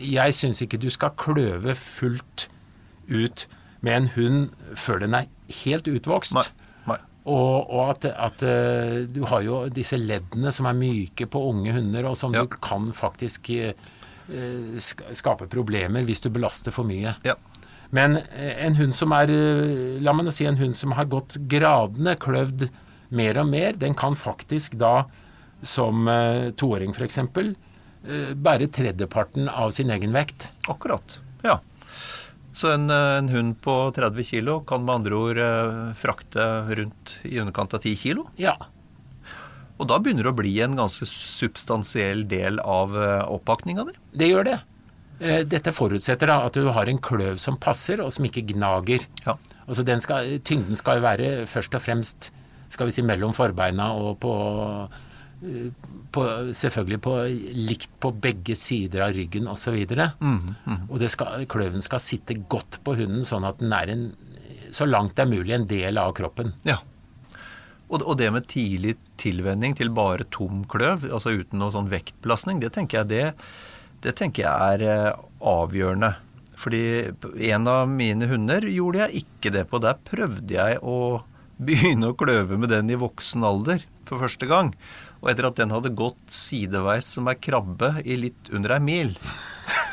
jeg 0.00 0.34
syns 0.34 0.62
ikke 0.64 0.80
du 0.80 0.88
skal 0.90 1.12
kløve 1.20 1.76
fullt 1.78 2.48
ut 3.08 3.46
med 3.84 3.96
en 3.96 4.06
hund 4.14 4.52
før 4.80 5.00
den 5.04 5.14
er 5.18 5.26
helt 5.64 5.88
utvokst. 5.90 6.34
Nei. 6.36 6.44
Nei. 6.88 6.98
Og, 7.24 7.70
og 7.72 7.90
at, 7.94 8.06
at 8.12 8.42
eh, 8.44 9.02
du 9.08 9.22
har 9.30 9.42
jo 9.44 9.62
disse 9.72 9.96
leddene 10.00 10.52
som 10.52 10.66
er 10.68 10.76
myke 10.76 11.26
på 11.30 11.40
unge 11.50 11.72
hunder, 11.76 12.08
og 12.10 12.16
som 12.20 12.34
Ja. 12.36 12.42
du 12.44 12.56
kan 12.60 12.90
faktisk 12.96 13.50
eh, 13.56 13.72
eh, 14.28 14.76
sk- 14.80 15.06
skape 15.16 15.48
problemer 15.52 16.04
hvis 16.04 16.20
du 16.24 16.30
belaster 16.32 16.72
for 16.72 16.84
mye. 16.88 17.14
Ja. 17.24 17.36
Men 17.94 18.16
en 18.40 18.74
hund 18.74 18.94
som 18.96 19.12
er 19.14 19.30
La 20.02 20.12
meg 20.16 20.26
nå 20.26 20.32
si 20.34 20.46
en 20.48 20.56
hund 20.58 20.74
som 20.76 20.92
har 20.98 21.04
gått 21.06 21.36
gradene, 21.48 22.16
kløvd 22.18 22.66
mer 23.14 23.38
og 23.38 23.46
mer, 23.52 23.76
den 23.78 23.94
kan 23.94 24.16
faktisk 24.18 24.74
da, 24.80 25.04
som 25.62 26.08
toåring 26.58 26.90
f.eks., 26.96 27.20
bære 28.36 28.66
tredjeparten 28.74 29.46
av 29.48 29.70
sin 29.76 29.92
egen 29.94 30.12
vekt. 30.12 30.48
Akkurat. 30.68 31.20
Så 32.54 32.70
en, 32.74 32.86
øh, 32.90 33.18
en 33.18 33.30
hund 33.32 33.56
på 33.64 33.74
30 33.96 34.24
kilo 34.28 34.60
kan 34.66 34.84
med 34.86 35.00
andre 35.00 35.18
ord 35.18 35.40
øh, 35.42 35.80
frakte 35.98 36.44
rundt 36.70 37.18
i 37.26 37.40
underkant 37.42 37.74
av 37.74 37.82
10 37.82 37.96
kilo. 37.98 38.28
Ja. 38.38 38.54
Og 39.74 39.88
da 39.90 39.98
begynner 39.98 40.28
det 40.28 40.30
å 40.30 40.38
bli 40.38 40.52
en 40.62 40.76
ganske 40.78 41.08
substansiell 41.10 42.22
del 42.30 42.60
av 42.62 42.94
øh, 42.94 43.24
oppakninga 43.34 43.88
di. 43.88 43.96
Det 44.22 44.30
gjør 44.30 44.46
det. 44.52 44.60
Eh, 45.18 45.42
Dette 45.50 45.74
forutsetter 45.74 46.30
da 46.30 46.38
at 46.46 46.54
du 46.54 46.70
har 46.70 46.90
en 46.90 47.02
kløv 47.02 47.40
som 47.42 47.58
passer, 47.58 48.02
og 48.04 48.14
som 48.14 48.26
ikke 48.28 48.46
gnager. 48.54 49.02
Ja. 49.26 49.34
Altså 49.66 49.82
den 49.86 50.02
skal, 50.04 50.36
tyngden 50.46 50.78
skal 50.78 51.00
jo 51.00 51.06
være 51.08 51.34
først 51.50 51.74
og 51.74 51.82
fremst 51.82 52.30
skal 52.74 52.88
vi 52.88 52.94
si, 52.94 53.04
mellom 53.06 53.34
forbeina 53.36 53.92
og 53.98 54.18
på, 54.22 54.32
eh, 54.62 55.02
på 56.14 56.24
Selvfølgelig 56.56 57.00
på, 57.04 57.14
likt 57.58 57.90
på 58.00 58.12
begge 58.22 58.56
sider 58.58 59.04
av 59.06 59.14
ryggen 59.16 59.48
osv. 59.50 59.76
Mhm, 60.20 60.88
Og 60.88 60.98
det 61.02 61.10
skal, 61.12 61.44
kløven 61.50 61.82
skal 61.84 62.02
sitte 62.02 62.36
godt 62.48 62.80
på 62.84 62.96
hunden, 62.98 63.24
sånn 63.26 63.46
at 63.48 63.58
den 63.62 63.72
er 63.76 63.92
en, 63.92 64.04
så 64.74 64.86
langt 64.88 65.16
det 65.16 65.26
er 65.26 65.32
mulig 65.32 65.54
en 65.54 65.66
del 65.70 65.98
av 66.00 66.14
kroppen. 66.16 66.54
Ja. 66.64 66.78
Og, 67.90 68.00
og 68.02 68.16
det 68.18 68.30
med 68.32 68.46
tidlig 68.50 68.96
tilvenning 69.20 69.76
til 69.76 69.92
bare 69.94 70.24
tom 70.32 70.64
kløv, 70.70 71.04
altså 71.12 71.34
uten 71.36 71.60
noe 71.60 71.74
sånn 71.74 71.90
vektbelastning, 71.92 72.62
det 72.62 72.72
tenker 72.74 73.02
jeg, 73.02 73.10
det, 73.12 73.24
det 74.06 74.14
tenker 74.18 74.46
jeg 74.46 74.78
er 74.78 74.86
eh, 74.88 75.24
avgjørende. 75.44 76.14
Fordi 76.56 76.80
en 77.50 77.68
av 77.68 77.88
mine 77.90 78.28
hunder 78.30 78.64
gjorde 78.70 79.04
jeg 79.04 79.24
ikke 79.24 79.52
det 79.52 79.66
på. 79.68 79.80
Der 79.82 79.98
prøvde 80.06 80.54
jeg 80.54 80.78
å 80.80 81.22
begynne 81.60 82.10
å 82.10 82.16
kløve 82.18 82.56
med 82.58 82.72
den 82.72 82.90
i 82.90 82.98
voksen 82.98 83.44
alder 83.46 83.84
for 84.08 84.22
første 84.22 84.48
gang. 84.48 84.72
Og 85.24 85.30
etter 85.32 85.48
at 85.48 85.56
den 85.56 85.72
hadde 85.72 85.94
gått 85.96 86.20
sideveis 86.36 87.08
som 87.16 87.28
ei 87.32 87.38
krabbe 87.40 87.94
i 88.04 88.18
litt 88.20 88.52
under 88.52 88.76
ei 88.76 88.82
mil 88.84 89.14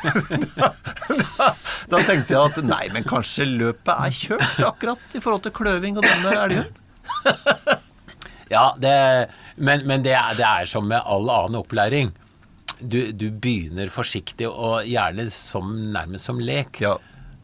da, 0.03 0.67
da, 1.37 1.47
da 1.87 2.01
tenkte 2.03 2.35
jeg 2.35 2.41
at 2.41 2.57
nei, 2.65 2.83
men 2.91 3.05
kanskje 3.07 3.47
løpet 3.47 3.93
er 3.93 4.17
kjørt 4.17 4.65
akkurat 4.67 5.15
i 5.15 5.21
forhold 5.23 5.45
til 5.45 5.55
kløving 5.55 5.99
og 6.01 6.07
denne 6.07 6.35
elgen. 6.45 6.75
Ja, 8.51 8.73
det, 8.75 9.29
men, 9.55 9.85
men 9.87 10.01
det, 10.03 10.11
er, 10.11 10.33
det 10.35 10.43
er 10.43 10.65
som 10.67 10.89
med 10.91 10.99
all 11.07 11.29
annen 11.31 11.61
opplæring. 11.61 12.09
Du, 12.81 12.97
du 13.15 13.29
begynner 13.31 13.87
forsiktig 13.93 14.49
og 14.49 14.83
gjerne 14.89 15.29
som, 15.31 15.69
nærmest 15.93 16.27
som 16.27 16.41
lek. 16.43 16.81
Ja. 16.83 16.97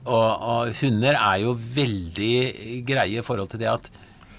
Og, 0.04 0.28
og 0.52 0.73
hunder 0.82 1.15
er 1.15 1.38
jo 1.45 1.54
veldig 1.56 2.84
greie 2.88 3.21
i 3.21 3.23
forhold 3.23 3.54
til 3.54 3.63
det 3.63 3.71
at 3.71 3.88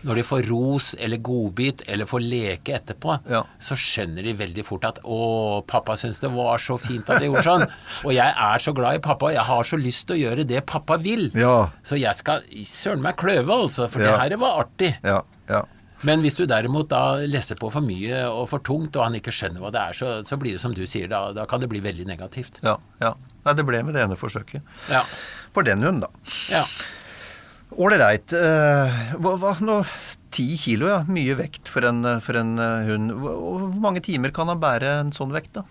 når 0.06 0.14
de 0.20 0.22
får 0.22 0.42
ros 0.48 0.94
eller 0.98 1.16
godbit 1.18 1.82
eller 1.88 2.06
får 2.06 2.20
leke 2.22 2.74
etterpå, 2.78 3.16
Ja. 3.30 3.42
så 3.58 3.74
skjønner 3.74 4.22
de 4.22 4.32
veldig 4.34 4.64
fort 4.64 4.84
at 4.84 4.98
'Å, 5.02 5.64
pappa 5.66 5.96
syns 5.96 6.20
det 6.20 6.30
var 6.30 6.58
så 6.58 6.78
fint 6.78 7.08
at 7.10 7.20
jeg 7.20 7.30
gjorde 7.30 7.42
sånn'. 7.44 7.66
og 8.06 8.12
jeg 8.12 8.34
er 8.36 8.58
så 8.58 8.72
glad 8.74 8.94
i 8.94 8.98
pappa, 9.02 9.26
og 9.26 9.32
jeg 9.32 9.42
har 9.44 9.62
så 9.64 9.76
lyst 9.76 10.06
til 10.06 10.16
å 10.16 10.22
gjøre 10.30 10.46
det 10.46 10.64
pappa 10.66 10.96
vil. 10.98 11.30
Ja. 11.34 11.70
Så 11.82 11.98
jeg 11.98 12.14
skal 12.14 12.42
søren 12.62 13.02
meg 13.02 13.16
kløve, 13.16 13.50
altså, 13.50 13.88
for 13.90 14.00
Ja. 14.00 14.12
det 14.18 14.30
her 14.30 14.36
var 14.38 14.64
artig. 14.64 14.96
Ja, 15.02 15.22
ja. 15.48 15.62
Men 16.04 16.20
hvis 16.22 16.36
du 16.36 16.46
derimot 16.46 16.88
da 16.88 17.16
leser 17.26 17.56
på 17.58 17.72
for 17.72 17.80
mye 17.82 18.22
og 18.30 18.48
for 18.48 18.60
tungt, 18.60 18.94
og 18.94 19.02
han 19.02 19.14
ikke 19.18 19.32
skjønner 19.34 19.58
hva 19.58 19.72
det 19.72 19.80
er, 19.82 19.92
så, 19.98 20.22
så 20.24 20.38
blir 20.38 20.52
det 20.52 20.60
som 20.60 20.72
du 20.72 20.84
sier, 20.86 21.08
da, 21.08 21.32
da 21.32 21.44
kan 21.44 21.58
det 21.58 21.68
bli 21.68 21.80
veldig 21.80 22.06
negativt. 22.06 22.60
ja, 22.62 22.76
ja. 23.02 23.14
Nei, 23.44 23.54
det 23.54 23.64
ble 23.66 23.82
med 23.82 23.94
det 23.94 24.02
ene 24.04 24.14
forsøket. 24.16 24.62
Ja. 24.90 25.02
For 25.54 25.62
den 25.64 25.82
hunden, 25.82 26.00
da. 26.00 26.08
ja. 26.52 26.64
Ålreit. 27.76 28.32
Uh? 28.32 29.92
Ti 30.32 30.46
kilo, 30.60 30.88
ja. 30.88 31.02
Mye 31.08 31.34
vekt 31.38 31.68
for 31.72 31.84
en, 31.88 32.02
for 32.24 32.38
en 32.40 32.54
eh, 32.58 32.88
hund. 32.88 33.12
Hvor 33.20 33.68
mange 33.80 34.00
timer 34.04 34.32
kan 34.34 34.48
han 34.50 34.60
bære 34.62 34.94
en 35.02 35.12
sånn 35.14 35.34
vekt, 35.36 35.58
da? 35.60 35.66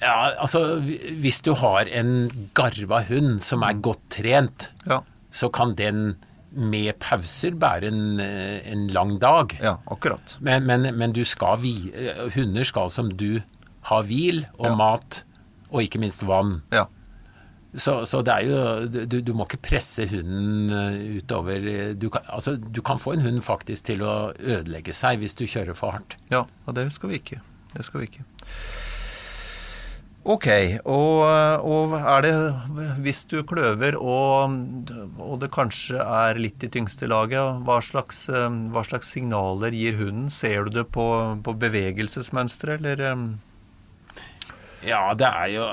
ja, 0.00 0.30
altså 0.40 0.78
hvis 0.80 1.42
du 1.44 1.50
har 1.60 1.84
en 1.92 2.30
garva 2.56 3.02
hund 3.04 3.42
som 3.44 3.60
er 3.66 3.74
godt 3.84 4.00
trent, 4.16 4.70
Ja, 4.88 5.02
så 5.30 5.50
kan 5.52 5.74
den 5.76 6.14
med 6.56 6.96
pauser 7.04 7.52
bære 7.60 7.90
en, 7.92 8.20
eh, 8.24 8.62
en 8.72 8.86
lang 8.94 9.18
dag. 9.20 9.52
ja 9.60 9.76
akkurat. 9.92 10.38
Men, 10.40 10.64
men, 10.66 10.88
men 10.96 11.12
du 11.12 11.20
skal 11.28 11.58
vi, 11.60 11.74
hunder 12.34 12.64
skal 12.64 12.88
som 12.90 13.10
du 13.12 13.42
ha 13.90 14.00
hvil 14.02 14.46
og 14.56 14.70
Ja. 14.70 14.74
mat, 14.74 15.22
og 15.70 15.82
ikke 15.84 16.00
minst 16.00 16.24
vann. 16.26 16.62
Ja. 16.72 16.86
Så, 17.70 18.00
så 18.08 18.18
det 18.26 18.34
er 18.34 18.48
jo 18.48 19.04
du, 19.06 19.20
du 19.22 19.30
må 19.36 19.46
ikke 19.46 19.60
presse 19.70 20.08
hunden 20.10 20.72
eh, 20.74 21.20
utover 21.20 21.68
du 21.94 22.08
kan, 22.10 22.26
altså, 22.26 22.56
du 22.58 22.80
kan 22.82 22.98
få 22.98 23.14
en 23.14 23.22
hund 23.22 23.44
faktisk 23.46 23.86
til 23.92 24.02
å 24.02 24.32
ødelegge 24.34 24.94
seg 24.96 25.22
hvis 25.22 25.38
du 25.38 25.46
kjører 25.46 25.78
for 25.78 25.94
hardt. 25.94 26.18
Ja, 26.32 26.46
og 26.66 26.78
det 26.78 26.88
skal 26.94 27.12
vi 27.12 27.20
ikke. 27.22 27.38
Det 27.76 27.86
skal 27.86 28.02
vi 28.02 28.10
ikke. 28.10 28.26
Ok, 30.20 30.46
og, 30.84 31.22
og, 31.64 31.94
er 31.96 32.26
det 32.26 32.32
Hvis 33.00 33.22
du 33.30 33.38
kløver 33.48 33.96
og, 33.96 34.52
og, 35.16 35.38
det 35.40 35.48
kanskje 35.54 36.02
er 36.02 36.36
litt 36.36 36.60
i 36.66 36.68
tyngste 36.68 37.08
laget, 37.08 37.62
hva 37.64 37.78
slags, 37.80 38.26
hva 38.28 38.82
slags 38.84 39.14
signaler 39.14 39.72
gir 39.72 39.96
hunden? 39.96 40.28
Ser 40.28 40.66
du 40.66 40.82
det 40.82 40.90
på, 40.92 41.06
på 41.40 41.54
bevegelsesmønsteret, 41.62 42.84
eller? 42.84 43.38
Ja, 44.86 45.02
det 45.18 45.28
er 45.28 45.50
jo 45.52 45.64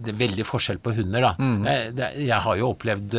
det 0.00 0.14
er 0.14 0.20
veldig 0.20 0.46
forskjell 0.48 0.78
på 0.80 0.94
hunder, 0.96 1.26
da. 1.26 1.32
Mm. 1.36 1.66
Jeg, 1.68 2.24
jeg, 2.24 2.38
har 2.46 2.56
jo 2.60 2.70
opplevd, 2.72 3.16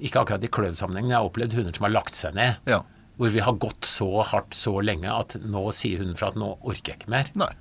ikke 0.00 0.22
akkurat 0.22 0.46
i 0.46 0.52
kløvsammenheng, 0.52 1.08
men 1.08 1.14
jeg 1.14 1.20
har 1.20 1.28
opplevd 1.28 1.58
hunder 1.58 1.76
som 1.76 1.88
har 1.88 1.92
lagt 1.92 2.16
seg 2.16 2.38
ned. 2.38 2.60
Ja. 2.70 2.80
Hvor 3.20 3.34
vi 3.34 3.42
har 3.44 3.58
gått 3.60 3.84
så 3.84 4.08
hardt 4.24 4.56
så 4.56 4.78
lenge 4.80 5.12
at 5.12 5.36
nå 5.44 5.66
sier 5.76 6.00
hunden 6.00 6.16
fra 6.16 6.30
at 6.32 6.40
nå 6.40 6.54
orker 6.62 6.94
jeg 6.94 7.02
ikke 7.02 7.12
mer. 7.12 7.28
Nei. 7.36 7.52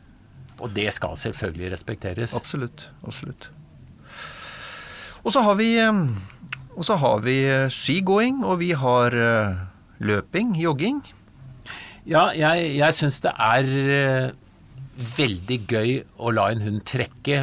Og 0.59 0.71
det 0.75 0.89
skal 0.95 1.15
selvfølgelig 1.19 1.71
respekteres. 1.73 2.35
Absolutt. 2.37 2.89
Absolutt. 3.07 3.49
Og 5.23 5.33
så 5.35 5.43
har 5.43 5.55
vi, 5.59 5.73
eh, 5.79 6.03
og 6.75 6.85
så 6.87 6.95
har 6.99 7.23
vi 7.25 7.41
eh, 7.47 7.67
skigåing, 7.71 8.43
og 8.45 8.59
vi 8.61 8.71
har 8.71 9.15
eh, 9.15 9.57
løping, 9.99 10.55
jogging. 10.59 11.01
Ja, 12.07 12.29
jeg, 12.35 12.75
jeg 12.79 12.95
syns 12.95 13.19
det 13.21 13.33
er 13.35 14.31
veldig 14.99 15.59
gøy 15.69 15.93
å 16.19 16.33
la 16.35 16.49
en 16.51 16.65
hund 16.65 16.83
trekke. 16.87 17.37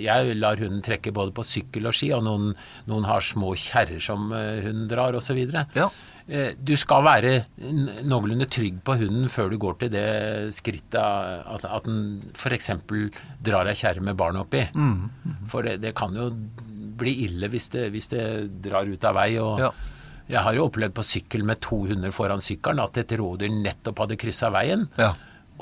Jeg 0.00 0.38
lar 0.38 0.60
hunden 0.62 0.80
trekke 0.84 1.12
både 1.14 1.34
på 1.36 1.44
sykkel 1.44 1.90
og 1.90 1.96
ski, 1.96 2.12
og 2.16 2.24
noen, 2.26 2.54
noen 2.88 3.08
har 3.08 3.24
små 3.24 3.52
kjerrer 3.58 4.00
som 4.02 4.32
hunden 4.32 4.88
drar 4.90 5.18
osv. 5.18 5.42
Ja. 5.76 5.90
Eh, 6.26 6.52
du 6.54 6.74
skal 6.78 7.02
være 7.02 7.32
noenlunde 8.06 8.46
trygg 8.50 8.78
på 8.86 8.94
hunden 9.00 9.30
før 9.32 9.50
du 9.50 9.58
går 9.62 9.80
til 9.80 9.90
det 9.94 10.06
skrittet 10.54 11.00
at, 11.00 11.64
at 11.66 11.88
den 11.88 12.20
f.eks. 12.36 12.70
drar 13.42 13.70
ei 13.70 13.78
kjerre 13.78 14.04
med 14.04 14.18
barn 14.18 14.38
oppi. 14.40 14.62
Mm, 14.74 14.94
mm. 15.10 15.40
For 15.50 15.66
det, 15.66 15.80
det, 15.82 15.96
kan 15.98 16.14
jo 16.16 16.30
bli 16.98 17.16
ille 17.26 17.50
hvis 17.50 17.68
det, 17.74 17.88
hvis 17.94 18.12
det 18.12 18.24
drar 18.62 18.86
ut 18.86 19.08
av 19.08 19.18
vei. 19.18 19.34
og 19.42 19.66
ja. 19.66 19.72
Jeg 20.30 20.46
har 20.46 20.54
jo 20.54 20.68
opplevd 20.68 20.94
på 20.96 21.04
sykkel 21.04 21.42
med 21.44 21.60
to 21.60 21.82
hunder 21.90 22.14
foran 22.14 22.40
sykkelen 22.40 22.80
at 22.80 23.02
et 23.02 23.12
rådyr 23.18 23.50
nettopp 23.52 24.04
hadde 24.04 24.16
kryssa 24.20 24.52
veien. 24.54 24.86
Ja. 24.96 25.10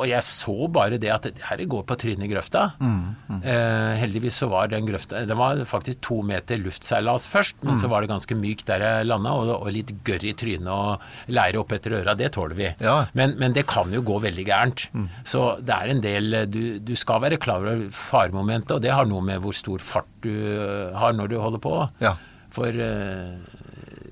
Og 0.00 0.08
jeg 0.08 0.24
så 0.24 0.54
bare 0.72 0.98
det 1.00 1.10
at 1.12 1.28
her 1.50 1.62
går 1.70 1.84
på 1.88 1.96
trynet 2.00 2.26
i 2.26 2.30
grøfta. 2.30 2.62
Mm, 2.80 3.00
mm. 3.28 3.40
Eh, 3.40 3.92
heldigvis 4.00 4.40
så 4.42 4.48
var 4.50 4.70
den 4.72 4.86
grøfta 4.88 5.24
Det 5.28 5.36
var 5.36 5.60
faktisk 5.68 6.00
to 6.06 6.20
meter 6.26 6.60
luftseilas 6.60 7.28
først, 7.30 7.58
men 7.62 7.76
mm. 7.76 7.80
så 7.82 7.90
var 7.92 8.02
det 8.02 8.12
ganske 8.12 8.38
mykt 8.38 8.66
der 8.70 8.84
jeg 8.84 9.08
landa, 9.10 9.34
og, 9.36 9.52
og, 9.58 9.70
litt 9.74 9.92
gørr 10.06 10.24
i 10.30 10.34
trynet 10.38 10.70
og 10.72 11.32
leire 11.32 11.60
opp 11.60 11.74
etter 11.76 11.98
øra. 12.00 12.16
Det 12.18 12.32
tåler 12.36 12.56
vi. 12.56 12.70
Ja. 12.80 12.96
Men, 13.18 13.36
men, 13.40 13.54
det 13.56 13.66
kan 13.70 13.92
jo 13.92 14.02
gå 14.06 14.18
veldig 14.24 14.46
gærent. 14.48 14.86
Mm. 14.96 15.08
Så 15.28 15.44
det 15.60 15.76
er 15.76 15.92
en 15.92 16.04
del 16.04 16.40
du, 16.50 16.62
du, 16.80 16.94
skal 16.98 17.22
være 17.24 17.40
klar 17.42 17.64
over 17.64 17.86
faremomentet, 17.94 18.76
og 18.78 18.84
det 18.84 18.94
har 18.94 19.08
noe 19.08 19.24
med 19.24 19.44
hvor 19.44 19.56
stor 19.56 19.82
fart 19.84 20.08
du 20.24 20.32
eh, 20.32 20.96
har 20.96 21.16
når 21.16 21.32
du 21.32 21.38
holder 21.40 21.62
på. 21.62 21.76
Ja. 22.02 22.16
For 22.54 22.74
eh, 22.74 23.36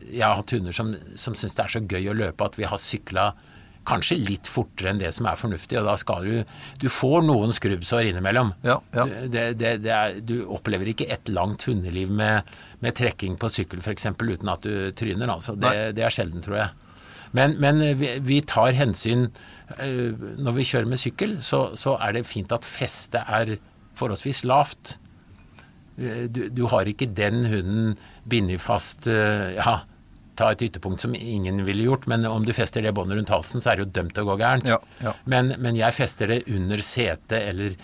jeg 0.08 0.24
har 0.24 0.38
hatt 0.38 0.52
hunder 0.54 0.74
som, 0.74 0.94
som 1.18 1.36
syns 1.36 1.56
det 1.56 1.64
er 1.64 1.74
så 1.76 1.84
gøy 1.84 2.10
å 2.10 2.16
løpe 2.16 2.46
at 2.46 2.58
vi 2.58 2.66
har 2.68 2.80
sykla 2.80 3.30
kanskje 3.88 4.18
litt 4.20 4.48
fortere 4.48 4.92
enn 4.92 5.00
det 5.00 5.10
som 5.16 5.28
er 5.30 5.38
fornuftig. 5.40 5.78
Og 5.80 5.88
da 5.88 5.96
skal 6.00 6.26
du 6.26 6.36
Du 6.80 6.88
får 6.92 7.24
noen 7.26 7.54
skrubbsår 7.56 8.10
innimellom. 8.10 8.52
Ja, 8.66 8.78
ja. 8.94 9.06
Det, 9.06 9.44
det, 9.60 9.72
det 9.84 9.94
er, 9.94 10.18
du 10.20 10.42
opplever 10.46 10.90
ikke 10.92 11.08
et 11.10 11.30
langt 11.32 11.64
hundeliv 11.68 12.12
med, 12.12 12.48
med 12.84 12.96
trekking 12.98 13.38
på 13.40 13.50
sykkel 13.52 13.82
f.eks. 13.82 14.10
uten 14.12 14.52
at 14.52 14.66
du 14.66 14.92
tryner. 14.96 15.28
Altså. 15.32 15.56
Det, 15.56 15.96
det, 15.96 16.04
er 16.04 16.14
sjelden, 16.14 16.44
tror 16.44 16.60
jeg. 16.62 16.68
Men, 17.36 17.58
men 17.60 17.82
vi, 18.00 18.14
vi, 18.24 18.38
tar 18.40 18.72
hensyn 18.72 19.26
øh, 19.84 20.14
Når 20.40 20.54
vi 20.56 20.64
kjører 20.64 20.88
med 20.88 21.00
sykkel, 21.00 21.36
så, 21.44 21.74
så 21.76 21.98
er 22.00 22.16
det 22.16 22.28
fint 22.28 22.52
at 22.56 22.64
festet 22.64 23.20
er 23.26 23.58
forholdsvis 23.98 24.44
lavt. 24.48 24.96
Du, 25.98 26.44
du, 26.54 26.66
har 26.70 26.86
ikke 26.86 27.08
den 27.10 27.42
hunden 27.50 27.96
bindet 28.30 28.62
fast 28.62 29.08
øh, 29.10 29.56
ja, 29.56 29.80
ta 30.38 30.52
et 30.54 30.62
ytterpunkt 30.68 31.02
som 31.04 31.14
ingen 31.18 31.60
ville 31.66 31.88
gjort, 31.88 32.06
men 32.10 32.26
om 32.28 32.46
du 32.46 32.54
fester 32.56 32.84
det 32.84 32.94
båndet 32.96 33.18
rundt 33.18 33.32
halsen, 33.34 33.62
så 33.62 33.72
er 33.72 33.78
det 33.78 33.86
jo 33.86 33.92
dømt 33.98 34.14
til 34.16 34.24
å 34.24 34.30
gå 34.30 34.38
gærent. 34.40 34.68
Ja, 34.70 34.78
ja. 35.04 35.14
men, 35.26 35.52
men, 35.58 35.78
jeg 35.78 35.96
fester 35.96 36.30
det 36.30 36.40
under 36.54 36.82
setet 36.84 37.36
eller 37.40 37.76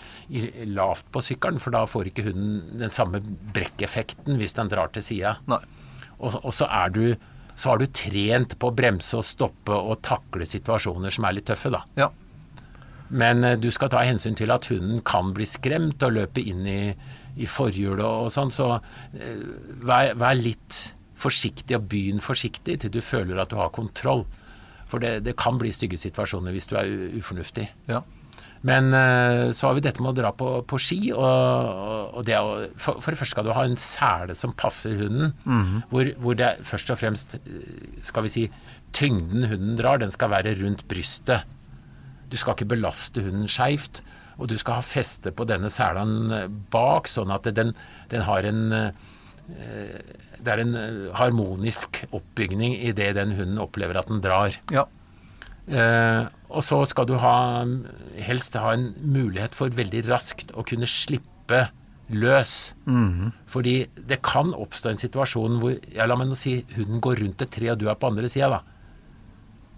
lavt 0.71 1.07
på 1.13 1.23
sykkelen, 1.23 1.61
for 1.63 1.75
da 1.75 1.85
får 1.89 2.11
ikke 2.11 2.27
hunden 2.29 2.81
den 2.81 2.93
samme 2.93 3.21
brekkeffekten 3.55 4.39
hvis 4.39 4.55
den 4.57 4.71
drar 4.71 4.91
til 4.95 5.05
sida. 5.05 5.37
Og, 5.51 6.37
og, 6.41 6.51
så 6.55 6.69
er 6.71 6.93
du 6.95 7.05
så 7.55 7.71
har 7.71 7.79
du 7.79 7.87
trent 7.87 8.57
på 8.59 8.67
å 8.67 8.75
bremse 8.75 9.15
og 9.15 9.23
stoppe 9.23 9.75
og 9.75 10.01
takle 10.03 10.47
situasjoner 10.47 11.13
som 11.13 11.27
er 11.27 11.37
litt 11.37 11.47
tøffe, 11.47 11.71
da. 11.71 11.85
Ja. 11.95 12.09
Men 13.15 13.45
uh, 13.45 13.53
du 13.55 13.69
skal 13.71 13.91
ta 13.93 14.01
hensyn 14.03 14.35
til 14.35 14.51
at 14.51 14.67
hunden 14.71 14.99
kan 15.07 15.31
bli 15.35 15.47
skremt 15.47 16.03
og 16.03 16.17
løpe 16.17 16.43
inn 16.43 16.65
i, 16.67 16.81
i 17.39 17.47
forhjulet 17.47 18.03
og 18.03 18.31
sånn, 18.33 18.51
så 18.51 18.73
uh, 18.75 19.45
vær, 19.87 20.15
vær 20.19 20.35
litt 20.35 20.81
forsiktig 21.25 21.77
og 21.77 21.87
begynn 21.91 22.23
forsiktig 22.23 22.79
til 22.81 22.93
du 22.93 23.01
føler 23.03 23.41
at 23.41 23.51
du 23.51 23.57
har 23.59 23.73
kontroll. 23.75 24.25
For 24.89 25.01
det, 25.01 25.23
det 25.25 25.35
kan 25.39 25.57
bli 25.59 25.73
stygge 25.73 25.97
situasjoner 25.99 26.53
hvis 26.53 26.69
du 26.69 26.77
er 26.79 26.91
ufornuftig. 27.17 27.67
Ja. 27.89 28.03
Men 28.65 28.93
eh, 28.97 29.51
så 29.53 29.67
har 29.67 29.75
vi 29.77 29.83
dette 29.85 30.01
med 30.01 30.13
å 30.13 30.17
dra 30.17 30.31
på, 30.33 30.47
på 30.65 30.79
ski. 30.81 30.99
Og, 31.13 32.15
og 32.17 32.25
det 32.25 32.37
å, 32.39 32.55
for, 32.73 32.97
for, 32.97 33.13
det 33.13 33.19
første 33.19 33.35
skal 33.35 33.45
du 33.49 33.53
ha 33.53 33.65
en 33.67 33.77
sele 33.81 34.37
som 34.37 34.55
passer 34.57 34.97
hunden. 34.97 35.35
Mm 35.45 35.83
hvor, 35.91 36.09
hvor, 36.21 36.37
det 36.39 36.55
først 36.65 36.89
og 36.93 36.99
fremst, 37.01 37.37
eh, 37.41 38.01
skal 38.05 38.25
vi 38.25 38.33
si, 38.33 38.45
tyngden 38.95 39.45
hunden 39.51 39.77
drar, 39.77 40.01
den 40.01 40.13
skal 40.13 40.33
være 40.33 40.55
rundt 40.61 40.85
brystet. 40.89 41.45
Du 42.31 42.37
skal 42.41 42.55
ikke 42.55 42.71
belaste 42.73 43.21
hunden 43.25 43.49
skeivt. 43.51 44.01
Og 44.35 44.49
du 44.51 44.57
skal 44.59 44.81
ha 44.81 44.83
feste 44.83 45.31
på 45.31 45.45
denne 45.47 45.69
selen 45.71 46.33
bak, 46.73 47.07
sånn 47.07 47.31
at 47.31 47.47
den, 47.55 47.71
den 48.11 48.25
har 48.27 48.47
en 48.49 48.63
eh, 48.75 48.89
det 50.39 50.53
er 50.53 50.63
en 50.63 50.75
eh, 50.79 50.99
harmonisk 51.17 52.03
oppbygning 52.09 52.75
i 52.77 52.93
det 52.95 53.13
den 53.17 53.35
hunden 53.37 53.61
opplever 53.61 53.99
at 53.99 54.11
den 54.11 54.21
drar. 54.23 54.57
Ja. 54.73 54.85
Eh, 55.65 56.27
og 56.49 56.61
så 56.63 56.77
skal 56.87 57.07
du 57.09 57.15
ha, 57.21 57.65
helst 58.21 58.57
ha 58.59 58.75
en 58.75 58.91
mulighet 59.01 59.57
for 59.57 59.73
veldig 59.73 60.05
raskt 60.09 60.53
å 60.55 60.65
kunne 60.67 60.89
slippe 60.89 61.65
løs. 62.13 62.75
Mm. 62.85 63.33
Fordi 63.49 63.75
det 63.97 64.21
kan 64.25 64.53
oppstå 64.53 64.91
en 64.91 65.01
situasjon 65.01 65.59
hvor 65.61 65.75
ja, 65.95 66.05
la 66.05 66.17
meg 66.19 66.29
nå 66.29 66.37
si 66.37 66.59
hunden 66.75 67.01
går 67.03 67.23
rundt 67.23 67.45
et 67.45 67.53
tre, 67.57 67.71
og 67.73 67.81
du 67.81 67.89
er 67.89 67.99
på 67.99 68.11
andre 68.11 68.29
sida, 68.31 68.59
da. 68.59 68.63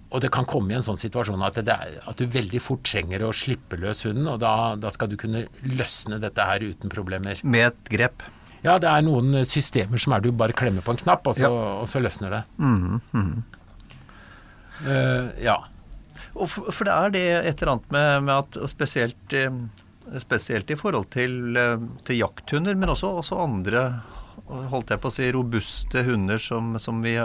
Og 0.07 0.21
det 0.23 0.29
kan 0.31 0.47
komme 0.47 0.71
i 0.71 0.77
en 0.77 0.85
sånn 0.85 0.99
situasjon 0.99 1.41
at, 1.43 1.57
er, 1.67 1.97
at, 1.99 2.15
du 2.19 2.31
veldig 2.31 2.61
fort 2.63 2.85
trenger 2.87 3.25
å 3.27 3.33
slippe 3.35 3.79
løs 3.79 4.05
hunden, 4.07 4.27
og 4.31 4.39
da, 4.39 4.75
da 4.79 4.91
skal 4.93 5.11
du 5.11 5.17
kunne 5.19 5.45
løsne 5.67 6.19
dette 6.23 6.45
her 6.47 6.63
uten 6.63 6.91
problemer. 6.91 7.41
Med 7.43 7.73
et 7.73 7.91
grep? 7.91 8.23
Ja, 8.63 8.77
det 8.81 8.89
er 8.89 9.05
noen 9.05 9.41
systemer 9.47 10.01
som 10.01 10.15
er 10.15 10.23
du 10.23 10.31
bare 10.35 10.55
klemmer 10.57 10.85
på 10.85 10.95
en 10.95 11.01
knapp, 11.01 11.27
og 11.29 11.37
så, 11.37 11.47
ja. 11.47 11.71
og 11.83 11.87
så 11.89 12.01
løsner 12.01 12.33
det. 12.33 12.43
Mm, 12.57 13.01
-hmm. 13.13 13.41
Uh, 14.85 15.33
ja. 15.41 15.57
For, 16.37 16.69
for, 16.69 16.85
det 16.85 16.93
er 16.93 17.09
det 17.13 17.27
et 17.49 17.61
eller 17.61 17.73
annet 17.73 17.91
med, 17.91 18.23
med 18.23 18.35
at 18.35 18.69
spesielt, 18.69 19.33
eh, 19.33 19.49
spesielt, 20.21 20.69
i 20.69 20.77
forhold 20.77 21.09
til, 21.09 21.57
eh, 21.57 21.77
til 22.05 22.19
jakthunder, 22.19 22.75
men 22.75 22.89
også, 22.93 23.07
også, 23.07 23.39
andre 23.41 24.01
holdt 24.47 24.91
jeg 24.93 25.01
på 25.01 25.09
å 25.09 25.13
si, 25.13 25.27
robuste 25.33 26.03
hunder 26.07 26.39
som, 26.41 26.75
som, 26.79 27.01
vi 27.03 27.15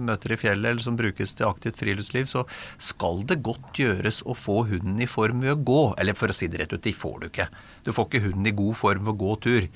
møter 0.00 0.34
i 0.34 0.38
fjellet, 0.40 0.70
eller 0.70 0.82
som 0.82 0.96
brukes 0.98 1.34
til 1.36 1.46
aktivt 1.46 1.78
friluftsliv, 1.78 2.26
så 2.30 2.46
skal 2.80 3.22
det 3.28 3.42
godt 3.44 3.78
gjøres 3.78 4.22
å 4.26 4.34
få 4.34 4.62
hunden 4.70 4.98
i 5.02 5.10
form 5.10 5.44
ved 5.44 5.54
å 5.54 5.60
gå. 5.60 5.82
Eller 6.00 6.16
for 6.18 6.32
å 6.32 6.36
si 6.36 6.48
det 6.50 6.62
rett 6.62 6.72
ut, 6.74 6.82
de 6.82 6.94
får 6.96 7.20
du 7.20 7.28
ikke. 7.28 7.48
Du 7.86 7.92
får 7.94 8.08
ikke 8.08 8.24
hunden 8.26 8.48
i 8.50 8.56
god 8.56 8.80
form 8.80 9.04
ved 9.06 9.14
å 9.14 9.20
gå 9.20 9.36
tur. 9.44 9.68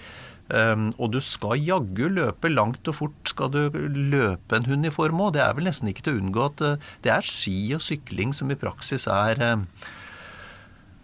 Um, 0.47 0.93
og 1.03 1.11
du 1.11 1.19
skal 1.19 1.59
jaggu 1.59 2.07
løpe 2.07 2.47
langt 2.53 2.87
og 2.87 2.95
fort 2.95 3.31
skal 3.33 3.51
du 3.51 3.65
løpe 3.91 4.55
en 4.55 4.69
hund 4.69 4.87
i 4.87 4.93
form 4.95 5.25
òg. 5.25 5.33
Det 5.35 5.43
er 5.43 5.57
vel 5.57 5.67
nesten 5.67 5.91
ikke 5.91 6.05
til 6.07 6.15
å 6.15 6.21
unngå 6.23 6.45
at 6.53 6.63
uh, 6.63 6.93
det 7.03 7.11
er 7.11 7.27
ski 7.27 7.75
og 7.75 7.83
sykling 7.83 8.35
som 8.37 8.53
i 8.55 8.59
praksis 8.61 9.09
er, 9.11 9.43
uh, 9.43 9.91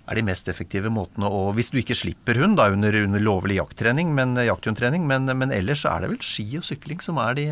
er 0.07 0.21
de 0.21 0.25
mest 0.29 0.47
effektive 0.53 0.93
måtene 0.95 1.27
å 1.27 1.49
Hvis 1.57 1.73
du 1.75 1.81
ikke 1.83 1.99
slipper 1.99 2.39
hund 2.39 2.61
da 2.61 2.69
under, 2.71 2.95
under 3.03 3.25
lovlig 3.25 3.59
jakttrening, 3.59 4.15
men, 4.15 4.37
uh, 4.39 4.47
jakthundtrening, 4.47 5.11
men, 5.11 5.27
men, 5.27 5.51
ellers 5.51 5.83
er 5.91 6.07
det 6.07 6.13
vel 6.15 6.23
ski 6.23 6.47
og 6.63 6.69
sykling 6.69 7.03
som 7.03 7.19
er 7.19 7.35
de 7.41 7.49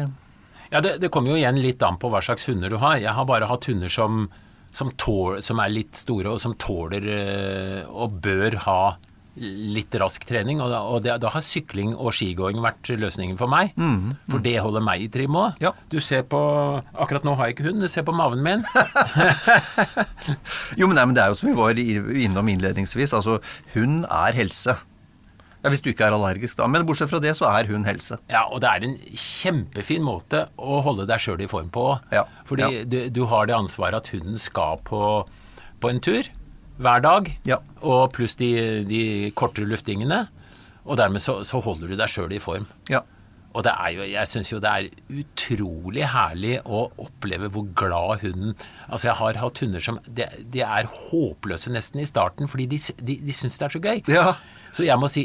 Ja, 0.70 0.78
det, 0.78 1.00
det, 1.02 1.10
kommer 1.10 1.34
jo 1.34 1.42
igjen 1.42 1.58
litt 1.58 1.82
an 1.82 1.98
på 1.98 2.12
hva 2.14 2.22
slags 2.22 2.46
hunder 2.46 2.70
du 2.70 2.78
har. 2.78 3.02
Jeg 3.02 3.18
har 3.18 3.26
bare 3.26 3.50
hatt 3.50 3.66
hunder 3.66 3.90
som, 3.90 4.28
som, 4.70 4.94
tål, 4.94 5.42
som 5.42 5.58
er 5.58 5.74
litt 5.74 5.98
store, 5.98 6.36
og 6.36 6.38
som 6.38 6.54
tåler 6.54 7.10
og 7.90 8.20
bør 8.22 8.62
ha 8.68 8.82
litt 9.38 9.94
rask 10.00 10.24
trening, 10.26 10.60
og 10.62 10.72
da, 10.72 10.80
og 10.90 11.04
det, 11.04 11.14
da 11.22 11.30
har 11.32 11.44
sykling 11.44 11.92
og 11.94 12.12
skigåing 12.16 12.58
vært 12.62 12.90
løsningen 12.90 13.38
for 13.40 13.50
meg. 13.50 13.72
Mm, 13.78 13.96
mm. 14.10 14.12
For 14.32 14.42
det 14.44 14.56
holder 14.58 14.84
meg 14.84 15.04
i 15.04 15.08
trim 15.12 15.38
òg. 15.38 15.60
Ja. 15.62 15.72
Du 15.92 16.00
ser 16.02 16.26
på 16.28 16.40
Akkurat 17.00 17.24
nå 17.26 17.36
har 17.38 17.48
jeg 17.48 17.58
ikke 17.58 17.68
hund, 17.70 17.82
du 17.84 17.88
ser 17.90 18.04
på 18.06 18.14
maven 18.16 18.42
min. 18.44 18.64
jo, 20.80 20.88
men, 20.88 20.96
nei, 20.98 21.06
men 21.06 21.16
det 21.16 21.24
er 21.24 21.32
jo 21.32 21.40
som 21.40 21.50
vi 21.50 21.56
var 21.56 21.78
innom 21.78 22.50
innledningsvis, 22.52 23.14
altså 23.16 23.38
hund 23.76 24.04
er 24.06 24.36
helse. 24.36 24.76
Ja, 25.60 25.68
Hvis 25.68 25.82
du 25.84 25.90
ikke 25.92 26.06
er 26.08 26.16
allergisk, 26.16 26.56
da. 26.56 26.66
Men 26.72 26.86
bortsett 26.88 27.10
fra 27.12 27.20
det, 27.20 27.34
så 27.36 27.50
er 27.50 27.68
hun 27.68 27.84
helse. 27.84 28.16
Ja, 28.32 28.46
og 28.48 28.62
det 28.64 28.70
er 28.70 28.86
en 28.86 28.96
kjempefin 29.12 30.04
måte 30.06 30.46
å 30.56 30.80
holde 30.86 31.04
deg 31.08 31.20
sjøl 31.20 31.44
i 31.44 31.50
form 31.50 31.68
på. 31.74 31.86
Ja, 32.14 32.24
Fordi 32.48 32.64
ja. 32.64 32.84
Du, 32.88 32.98
du 33.12 33.22
har 33.28 33.48
det 33.50 33.58
ansvaret 33.58 34.00
at 34.00 34.12
hunden 34.14 34.40
skal 34.40 34.80
på, 34.88 35.02
på 35.80 35.92
en 35.92 36.00
tur 36.00 36.30
hver 36.80 37.02
dag, 37.04 37.30
Ja. 37.46 37.60
og 37.82 38.10
pluss 38.16 38.36
de, 38.40 38.50
de 38.88 39.02
kortere 39.36 39.68
luftingene. 39.68 40.24
Og 40.88 40.96
dermed 40.96 41.20
så, 41.22 41.42
så 41.46 41.60
holder 41.62 41.90
du 41.92 41.96
deg 42.00 42.08
sjøl 42.08 42.32
i 42.32 42.40
form. 42.42 42.64
Ja. 42.90 43.02
Og 43.50 43.64
det 43.66 43.72
er 43.74 43.90
jo, 43.96 44.04
jeg 44.06 44.28
syns 44.30 44.48
jo 44.52 44.60
det 44.62 44.70
er 44.70 44.86
utrolig 45.20 46.04
herlig 46.06 46.52
å 46.70 46.84
oppleve 47.02 47.48
hvor 47.50 47.64
glad 47.74 48.20
hunden 48.22 48.52
Altså, 48.86 49.08
jeg 49.08 49.16
har 49.18 49.38
hatt 49.42 49.58
hunder 49.64 49.82
som 49.82 49.98
De, 50.06 50.28
de 50.54 50.62
er 50.62 50.86
håpløse 50.86 51.72
nesten 51.74 51.98
i 52.02 52.06
starten, 52.06 52.46
fordi 52.50 52.68
de, 52.70 52.78
de, 53.02 53.16
de 53.26 53.34
syns 53.34 53.58
det 53.58 53.66
er 53.66 53.74
så 53.74 53.82
gøy. 53.82 54.02
Ja. 54.10 54.36
Så 54.70 54.86
jeg 54.86 54.98
må 55.02 55.10
si, 55.10 55.24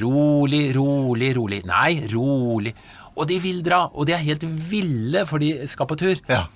rolig, 0.00 0.70
rolig, 0.76 1.34
rolig. 1.36 1.60
Nei, 1.68 2.00
rolig. 2.14 2.72
Og 3.16 3.28
de 3.28 3.38
vil 3.44 3.60
dra. 3.64 3.82
Og 3.92 4.08
de 4.08 4.16
er 4.16 4.24
helt 4.24 4.48
ville, 4.72 5.26
for 5.28 5.44
de 5.44 5.52
skal 5.68 5.88
på 5.92 6.00
tur. 6.00 6.16
ja. 6.32 6.46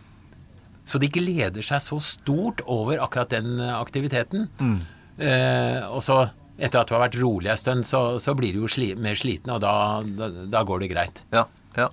Så 0.90 0.98
de 0.98 1.10
gleder 1.12 1.62
seg 1.62 1.82
så 1.84 2.00
stort 2.02 2.64
over 2.66 2.98
akkurat 2.98 3.30
den 3.30 3.60
aktiviteten. 3.62 4.48
aktiviteten. 4.50 4.98
Eh, 5.20 5.84
og 5.92 6.00
så, 6.04 6.22
etter 6.56 6.80
at 6.80 6.88
du 6.88 6.96
har 6.96 7.04
vært 7.04 7.18
rolig 7.20 7.50
en 7.52 7.60
stund, 7.60 7.86
så, 7.88 8.02
så 8.22 8.34
blir 8.38 8.56
du 8.56 8.62
jo 8.64 8.70
sli, 8.72 8.92
mer 8.96 9.18
sliten, 9.18 9.52
og 9.52 9.60
da, 9.64 9.74
da, 10.04 10.30
da 10.50 10.62
går 10.66 10.84
det 10.84 10.92
greit. 10.94 11.22
Ja, 11.34 11.44
ja. 11.76 11.90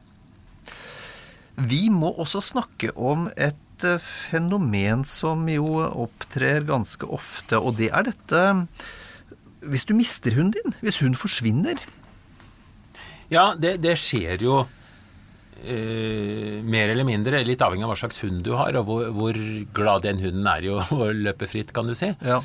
Vi 1.58 1.88
må 1.92 2.14
også 2.14 2.42
snakke 2.54 2.94
om 2.96 3.28
et 3.36 3.86
eh, 3.88 4.00
fenomen 4.00 5.04
som 5.10 5.48
jo 5.52 5.82
opptrer 5.90 6.64
ganske 6.70 7.10
ofte, 7.10 7.60
og 7.60 7.78
det 7.82 7.92
er 7.92 8.08
dette 8.12 8.44
Hvis 9.68 9.88
du 9.90 9.96
mister 9.98 10.38
hunden 10.38 10.54
din, 10.56 10.76
hvis 10.86 11.02
hun 11.02 11.18
forsvinner 11.18 11.82
Ja, 13.34 13.52
det, 13.58 13.80
det 13.84 13.98
skjer 14.00 14.46
jo 14.46 14.62
eh, 15.64 16.62
mer 16.64 16.94
eller 16.94 17.08
mindre, 17.08 17.42
litt 17.48 17.62
avhengig 17.64 17.86
av 17.88 17.94
hva 17.94 18.00
slags 18.00 18.22
hund 18.26 18.44
du 18.46 18.54
har, 18.60 18.78
og 18.80 18.88
hvor, 18.90 19.10
hvor 19.16 19.42
glad 19.76 20.06
den 20.08 20.22
hunden 20.24 20.48
er 20.52 20.66
i 20.66 20.72
å 20.74 20.82
å 20.98 21.12
løpe 21.16 21.50
fritt, 21.50 21.74
kan 21.76 21.90
du 21.90 21.96
si. 21.98 22.12
Ja. 22.26 22.42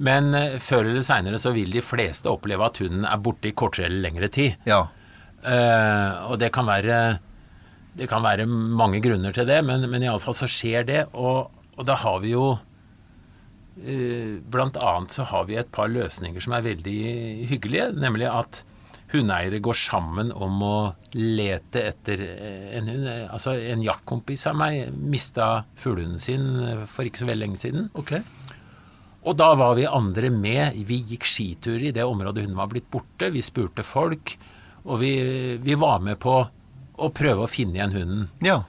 Men 0.00 0.32
eh, 0.36 0.56
før 0.62 0.88
eller 0.88 1.04
seinere 1.04 1.40
så 1.40 1.52
vil 1.56 1.72
de 1.74 1.84
fleste 1.84 2.30
oppleve 2.32 2.66
at 2.66 2.80
hunden 2.82 3.04
er 3.08 3.20
borte 3.22 3.50
i 3.50 3.56
kortere 3.56 3.90
eller 3.90 4.04
lengre 4.08 4.30
tid. 4.32 4.56
Ja. 4.68 4.86
Uh, 5.40 6.28
og 6.28 6.34
det 6.36 6.50
kan 6.52 6.66
være 6.68 7.16
Det 7.96 8.04
kan 8.10 8.20
være 8.20 8.44
mange 8.44 8.98
grunner 9.00 9.32
til 9.32 9.46
det, 9.48 9.62
men, 9.64 9.86
men 9.88 10.02
iallfall 10.04 10.36
så 10.36 10.48
skjer 10.50 10.84
det. 10.88 11.04
Og, 11.16 11.48
og 11.76 11.86
da 11.88 11.96
har 12.02 12.18
vi 12.20 12.34
jo 12.34 12.44
uh, 12.60 14.32
Blant 14.52 14.76
annet 14.76 15.16
så 15.16 15.24
har 15.32 15.48
vi 15.48 15.56
et 15.60 15.72
par 15.72 15.88
løsninger 15.88 16.44
som 16.44 16.56
er 16.56 16.66
veldig 16.68 17.00
hyggelige. 17.52 17.90
Nemlig 17.96 18.28
at 18.28 18.62
hundeeiere 19.10 19.60
går 19.62 19.76
sammen 19.76 20.30
om 20.32 20.60
å 20.62 20.76
lete 21.16 21.82
etter 21.90 22.22
eh, 22.26 22.68
en 22.78 22.90
hund. 22.90 23.08
Eh, 23.10 23.26
Altså 23.30 23.54
en 23.72 23.82
jaktkompis 23.84 24.46
av 24.50 24.58
meg 24.60 24.94
mista 24.94 25.64
fuglehunden 25.80 26.22
sin 26.22 26.46
eh, 26.64 26.84
for 26.90 27.08
ikke 27.08 27.24
så 27.24 27.30
veldig 27.30 27.44
lenge 27.46 27.60
siden. 27.62 27.88
Okay. 27.98 28.22
Og 29.20 29.36
da 29.36 29.50
var 29.58 29.76
vi 29.76 29.88
andre 29.88 30.30
med. 30.32 30.78
Vi 30.88 31.00
gikk 31.12 31.26
skitur 31.28 31.82
i 31.82 31.92
det 31.94 32.06
området 32.06 32.46
hun 32.46 32.56
var 32.58 32.70
blitt 32.72 32.88
borte. 32.92 33.32
Vi 33.34 33.42
spurte 33.44 33.84
folk, 33.84 34.36
og 34.86 35.02
vi, 35.02 35.12
vi 35.60 35.76
var 35.76 36.00
med 36.04 36.20
på 36.22 36.38
å 37.00 37.10
prøve 37.16 37.44
å 37.44 37.50
finne 37.50 37.76
igjen 37.76 37.96
hunden. 37.96 38.28
Ja. 38.44 38.62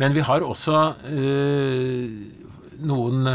Men 0.00 0.14
vi 0.14 0.22
har 0.24 0.44
også 0.46 0.76
øh, 1.10 2.06
noen 2.86 3.26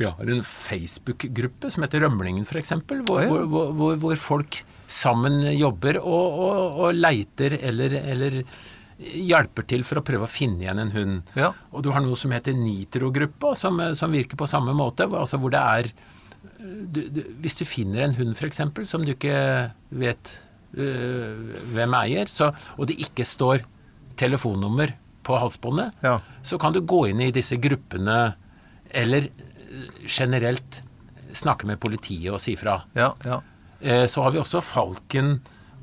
Vi 0.00 0.06
har 0.08 0.30
en 0.32 0.40
Facebook-gruppe 0.46 1.68
som 1.70 1.84
heter 1.84 2.00
Rømlingen, 2.06 2.46
f.eks., 2.48 2.72
hvor, 2.88 3.20
ja. 3.20 3.28
hvor, 3.28 3.44
hvor, 3.44 3.72
hvor, 3.76 3.98
hvor 4.00 4.22
folk 4.22 4.62
sammen 4.90 5.40
jobber 5.54 6.00
og, 6.02 6.38
og, 6.44 6.78
og 6.84 6.98
leiter 6.98 7.54
eller, 7.60 7.94
eller 8.00 8.40
hjelper 9.00 9.64
til 9.70 9.84
for 9.86 10.00
å 10.00 10.04
prøve 10.04 10.26
å 10.26 10.30
finne 10.30 10.66
igjen 10.66 10.80
en 10.82 10.90
hund. 10.92 11.20
Ja. 11.38 11.52
Og 11.72 11.84
du 11.86 11.90
har 11.94 12.02
noe 12.04 12.18
som 12.20 12.34
heter 12.34 12.56
Nitro-gruppa, 12.58 13.54
som, 13.56 13.78
som 13.96 14.12
virker 14.12 14.36
på 14.40 14.48
samme 14.50 14.74
måte. 14.76 15.06
Altså 15.08 15.38
hvor 15.40 15.54
det 15.54 15.62
er 15.62 15.88
du, 16.60 17.00
du, 17.08 17.20
Hvis 17.40 17.56
du 17.60 17.64
finner 17.68 18.04
en 18.04 18.16
hund 18.18 18.34
f.eks. 18.36 18.60
som 18.88 19.04
du 19.06 19.14
ikke 19.14 19.36
vet 20.02 20.34
øh, 20.76 21.54
hvem 21.72 21.96
eier, 22.02 22.28
så, 22.28 22.50
og 22.76 22.90
det 22.90 22.98
ikke 23.06 23.24
står 23.28 23.64
telefonnummer 24.20 24.92
på 25.24 25.36
halsbåndet, 25.40 25.96
Ja. 26.04 26.18
så 26.44 26.58
kan 26.60 26.72
du 26.76 26.80
gå 26.84 27.06
inn 27.10 27.20
i 27.24 27.30
disse 27.32 27.56
gruppene 27.60 28.34
eller 28.90 29.28
generelt 30.10 30.82
snakke 31.36 31.68
med 31.68 31.80
politiet 31.80 32.32
og 32.34 32.40
si 32.42 32.56
fra. 32.58 32.80
Ja. 32.96 33.12
ja. 33.24 33.38
Eh, 33.80 34.06
Så 34.06 34.22
har 34.22 34.30
vi 34.34 34.40
også 34.42 34.62
Falken 34.64 35.40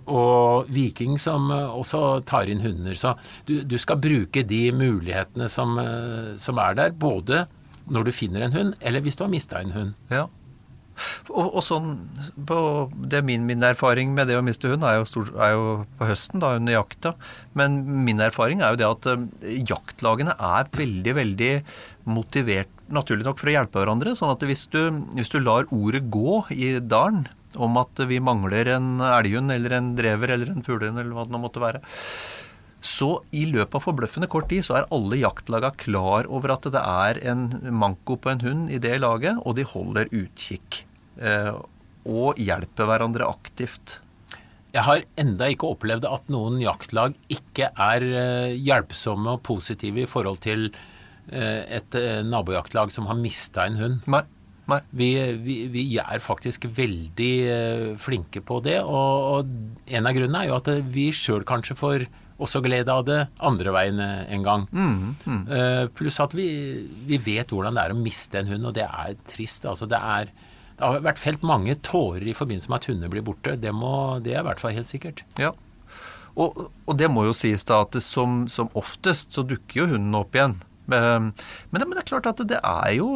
og 0.08 0.70
Viking 0.72 1.18
som 1.20 1.52
eh, 1.52 1.68
også 1.68 2.24
tar 2.26 2.50
inn 2.50 2.64
hunder. 2.64 2.96
Så 2.96 3.16
du, 3.46 3.62
du 3.68 3.78
skal 3.82 4.00
bruke 4.02 4.46
de 4.48 4.72
mulighetene 4.72 5.50
som, 5.52 5.78
eh, 5.82 6.36
som 6.40 6.60
er 6.64 6.78
der, 6.80 6.96
både 6.96 7.46
når 7.88 8.08
du 8.08 8.12
finner 8.16 8.44
en 8.44 8.56
hund, 8.56 8.76
eller 8.82 9.04
hvis 9.04 9.16
du 9.16 9.24
har 9.24 9.32
mista 9.32 9.62
en 9.62 9.72
hund. 9.76 9.96
Ja. 10.12 10.28
Og, 11.30 11.52
og 11.60 11.62
sånn 11.62 11.92
på, 12.50 12.58
det 13.06 13.20
er 13.20 13.26
min, 13.28 13.44
min 13.46 13.62
erfaring 13.64 14.16
med 14.18 14.32
det 14.32 14.38
å 14.40 14.42
miste 14.46 14.72
hund 14.72 14.86
er 14.88 14.98
jo, 14.98 15.06
stor, 15.06 15.30
er 15.46 15.54
jo 15.54 15.68
på 16.00 16.08
høsten, 16.10 16.42
da 16.42 16.56
under 16.58 16.74
jakta. 16.74 17.14
Men 17.60 17.78
min 18.08 18.24
erfaring 18.24 18.64
er 18.64 18.74
jo 18.74 18.82
det 18.82 18.90
at 18.90 19.10
eh, 19.14 19.60
jaktlagene 19.70 20.34
er 20.34 20.72
veldig, 20.74 21.14
veldig 21.20 21.52
motivert, 22.10 22.72
naturlig 22.90 23.28
nok, 23.28 23.40
for 23.40 23.52
å 23.52 23.58
hjelpe 23.60 23.84
hverandre. 23.84 24.16
Sånn 24.18 24.34
at 24.34 24.44
hvis 24.48 24.66
du, 24.74 24.82
hvis 25.20 25.32
du 25.34 25.40
lar 25.44 25.70
ordet 25.76 26.08
gå 26.12 26.42
i 26.56 26.78
dalen 26.80 27.28
om 27.58 27.78
at 27.82 28.06
vi 28.10 28.22
mangler 28.24 28.70
en 28.78 28.98
elghund 29.02 29.54
eller 29.54 29.78
en 29.78 29.94
drever 29.98 30.34
eller 30.36 30.54
en 30.54 30.66
fuglehund 30.66 31.02
eller 31.02 31.16
hva 31.16 31.28
det 31.28 31.36
nå 31.36 31.42
måtte 31.42 31.64
være, 31.64 31.84
så 32.84 33.10
i 33.34 33.46
løpet 33.50 33.76
av 33.80 33.84
forbløffende 33.88 34.30
kort 34.32 34.50
tid 34.52 34.66
så 34.66 34.78
er 34.78 34.90
alle 34.94 35.20
jaktlaga 35.20 35.72
klar 35.82 36.28
over 36.30 36.54
at 36.54 36.68
det 36.74 36.82
er 36.82 37.20
en 37.32 37.48
manko 37.74 38.20
på 38.22 38.32
en 38.32 38.44
hund 38.44 38.74
i 38.74 38.80
det 38.82 39.00
laget, 39.02 39.42
og 39.44 39.58
de 39.58 39.66
holder 39.68 40.12
utkikk. 40.14 40.84
Eh, 41.18 41.56
og 42.08 42.38
hjelper 42.40 42.88
hverandre 42.88 43.28
aktivt. 43.28 43.98
Jeg 44.76 44.86
har 44.86 45.04
enda 45.20 45.50
ikke 45.52 45.72
opplevd 45.74 46.06
at 46.08 46.30
noen 46.32 46.62
jaktlag 46.62 47.18
ikke 47.34 47.72
er 47.74 48.06
eh, 48.06 48.54
hjelpsomme 48.62 49.36
og 49.36 49.44
positive 49.48 50.06
i 50.06 50.10
forhold 50.10 50.40
til 50.46 50.70
eh, 50.70 51.66
et 51.82 52.00
nabojaktlag 52.30 52.94
som 52.94 53.10
har 53.10 53.20
mista 53.20 53.66
en 53.66 53.82
hund. 53.82 54.00
Nei. 54.06 54.24
Nei. 54.68 54.82
Vi, 55.00 55.10
vi, 55.44 55.58
vi 55.72 55.84
er 56.02 56.20
faktisk 56.24 56.68
veldig 56.76 57.34
eh, 57.48 57.90
flinke 58.02 58.42
på 58.44 58.60
det, 58.66 58.82
og, 58.84 59.28
og 59.32 59.92
en 59.96 60.10
av 60.10 60.16
grunnene 60.18 60.44
er 60.44 60.50
jo 60.52 60.58
at 60.60 60.72
eh, 60.74 60.82
vi 60.84 61.10
sjøl 61.16 61.46
kanskje 61.48 61.78
får 61.80 62.08
også 62.38 62.62
glede 62.66 62.94
av 62.94 63.06
det 63.08 63.22
andre 63.48 63.74
veien 63.74 64.02
eh, 64.04 64.26
en 64.36 64.44
gang. 64.46 64.66
Eh, 65.50 65.86
pluss 65.98 66.20
at 66.24 66.36
vi, 66.38 66.50
vi 67.08 67.20
vet 67.22 67.54
hvordan 67.54 67.78
det 67.78 67.86
er 67.86 67.96
å 67.96 68.02
miste 68.02 68.42
en 68.42 68.52
hund, 68.52 68.68
og 68.70 68.76
det 68.78 68.86
er 68.86 69.16
trist. 69.30 69.66
Altså, 69.70 69.88
det, 69.90 69.98
er, 69.98 70.34
det 70.78 70.86
har 70.86 71.06
vært 71.06 71.22
felt 71.22 71.46
mange 71.48 71.78
tårer 71.86 72.28
i 72.28 72.36
forbindelse 72.38 72.72
med 72.72 72.82
at 72.82 72.90
hunder 72.92 73.14
blir 73.14 73.26
borte. 73.26 73.56
Det, 73.62 73.74
må, 73.74 74.20
det 74.24 74.36
er 74.36 74.44
i 74.44 74.48
hvert 74.50 74.62
fall 74.62 74.76
helt 74.78 74.90
sikkert. 74.90 75.24
Ja. 75.42 75.54
Og, 76.38 76.68
og 76.86 77.00
det 77.00 77.10
må 77.10 77.24
jo 77.26 77.34
sies 77.34 77.66
da 77.66 77.82
at 77.88 77.98
som, 78.06 78.44
som 78.52 78.70
oftest 78.78 79.34
så 79.34 79.42
dukker 79.48 79.82
jo 79.82 79.90
hunden 79.96 80.20
opp 80.20 80.38
igjen. 80.38 80.60
Men, 80.88 81.32
men, 81.72 81.82
det, 81.82 81.88
men 81.88 81.98
det 81.98 82.04
er 82.04 82.12
klart 82.12 82.30
at 82.30 82.44
det 82.48 82.62
er 82.62 82.92
jo 83.00 83.10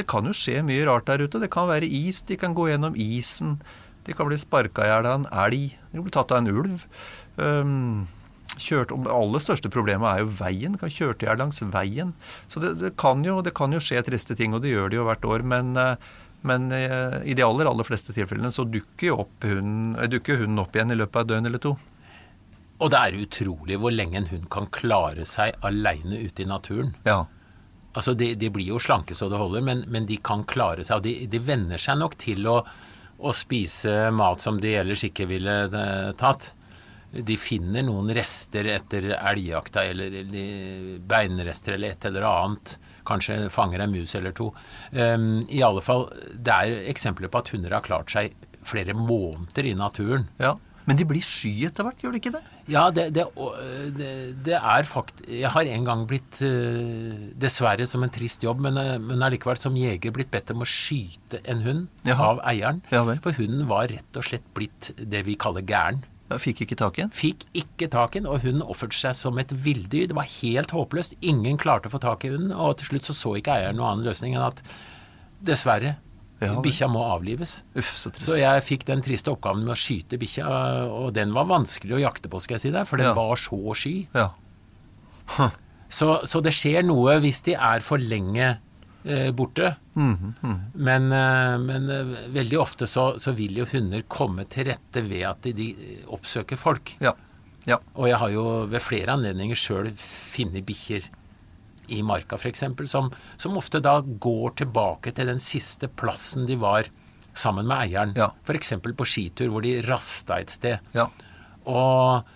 Det 0.00 0.06
kan 0.08 0.24
jo 0.24 0.32
skje 0.36 0.62
mye 0.64 0.86
rart 0.88 1.08
der 1.10 1.26
ute. 1.26 1.42
Det 1.42 1.50
kan 1.52 1.68
være 1.68 1.88
is, 1.88 2.22
de 2.24 2.38
kan 2.40 2.56
gå 2.56 2.70
gjennom 2.70 2.96
isen. 2.96 3.58
De 4.06 4.16
kan 4.16 4.28
bli 4.30 4.38
sparka 4.40 4.86
i 4.86 4.88
hjel 4.88 5.08
av 5.08 5.18
en 5.20 5.28
elg. 5.44 5.74
De 5.90 5.98
kan 5.98 6.06
bli 6.06 6.14
tatt 6.14 6.32
av 6.32 6.40
en 6.40 6.48
ulv. 6.48 6.86
Um, 7.36 8.08
kjørt, 8.56 8.94
og 8.94 9.04
det 9.04 9.12
aller 9.14 9.42
største 9.44 9.70
problemet 9.72 10.08
er 10.08 10.24
jo 10.24 10.32
veien. 10.40 10.74
De 10.74 10.80
Kan 10.80 10.94
kjøre 10.94 11.18
i 11.20 11.28
hjel 11.28 11.40
langs 11.42 11.60
veien. 11.74 12.14
Så 12.48 12.62
det, 12.64 12.74
det, 12.80 12.94
kan 13.00 13.22
jo, 13.26 13.40
det 13.44 13.54
kan 13.56 13.76
jo 13.76 13.82
skje 13.82 14.02
triste 14.06 14.36
ting, 14.38 14.56
og 14.56 14.64
det 14.64 14.72
gjør 14.72 14.90
det 14.90 15.00
jo 15.00 15.06
hvert 15.08 15.28
år. 15.28 15.44
Men, 15.52 15.72
eh, 15.76 16.10
men 16.48 16.70
eh, 16.72 17.20
i 17.28 17.36
de 17.36 17.44
aller, 17.44 17.68
aller 17.68 17.86
fleste 17.86 18.16
tilfellene 18.16 18.52
så 18.54 18.64
dukker 18.64 19.12
jo 19.12 19.18
hunden, 19.44 19.98
eh, 20.00 20.08
dukker 20.10 20.40
hunden 20.40 20.64
opp 20.64 20.76
igjen 20.76 20.94
i 20.94 20.98
løpet 20.98 21.20
av 21.20 21.26
et 21.26 21.34
døgn 21.34 21.50
eller 21.50 21.62
to. 21.62 21.74
Og 22.80 22.88
det 22.88 23.00
er 23.00 23.18
utrolig 23.20 23.76
hvor 23.76 23.92
lenge 23.92 24.16
en 24.16 24.30
hund 24.30 24.48
kan 24.52 24.70
klare 24.72 25.26
seg 25.28 25.58
aleine 25.66 26.22
ute 26.24 26.46
i 26.46 26.48
naturen. 26.48 26.94
Ja. 27.04 27.26
Altså, 27.92 28.14
de, 28.14 28.34
de 28.38 28.50
blir 28.54 28.70
jo 28.70 28.78
slanke 28.82 29.16
så 29.18 29.26
det 29.30 29.40
holder, 29.40 29.64
men, 29.66 29.82
men 29.90 30.06
de 30.06 30.20
kan 30.22 30.44
klare 30.48 30.84
seg. 30.86 31.00
Og 31.00 31.06
de, 31.08 31.26
de 31.30 31.42
venner 31.42 31.80
seg 31.80 31.98
nok 31.98 32.16
til 32.22 32.46
å, 32.46 32.60
å 33.18 33.34
spise 33.34 34.12
mat 34.14 34.42
som 34.42 34.60
de 34.62 34.76
ellers 34.78 35.02
ikke 35.08 35.26
ville 35.30 35.56
eh, 35.66 36.12
tatt. 36.20 36.52
De 37.10 37.34
finner 37.34 37.82
noen 37.82 38.12
rester 38.14 38.68
etter 38.70 39.08
elgjakta, 39.16 39.82
eller, 39.90 40.14
eller 40.22 41.00
beinrester 41.10 41.74
eller 41.74 41.96
et 41.96 42.06
eller 42.06 42.28
annet. 42.28 42.76
Kanskje 43.10 43.40
fanger 43.50 43.82
en 43.82 43.90
mus 43.90 44.14
eller 44.14 44.36
to. 44.38 44.52
Um, 44.94 45.40
I 45.50 45.64
alle 45.66 45.82
fall, 45.82 46.06
det 46.30 46.54
er 46.54 46.90
eksempler 46.92 47.32
på 47.32 47.42
at 47.42 47.50
hunder 47.50 47.74
har 47.74 47.82
klart 47.82 48.14
seg 48.14 48.36
flere 48.62 48.94
måneder 48.94 49.66
i 49.66 49.74
naturen. 49.74 50.30
ja. 50.38 50.54
Men 50.88 50.96
de 50.98 51.04
blir 51.06 51.22
sky 51.22 51.52
etter 51.68 51.84
hvert, 51.86 52.00
gjør 52.02 52.14
de 52.16 52.18
ikke 52.18 52.32
det? 52.34 52.40
Ja, 52.70 52.84
det, 52.94 53.08
det, 53.16 53.24
det, 54.46 54.56
er 54.56 54.86
fakt... 54.88 55.24
Jeg 55.26 55.50
har 55.50 55.70
en 55.74 55.86
gang 55.88 56.04
blitt, 56.10 56.38
eh, 56.46 57.30
dessverre 57.40 57.86
som 57.90 58.04
en 58.06 58.12
trist 58.14 58.44
jobb, 58.46 58.62
men, 58.62 58.78
eh, 58.78 58.94
men 59.02 59.24
allikevel 59.26 59.58
som 59.58 59.78
jeger 59.78 60.14
blitt 60.14 60.30
bedt 60.32 60.52
om 60.54 60.62
å 60.62 60.68
skyte 60.68 61.42
en 61.50 61.64
hund 61.66 62.06
Jaha. 62.06 62.28
av 62.30 62.42
eieren. 62.50 62.82
Ja. 62.94 63.02
For 63.24 63.34
hunden 63.36 63.66
var 63.70 63.90
rett 63.90 64.20
og 64.20 64.26
slett 64.28 64.46
blitt 64.56 64.92
det 65.00 65.24
vi 65.26 65.36
kaller 65.40 65.66
gæren. 65.66 66.04
Ja, 66.30 66.38
fikk 66.38 66.62
ikke 66.62 66.78
tak 66.78 66.98
i 66.98 67.02
den. 67.02 67.10
Fikk 67.10 67.42
ikke 67.58 67.88
tak 67.90 68.14
i 68.14 68.22
den, 68.22 68.30
og 68.30 68.44
hunden 68.44 68.62
oppførte 68.62 68.94
seg 68.94 69.16
som 69.18 69.38
et 69.42 69.50
villdyr. 69.50 70.06
Det 70.12 70.18
var 70.18 70.28
helt 70.30 70.70
håpløst. 70.74 71.18
Ingen 71.26 71.58
klarte 71.58 71.90
å 71.90 71.96
få 71.96 72.02
tak 72.02 72.24
i 72.26 72.30
hunden, 72.30 72.54
og 72.54 72.78
til 72.78 72.92
slutt 72.92 73.10
så 73.10 73.16
så 73.18 73.34
ikke 73.40 73.56
eieren 73.56 73.80
noen 73.80 73.96
annen 73.96 74.06
løsning 74.06 74.38
enn 74.38 74.46
at 74.46 74.62
dessverre, 75.42 75.96
Ja 76.40 76.54
bikkja 76.64 76.86
må 76.88 77.02
avlives. 77.04 77.58
Uff, 77.76 77.90
så. 78.00 78.10
Så 78.16 78.38
jeg 78.40 78.62
fikk 78.64 78.86
den 78.88 79.02
triste 79.04 79.28
oppgaven 79.32 79.64
med 79.66 79.74
å 79.74 79.78
skyte 79.78 80.16
bikkja, 80.20 80.46
og 80.88 81.10
den 81.14 81.34
var 81.36 81.44
vanskelig 81.50 81.98
å 81.98 82.00
jakte 82.00 82.30
på, 82.32 82.40
skal 82.40 82.56
jeg 82.56 82.60
si 82.64 82.70
deg, 82.72 82.86
for 82.88 82.96
den 82.96 83.10
Ja. 83.10 83.14
var 83.18 83.36
så 83.36 83.58
sky. 83.76 84.06
Ja. 84.14 84.30
Så, 85.90 86.20
så 86.22 86.38
det 86.40 86.52
skjer 86.54 86.84
noe 86.86 87.16
hvis 87.18 87.40
de 87.42 87.56
er 87.58 87.80
for 87.82 87.98
lenge 87.98 88.60
eh, 89.02 89.30
borte. 89.34 89.72
Mhm, 89.98 90.52
Men, 90.78 91.08
eh, 91.12 91.56
men 91.58 91.88
eh, 91.90 92.12
veldig 92.30 92.60
ofte 92.62 92.86
så, 92.86 93.08
så 93.18 93.32
vil 93.34 93.58
jo 93.58 93.66
hunder 93.72 94.04
komme 94.06 94.44
til 94.46 94.68
rette 94.70 95.02
ved 95.02 95.24
at 95.26 95.42
de, 95.42 95.52
de 95.52 95.66
oppsøker 96.14 96.56
folk. 96.56 96.94
Ja. 97.02 97.16
Ja. 97.66 97.80
Og 97.98 98.06
jeg 98.06 98.20
har 98.22 98.30
jo 98.30 98.44
ved 98.70 98.80
flere 98.86 99.16
anledninger 99.18 99.58
sjøl 99.58 99.90
funnet 99.98 100.62
bikkjer 100.70 101.10
i 101.92 102.00
marka 102.06 102.38
f.eks., 102.38 102.64
som, 102.90 103.10
som 103.40 103.56
ofte 103.60 103.80
da 103.84 103.98
går 104.02 104.56
tilbake 104.62 105.12
til 105.16 105.30
den 105.30 105.40
siste 105.42 105.88
plassen 105.88 106.46
de 106.48 106.56
var 106.60 106.88
sammen 107.34 107.66
med 107.70 107.76
eieren. 107.86 108.14
Ja. 108.18 108.30
F.eks. 108.46 108.72
på 108.82 109.06
skitur, 109.06 109.50
hvor 109.54 109.62
de 109.64 109.76
rasta 109.86 110.40
et 110.42 110.50
sted. 110.50 110.78
Ja. 110.96 111.06
Og 111.70 112.26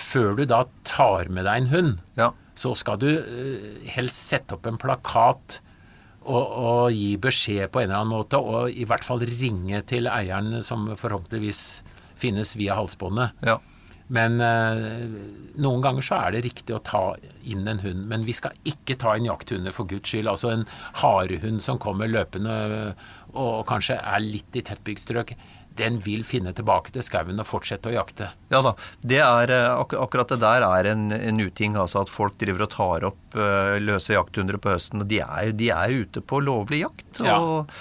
før 0.00 0.36
du 0.38 0.44
da 0.48 0.64
tar 0.88 1.30
med 1.32 1.46
deg 1.48 1.62
en 1.64 1.70
hund, 1.72 1.92
Ja. 2.18 2.30
så 2.54 2.74
skal 2.76 2.98
du 3.00 3.08
eh, 3.08 3.88
helst 3.94 4.28
sette 4.30 4.54
opp 4.58 4.66
en 4.68 4.76
plakat 4.80 5.60
og, 6.22 6.44
og 6.44 6.92
gi 6.94 7.16
beskjed 7.18 7.72
på 7.72 7.80
en 7.82 7.88
eller 7.88 8.02
annen 8.02 8.12
måte, 8.14 8.38
og 8.38 8.70
i 8.70 8.84
hvert 8.86 9.02
fall 9.06 9.24
ringe 9.26 9.80
til 9.90 10.06
eieren, 10.06 10.60
som 10.62 10.86
forhåpentligvis 10.96 11.82
finnes 12.22 12.54
via 12.56 12.76
halsbåndet. 12.78 13.32
Ja. 13.42 13.56
Men 14.12 14.40
eh, 14.44 15.06
noen 15.62 15.84
ganger 15.84 16.04
så 16.04 16.18
er 16.26 16.34
det 16.34 16.44
riktig 16.44 16.76
å 16.76 16.82
ta 16.84 17.04
inn 17.48 17.64
en 17.68 17.80
hund. 17.84 18.04
Men 18.10 18.26
vi 18.28 18.34
skal 18.36 18.56
ikke 18.68 18.98
ta 19.00 19.16
inn 19.16 19.30
jakthunder 19.30 19.74
for 19.74 19.88
guds 19.88 20.12
skyld. 20.12 20.28
Altså 20.28 20.52
en 20.52 20.66
harehund 21.00 21.64
som 21.64 21.80
kommer 21.82 22.10
løpende 22.12 22.54
og 23.32 23.64
kanskje 23.68 23.96
er 23.96 24.20
litt 24.20 24.58
i 24.58 24.64
tettbygd 24.66 25.00
strøk, 25.00 25.34
den 25.76 25.98
vil 26.04 26.20
finne 26.26 26.52
tilbake 26.52 26.92
til 26.92 27.04
skauen 27.04 27.40
og 27.40 27.48
fortsette 27.48 27.88
å 27.88 27.94
jakte. 27.94 28.28
Ja 28.52 28.60
da. 28.64 28.74
Det 29.00 29.20
er, 29.24 29.52
eh, 29.54 29.70
ak 29.72 29.94
akkurat 29.96 30.28
det 30.34 30.40
der 30.42 30.66
er 30.66 30.90
en, 30.92 31.06
en 31.12 31.40
uting. 31.40 31.78
Altså 31.80 32.02
at 32.04 32.12
folk 32.12 32.36
driver 32.40 32.66
og 32.66 32.72
tar 32.74 33.08
opp 33.08 33.36
eh, 33.36 33.78
løse 33.80 34.12
jakthunder 34.12 34.60
på 34.60 34.74
høsten. 34.74 35.04
og 35.04 35.08
De 35.08 35.22
er, 35.24 35.52
de 35.56 35.70
er 35.72 35.96
ute 36.04 36.20
på 36.20 36.42
lovlig 36.44 36.84
jakt. 36.84 37.22
Ja. 37.24 37.38
Og, 37.40 37.72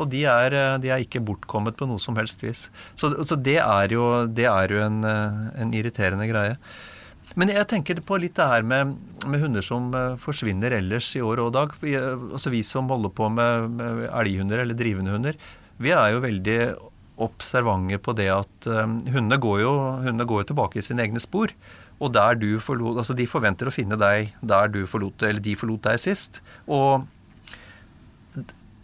og 0.00 0.08
de, 0.12 0.22
er, 0.28 0.56
eh, 0.56 0.78
de 0.82 0.92
er 0.92 1.04
ikke 1.04 1.22
bortkommet 1.24 1.76
på 1.78 1.88
noe 1.88 2.02
som 2.02 2.16
helst 2.18 2.42
vis. 2.44 2.68
Så, 2.98 3.12
så 3.26 3.38
det 3.38 3.58
er 3.62 3.94
jo, 3.94 4.06
det 4.26 4.48
er 4.50 4.74
jo 4.74 4.82
en, 4.84 5.02
eh, 5.06 5.40
en 5.62 5.74
irriterende 5.76 6.28
greie. 6.30 6.56
Men 7.38 7.52
jeg 7.52 7.68
tenker 7.70 8.00
på 8.02 8.18
litt 8.18 8.34
det 8.40 8.48
her 8.50 8.64
med, 8.66 8.96
med 9.30 9.42
hunder 9.42 9.64
som 9.64 9.92
eh, 9.94 10.16
forsvinner 10.20 10.74
ellers 10.80 11.12
i 11.18 11.24
år 11.24 11.44
og 11.44 11.52
dag. 11.56 11.74
Vi, 11.82 11.94
altså 11.98 12.52
vi 12.52 12.64
som 12.66 12.90
holder 12.90 13.12
på 13.14 13.28
med, 13.32 13.68
med 13.78 14.06
elghunder 14.08 14.64
eller 14.64 14.78
drivende 14.78 15.14
hunder, 15.14 15.38
vi 15.80 15.94
er 15.96 16.14
jo 16.14 16.24
veldig 16.24 16.60
observante 17.20 17.98
på 18.00 18.14
det 18.16 18.30
at 18.32 18.66
hundene, 18.66 19.36
går 19.40 19.58
jo, 19.60 19.72
går 20.24 20.38
jo 20.40 20.46
tilbake 20.48 20.80
i 20.80 20.84
sine 20.84 21.04
egne 21.04 21.20
spor. 21.20 21.52
Og 22.00 22.14
der 22.16 22.36
du 22.40 22.54
forlot, 22.64 22.96
altså 23.02 23.16
de 23.16 23.26
forventer 23.28 23.68
å 23.68 23.74
finne 23.74 23.98
deg 24.00 24.32
der 24.40 24.70
du 24.72 24.82
forlot, 24.88 25.20
eller 25.28 25.44
de 25.44 25.52
forlot 25.60 25.84
deg 25.84 26.00
sist. 26.00 26.40
Og 26.64 27.04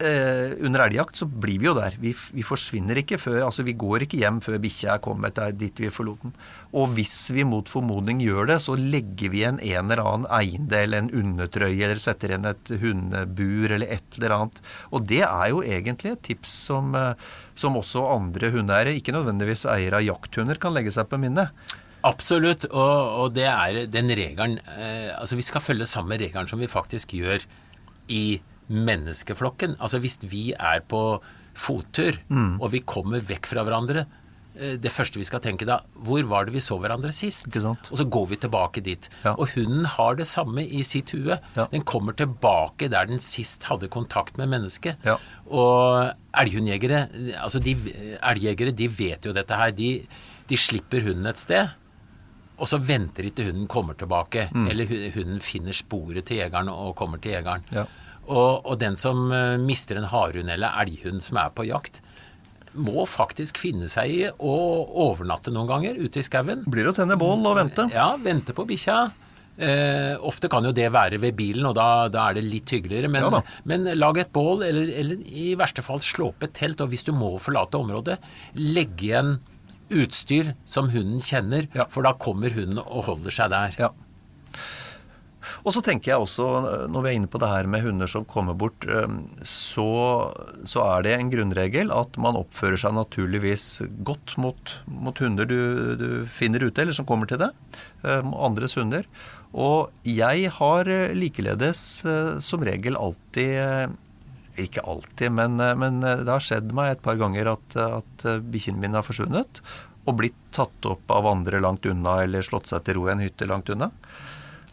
eh, 0.03 0.53
under 0.65 0.83
elgjakt 0.85 1.19
så 1.19 1.25
blir 1.27 1.59
vi 1.61 1.67
jo 1.67 1.73
der. 1.77 1.95
Vi, 2.01 2.13
vi 2.35 2.45
forsvinner 2.45 2.99
ikke 3.01 3.19
før 3.21 3.39
Altså 3.47 3.65
vi 3.67 3.75
går 3.77 4.05
ikke 4.05 4.19
hjem 4.21 4.39
før 4.43 4.59
bikkja 4.61 4.95
er 4.95 5.03
kommet 5.03 5.37
der 5.37 5.55
dit 5.55 5.81
vi 5.81 5.91
forlot 5.93 6.25
den. 6.25 6.35
Og 6.77 6.91
hvis 6.97 7.15
vi 7.35 7.45
mot 7.47 7.69
formodning 7.69 8.21
gjør 8.23 8.51
det, 8.51 8.59
så 8.63 8.75
legger 8.77 9.33
vi 9.33 9.41
igjen 9.41 9.61
en 9.61 9.87
eller 9.91 10.03
annen 10.03 10.29
eiendel, 10.37 10.97
en 10.97 11.09
undertrøye, 11.21 11.79
eller 11.79 12.01
setter 12.01 12.33
igjen 12.33 12.49
et 12.51 12.73
hundebur 12.81 13.73
eller 13.77 13.95
et 13.97 14.19
eller 14.19 14.37
annet. 14.37 14.61
Og 14.91 15.07
det 15.09 15.23
er 15.27 15.49
jo 15.53 15.63
egentlig 15.63 16.13
et 16.13 16.23
tips 16.29 16.53
som, 16.67 16.93
eh, 16.97 17.13
som 17.57 17.79
også 17.79 18.05
andre 18.13 18.51
hundeeiere, 18.55 18.97
ikke 18.99 19.15
nødvendigvis 19.15 19.67
eiere 19.71 20.01
av 20.01 20.07
jakthunder, 20.07 20.61
kan 20.61 20.75
legge 20.75 20.93
seg 20.95 21.09
på 21.09 21.21
minnet. 21.21 21.53
Absolutt, 22.07 22.67
og, 22.69 23.23
og 23.23 23.33
det 23.35 23.47
er 23.49 23.79
den 23.89 24.11
regelen 24.13 24.59
eh, 24.77 25.09
Altså 25.17 25.35
vi 25.35 25.43
skal 25.43 25.63
følge 25.65 25.87
samme 25.89 26.15
regelen 26.21 26.47
som 26.47 26.61
vi 26.61 26.69
faktisk 26.69 27.15
gjør 27.17 27.41
i 28.13 28.39
menneskeflokken. 28.69 29.75
Altså 29.79 29.99
hvis 30.03 30.17
vi 30.27 30.51
er 30.53 30.81
på 30.87 31.19
fottur, 31.57 32.17
Mm. 32.29 32.59
og 32.61 32.71
vi 32.71 32.79
kommer 32.85 33.19
vekk 33.21 33.45
fra 33.49 33.63
hverandre 33.65 34.05
eh, 34.59 34.75
det 34.77 34.89
første 34.91 35.17
vi 35.19 35.23
skal 35.25 35.39
tenke 35.39 35.65
da, 35.65 35.79
hvor 36.03 36.21
var 36.27 36.45
det 36.45 36.53
vi 36.53 36.59
så 36.59 36.77
hverandre 36.81 37.11
sist? 37.13 37.45
Og 37.91 37.97
så 37.97 38.05
går 38.09 38.27
vi 38.31 38.35
tilbake 38.41 38.81
dit. 38.83 39.09
Ja. 39.23 39.33
Og 39.37 39.49
hunden 39.55 39.85
har 39.85 40.15
det 40.15 40.25
samme 40.27 40.63
i 40.65 40.81
sitt 40.83 41.11
hue. 41.13 41.37
Ja. 41.55 41.67
Den 41.71 41.81
kommer 41.83 42.13
tilbake 42.17 42.89
der 42.89 43.05
den 43.05 43.19
sist 43.19 43.63
hadde 43.69 43.87
kontakt 43.87 44.37
med 44.37 44.49
mennesket. 44.49 44.97
Ja. 45.05 45.17
Og 45.49 46.11
elghundjegere, 46.33 47.07
altså 47.41 47.59
de, 47.61 47.75
elgjegere, 48.21 48.71
de 48.73 48.87
vet 48.87 49.25
jo 49.25 49.33
dette 49.33 49.53
her. 49.55 49.71
De, 49.71 49.91
de 50.49 50.57
slipper 50.57 51.01
hunden 51.05 51.25
et 51.29 51.37
sted. 51.37 51.69
Og 52.57 52.65
så 52.65 52.79
venter 52.81 53.21
de 53.23 53.29
til 53.29 53.51
hunden 53.51 53.67
kommer 53.69 53.93
tilbake, 53.93 54.47
Mm. 54.51 54.67
eller 54.71 54.85
hunden 55.13 55.39
finner 55.39 55.73
sporet 55.73 56.25
til 56.25 56.37
jegeren 56.37 56.69
og 56.69 56.95
kommer 56.95 57.17
til 57.21 57.31
jegeren. 57.35 57.61
Og, 58.27 58.65
og 58.67 58.75
den 58.81 58.97
som 58.99 59.31
eh, 59.31 59.55
mister 59.61 59.99
en 59.99 60.09
harehund 60.11 60.51
eller 60.51 60.75
elghund 60.83 61.23
som 61.23 61.39
er 61.39 61.53
på 61.55 61.65
jakt, 61.69 62.01
må 62.77 63.05
faktisk 63.09 63.57
finne 63.57 63.87
seg 63.89 64.11
i 64.13 64.25
å 64.29 64.55
overnatte 65.07 65.49
noen 65.53 65.69
ganger 65.71 65.95
ute 65.97 66.19
i 66.21 66.25
skauen. 66.27 66.65
Blir 66.69 66.89
å 66.91 66.93
tenne 66.93 67.15
bål 67.17 67.45
og 67.49 67.55
vente. 67.57 67.87
Ja, 67.95 68.11
vente 68.21 68.53
på 68.53 68.67
bikkja. 68.69 68.97
Eh, 69.57 70.13
ofte 70.21 70.45
kan 70.53 70.67
jo 70.67 70.73
det 70.75 70.91
være 70.93 71.17
ved 71.23 71.33
bilen, 71.39 71.65
og 71.65 71.73
da, 71.79 72.05
da 72.13 72.27
er 72.29 72.37
det 72.37 72.43
litt 72.45 72.69
hyggeligere. 72.75 73.09
Men, 73.09 73.25
Ja 73.33 73.41
men 73.65 73.87
lag 73.97 74.19
et 74.21 74.29
bål, 74.35 74.61
eller, 74.67 74.91
eller 74.93 75.23
i 75.25 75.55
verste 75.57 75.81
fall 75.81 76.03
slå 76.05 76.27
opp 76.29 76.45
et 76.45 76.53
telt. 76.59 76.83
Og 76.85 76.91
hvis 76.93 77.07
du 77.07 77.13
må 77.17 77.31
forlate 77.41 77.79
området, 77.79 78.19
legg 78.53 79.01
igjen 79.01 79.39
utstyr 79.89 80.51
som 80.67 80.91
hunden 80.93 81.17
kjenner, 81.23 81.69
Ja. 81.73 81.87
for 81.89 82.03
da 82.05 82.11
kommer 82.13 82.53
hunden 82.53 82.77
og 82.83 83.07
holder 83.07 83.33
seg 83.33 83.49
der. 83.55 83.73
Ja. 83.79 83.89
Og 85.65 85.73
så 85.75 85.81
tenker 85.83 86.11
jeg 86.13 86.23
også, 86.23 86.45
når 86.91 87.03
vi 87.03 87.09
er 87.11 87.17
inne 87.19 87.29
på 87.31 87.39
det 87.41 87.49
her 87.51 87.69
med 87.69 87.83
hunder 87.85 88.09
som 88.11 88.27
kommer 88.29 88.57
bort, 88.57 88.85
eh, 88.87 89.07
så, 89.47 89.87
så 90.67 90.83
er 90.85 91.07
det 91.07 91.15
en 91.17 91.31
grunnregel 91.33 91.93
at 91.95 92.19
man 92.21 92.39
oppfører 92.39 92.79
seg 92.81 92.95
naturligvis 92.97 93.67
godt 94.07 94.37
mot, 94.41 94.75
mot 94.87 95.17
hunder 95.23 95.49
du, 95.49 95.57
du 95.99 96.07
finner 96.31 96.63
ute, 96.63 96.83
eller 96.83 96.97
som 96.97 97.07
kommer 97.09 97.29
til 97.29 97.41
deg. 97.41 97.55
eh, 98.03 98.21
Andres 98.47 98.77
hunder. 98.79 99.07
Og 99.57 99.93
jeg 100.07 100.51
har 100.59 100.91
eh, 100.91 101.15
likeledes 101.17 101.83
som 102.43 102.67
regel 102.67 102.99
alltid 102.99 103.95
ikke 104.57 104.81
alltid, 104.89 105.29
men, 105.37 105.59
men 105.77 105.99
det 106.01 106.31
har 106.31 106.41
skjedd 106.41 106.71
meg 106.73 106.95
et 106.95 107.03
par 107.05 107.19
ganger 107.19 107.51
at, 107.51 107.75
at 107.77 108.25
bikkjene 108.49 108.81
mine 108.81 108.97
har 108.97 109.05
forsvunnet 109.05 109.61
og 110.07 110.15
blitt 110.21 110.39
tatt 110.55 110.87
opp 110.89 111.11
av 111.13 111.27
andre 111.29 111.59
langt 111.61 111.85
unna 111.85 112.21
eller 112.23 112.45
slått 112.45 112.71
seg 112.71 112.85
til 112.87 112.97
ro 112.97 113.05
i 113.05 113.13
en 113.13 113.21
hytte 113.21 113.45
langt 113.49 113.69
unna. 113.73 113.91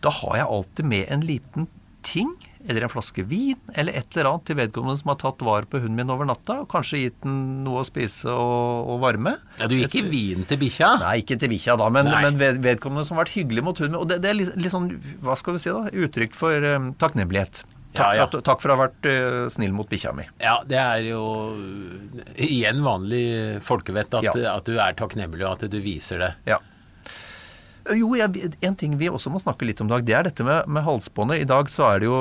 Da 0.05 0.13
har 0.13 0.37
jeg 0.43 0.51
alltid 0.59 0.91
med 0.91 1.09
en 1.15 1.25
liten 1.25 1.69
ting, 2.05 2.35
eller 2.69 2.85
en 2.85 2.91
flaske 2.93 3.23
vin, 3.29 3.57
eller 3.73 3.97
et 3.97 4.13
eller 4.13 4.29
annet 4.29 4.45
til 4.51 4.57
vedkommende 4.59 4.99
som 5.01 5.09
har 5.13 5.17
tatt 5.23 5.41
vare 5.45 5.65
på 5.69 5.81
hunden 5.81 5.97
min 5.97 6.11
over 6.13 6.29
natta, 6.29 6.59
og 6.63 6.69
kanskje 6.73 7.01
gitt 7.07 7.17
den 7.25 7.39
noe 7.65 7.81
å 7.81 7.87
spise 7.89 8.29
og, 8.33 8.91
og 8.93 8.99
varme. 9.01 9.39
Ja, 9.61 9.69
du 9.69 9.77
gir 9.79 9.89
ikke 9.89 10.11
vin 10.13 10.45
til 10.49 10.61
bikkja? 10.61 10.91
Nei, 11.01 11.15
ikke 11.23 11.39
til 11.41 11.53
bikkja 11.55 11.79
da, 11.81 11.89
men, 11.93 12.09
men 12.13 12.37
vedkommende 12.41 13.07
som 13.09 13.17
har 13.17 13.25
vært 13.25 13.39
hyggelig 13.39 13.65
mot 13.65 13.81
hunden 13.81 13.97
min. 13.97 14.03
Og 14.03 14.11
det, 14.13 14.21
det 14.25 14.33
er 14.35 14.37
litt, 14.37 14.53
litt 14.61 14.75
sånn, 14.77 14.91
hva 15.25 15.37
skal 15.41 15.57
vi 15.57 15.65
si 15.65 15.73
da, 15.73 15.87
uttrykk 16.05 16.37
for 16.37 16.69
um, 16.77 16.93
takknemlighet. 17.01 17.65
Takk, 17.95 18.05
Ja, 18.05 18.13
ja. 18.19 18.29
For 18.29 18.41
at, 18.41 18.45
takk 18.51 18.63
for 18.65 18.73
å 18.73 18.77
ha 18.77 18.85
vært 18.89 19.09
uh, 19.09 19.41
snill 19.55 19.73
mot 19.77 19.89
bikkja 19.89 20.13
mi. 20.19 20.25
Ja, 20.43 20.59
det 20.69 20.81
er 20.83 21.05
jo 21.09 21.25
igjen 22.37 22.85
vanlig 22.85 23.25
folkevett 23.65 24.13
at, 24.19 24.29
Ja. 24.29 24.57
at 24.59 24.67
du 24.69 24.77
er 24.81 24.97
takknemlig, 24.99 25.45
og 25.47 25.57
at 25.57 25.71
du 25.71 25.81
viser 25.81 26.21
det. 26.21 26.33
Ja. 26.51 26.61
Jo, 27.93 28.15
jeg, 28.17 28.55
en 28.65 28.77
ting 28.81 28.97
vi 28.97 29.11
også 29.13 29.33
må 29.33 29.41
snakke 29.43 29.67
litt 29.69 29.83
om, 29.85 29.91
Dag, 29.93 30.05
det 30.07 30.15
er 30.17 30.29
dette 30.31 30.45
med, 30.47 30.69
med 30.73 30.87
halsbåndet. 30.87 31.43
I 31.45 31.49
dag 31.49 31.69
så 31.73 31.85
er 31.91 32.01
det 32.05 32.09
jo 32.09 32.19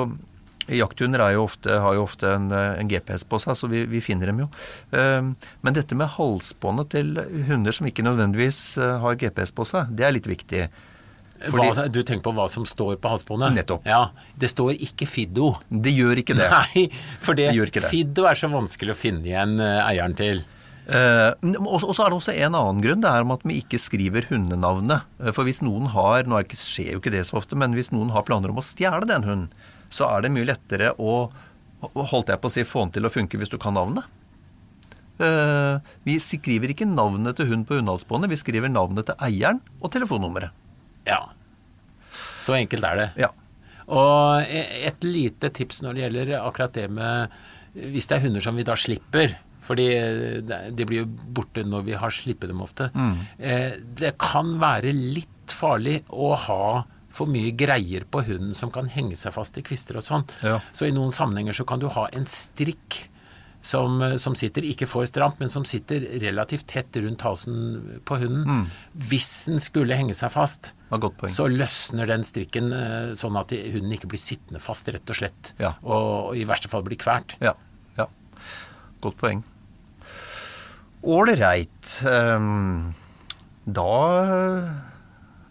Jakthunder 0.64 1.20
er 1.20 1.34
jo 1.36 1.42
ofte, 1.44 1.74
har 1.80 1.96
jo 1.96 2.06
ofte 2.06 2.30
en, 2.38 2.46
eh, 2.52 2.78
en 2.80 2.88
GPS 2.88 3.26
på 3.28 3.36
seg, 3.42 3.56
så 3.58 3.68
vi, 3.68 3.82
vi 3.88 4.00
finner 4.00 4.30
dem 4.32 4.38
jo. 4.44 4.48
Um, 4.96 5.34
Men 5.60 5.76
dette 5.76 5.96
med 5.98 6.08
halsbåndet 6.14 6.88
til 6.94 7.10
hunder 7.50 7.76
som 7.76 7.88
ikke 7.90 8.04
nødvendigvis 8.06 8.78
eh, 8.80 8.94
har 9.02 9.18
GPS 9.20 9.52
på 9.52 9.66
seg, 9.68 9.92
det 9.92 10.06
er 10.08 10.16
litt 10.16 10.28
viktig. 10.30 10.68
Fordi- 11.44 11.66
hva, 11.74 11.84
du 11.92 12.00
tenker 12.02 12.24
på 12.24 12.32
hva 12.32 12.46
som 12.48 12.64
står 12.64 12.96
på 13.02 13.10
halsbåndet? 13.12 13.52
Nettopp. 13.58 13.84
Ja, 13.84 14.06
Det 14.38 14.48
står 14.48 14.78
ikke 14.80 15.06
Fiddo. 15.10 15.50
Det 15.68 15.92
gjør 15.92 16.22
ikke 16.22 16.36
det. 16.38 16.48
Nei, 16.56 16.86
for 17.20 17.36
det, 17.36 17.50
Det 17.52 17.72
det. 17.74 17.90
Fiddo 17.90 18.24
er 18.30 18.38
så 18.40 18.48
vanskelig 18.48 18.94
å 18.94 18.96
finne 18.96 19.28
igjen 19.28 19.58
eh, 19.60 19.82
eieren 19.84 20.16
til. 20.16 20.44
Eh, 20.84 21.30
og 21.64 21.80
så 21.96 22.04
er 22.04 22.10
det 22.12 22.18
også 22.18 22.34
en 22.36 22.56
annen 22.58 22.82
grunn. 22.84 23.00
Det 23.00 23.08
er 23.08 23.24
om 23.24 23.32
at 23.32 23.44
vi 23.48 23.56
ikke 23.62 23.80
skriver 23.80 24.26
hundenavnet. 24.28 25.06
Eh, 25.22 25.32
For 25.32 25.46
hvis 25.48 25.62
noen 25.64 25.88
har 25.94 26.24
Nå 26.28 26.36
er 26.36 26.44
skjer 26.58 26.92
jo 26.96 27.00
ikke 27.00 27.14
det 27.14 27.24
så 27.28 27.38
ofte, 27.40 27.56
men 27.56 27.72
hvis 27.76 27.92
noen 27.94 28.12
har 28.12 28.26
planer 28.26 28.52
om 28.52 28.60
å 28.60 28.64
stjele 28.64 29.08
den 29.08 29.24
hunden, 29.24 29.48
så 29.88 30.08
er 30.10 30.24
det 30.24 30.32
mye 30.34 30.48
lettere 30.48 30.92
å 30.98 31.30
holdt 31.84 32.30
jeg 32.32 32.40
på 32.40 32.48
å 32.48 32.52
si, 32.52 32.64
få 32.64 32.84
den 32.86 32.94
til 32.96 33.04
å 33.08 33.12
funke 33.12 33.36
hvis 33.40 33.52
du 33.52 33.58
kan 33.60 33.76
navnet. 33.76 34.04
Eh, 35.20 35.78
vi 36.08 36.16
skriver 36.18 36.72
ikke 36.72 36.88
navnet 36.88 37.36
til 37.38 37.46
hund 37.52 37.66
på 37.68 37.76
hundehalsbåndet, 37.78 38.32
vi 38.32 38.40
skriver 38.40 38.72
navnet 38.72 39.06
til 39.10 39.18
eieren 39.22 39.60
og 39.80 39.92
telefonnummeret. 39.94 40.50
Ja. 41.06 41.20
Så 42.40 42.56
enkelt 42.56 42.84
er 42.88 42.96
det. 42.98 43.08
Ja. 43.20 43.30
Og 43.84 44.48
e- 44.48 44.88
et 44.88 45.04
lite 45.04 45.50
tips 45.54 45.82
når 45.84 45.94
det 45.94 46.02
gjelder 46.06 46.32
akkurat 46.40 46.72
det 46.72 46.86
med 46.90 47.28
Hvis 47.74 48.06
det 48.08 48.16
er 48.16 48.22
hunder 48.24 48.40
som 48.40 48.56
vi 48.56 48.62
da 48.64 48.72
slipper 48.78 49.34
fordi 49.64 49.86
de 50.76 50.84
blir 50.88 51.04
jo 51.04 51.06
borte 51.36 51.64
når 51.64 51.86
vi 51.86 51.94
har 52.00 52.12
slippet 52.12 52.50
dem 52.52 52.60
ofte. 52.64 52.90
Mm. 52.94 53.14
Eh, 53.38 53.72
Det 54.04 54.14
kan 54.20 54.58
være 54.60 54.92
litt 54.92 55.54
farlig 55.54 56.02
å 56.12 56.34
ha 56.36 56.84
for 57.14 57.30
mye 57.30 57.52
greier 57.54 58.02
på 58.10 58.24
hunden 58.26 58.54
som 58.58 58.72
kan 58.74 58.88
henge 58.90 59.14
seg 59.16 59.32
fast 59.36 59.56
i 59.60 59.62
kvister 59.62 59.96
og 60.00 60.02
sånn. 60.02 60.24
Ja. 60.42 60.58
Så 60.74 60.88
i 60.88 60.94
noen 60.94 61.12
sammenhenger 61.14 61.54
så 61.54 61.64
kan 61.68 61.78
du 61.78 61.86
ha 61.94 62.08
en 62.12 62.26
strikk 62.26 63.04
som, 63.64 64.02
som 64.20 64.34
sitter 64.36 64.66
ikke 64.68 64.84
for 64.90 65.06
stramt, 65.08 65.38
men 65.40 65.48
som 65.48 65.64
sitter 65.64 66.02
relativt 66.20 66.66
tett 66.68 66.96
rundt 67.00 67.22
halsen 67.24 68.00
på 68.04 68.18
hunden. 68.20 68.66
Hvis 69.08 69.30
den 69.48 69.62
skulle 69.64 69.96
henge 69.96 70.12
seg 70.18 70.34
fast, 70.34 70.72
så 71.32 71.46
løsner 71.48 72.10
den 72.10 72.26
strikken 72.28 72.68
eh, 72.76 73.14
sånn 73.16 73.38
at 73.40 73.54
hunden 73.56 73.94
ikke 73.96 74.10
blir 74.12 74.20
sittende 74.20 74.60
fast, 74.60 74.90
rett 74.92 75.08
og 75.10 75.16
slett. 75.22 75.54
Ja. 75.62 75.72
Og, 75.82 76.34
og 76.34 76.36
i 76.36 76.44
verste 76.50 76.68
fall 76.68 76.84
blir 76.86 77.00
kvært. 77.00 77.38
Ja. 77.40 77.54
ja. 77.96 78.06
Godt 79.00 79.16
poeng. 79.22 79.40
Ålreit. 81.04 82.00
Um, 82.08 82.94
da 83.64 83.84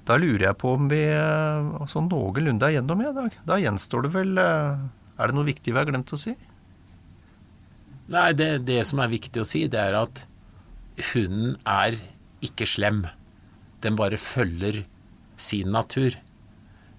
Da 0.03 0.17
lurer 0.19 0.49
jeg 0.49 0.59
på 0.59 0.73
om 0.77 0.89
vi 0.91 1.01
altså, 1.13 1.99
sånn 1.99 2.09
noenlunde 2.11 2.67
er 2.67 2.77
gjennom 2.77 3.01
i 3.01 3.13
dag. 3.15 3.37
Da 3.47 3.59
gjenstår 3.61 4.07
det 4.07 4.11
vel 4.17 4.41
eh, 4.41 4.83
Er 5.17 5.29
det 5.29 5.37
noe 5.37 5.47
viktig 5.47 5.71
vi 5.73 5.79
har 5.79 5.87
glemt 5.87 6.11
å 6.13 6.19
si? 6.19 6.35
Nei, 8.13 8.29
det, 8.35 8.65
det 8.67 8.81
som 8.89 8.99
er 8.99 9.13
viktig 9.13 9.41
å 9.41 9.47
si, 9.47 9.63
det 9.71 9.79
er 9.79 9.95
at 9.95 10.25
hunden 11.13 11.55
er 11.63 11.95
ikke 12.43 12.67
slem. 12.67 13.05
Den 13.81 13.95
bare 13.95 14.19
følger 14.19 14.81
sin 15.39 15.71
natur. 15.71 16.17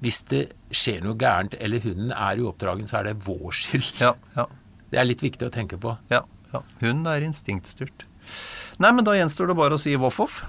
Hvis 0.00 0.22
det 0.32 0.46
skjer 0.74 1.04
noe 1.04 1.18
gærent, 1.20 1.54
eller 1.60 1.84
hunden 1.84 2.10
er 2.16 2.40
uoppdragen, 2.40 2.88
så 2.88 3.02
er 3.02 3.10
det 3.10 3.18
vår 3.28 3.52
skyld. 3.60 3.92
Ja. 4.00 4.14
ja. 4.34 4.48
Det 4.90 5.00
er 5.00 5.06
litt 5.10 5.22
viktig 5.24 5.46
å 5.46 5.52
tenke 5.52 5.78
på. 5.80 5.94
Ja, 6.12 6.24
ja. 6.54 6.64
Hunden 6.80 7.06
er 7.12 7.28
instinktstyrt. 7.28 8.06
Nei, 8.82 8.90
men 8.90 9.04
da 9.06 9.14
gjenstår 9.14 9.50
det 9.50 9.58
bare 9.58 9.76
å 9.76 9.80
si 9.80 9.94
voff-voff. 10.00 10.42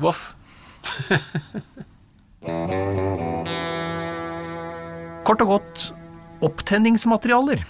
Voff. 0.00 0.32
Kort 5.24 5.44
og 5.44 5.48
godt 5.54 5.88
opptenningsmaterialer. 6.44 7.64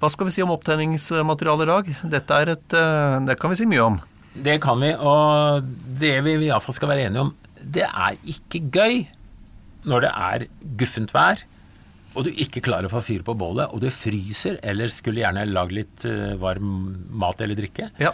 Hva 0.00 0.08
skal 0.08 0.28
vi 0.28 0.32
si 0.32 0.42
om 0.44 0.52
opptenningsmaterialer, 0.54 1.68
i 1.68 1.70
Dag? 1.70 1.88
Dette 2.14 2.36
er 2.40 2.54
et 2.54 2.76
eh, 2.78 3.16
Det 3.28 3.36
kan 3.40 3.52
vi 3.52 3.58
si 3.58 3.66
mye 3.68 3.84
om. 3.84 3.98
Det 4.32 4.60
kan 4.62 4.80
vi, 4.80 4.92
og 4.94 5.66
det 6.00 6.14
vi 6.24 6.36
iallfall 6.46 6.76
skal 6.76 6.92
være 6.92 7.08
enige 7.08 7.26
om, 7.26 7.32
det 7.60 7.84
er 7.88 8.16
ikke 8.30 8.62
gøy 8.72 9.00
når 9.90 10.04
det 10.04 10.12
er 10.12 10.44
guffent 10.78 11.12
vær, 11.12 11.42
og 12.14 12.24
du 12.26 12.30
ikke 12.32 12.62
klarer 12.64 12.88
å 12.88 12.92
få 12.92 13.00
fyr 13.06 13.22
på 13.26 13.34
bålet, 13.38 13.70
og 13.72 13.80
du 13.84 13.88
fryser, 13.94 14.58
eller 14.66 14.90
skulle 14.90 15.22
gjerne 15.22 15.44
lage 15.50 15.76
litt 15.76 16.04
eh, 16.08 16.34
varm 16.40 16.72
mat 17.22 17.40
eller 17.44 17.54
drikke. 17.58 17.90
Ja. 18.02 18.12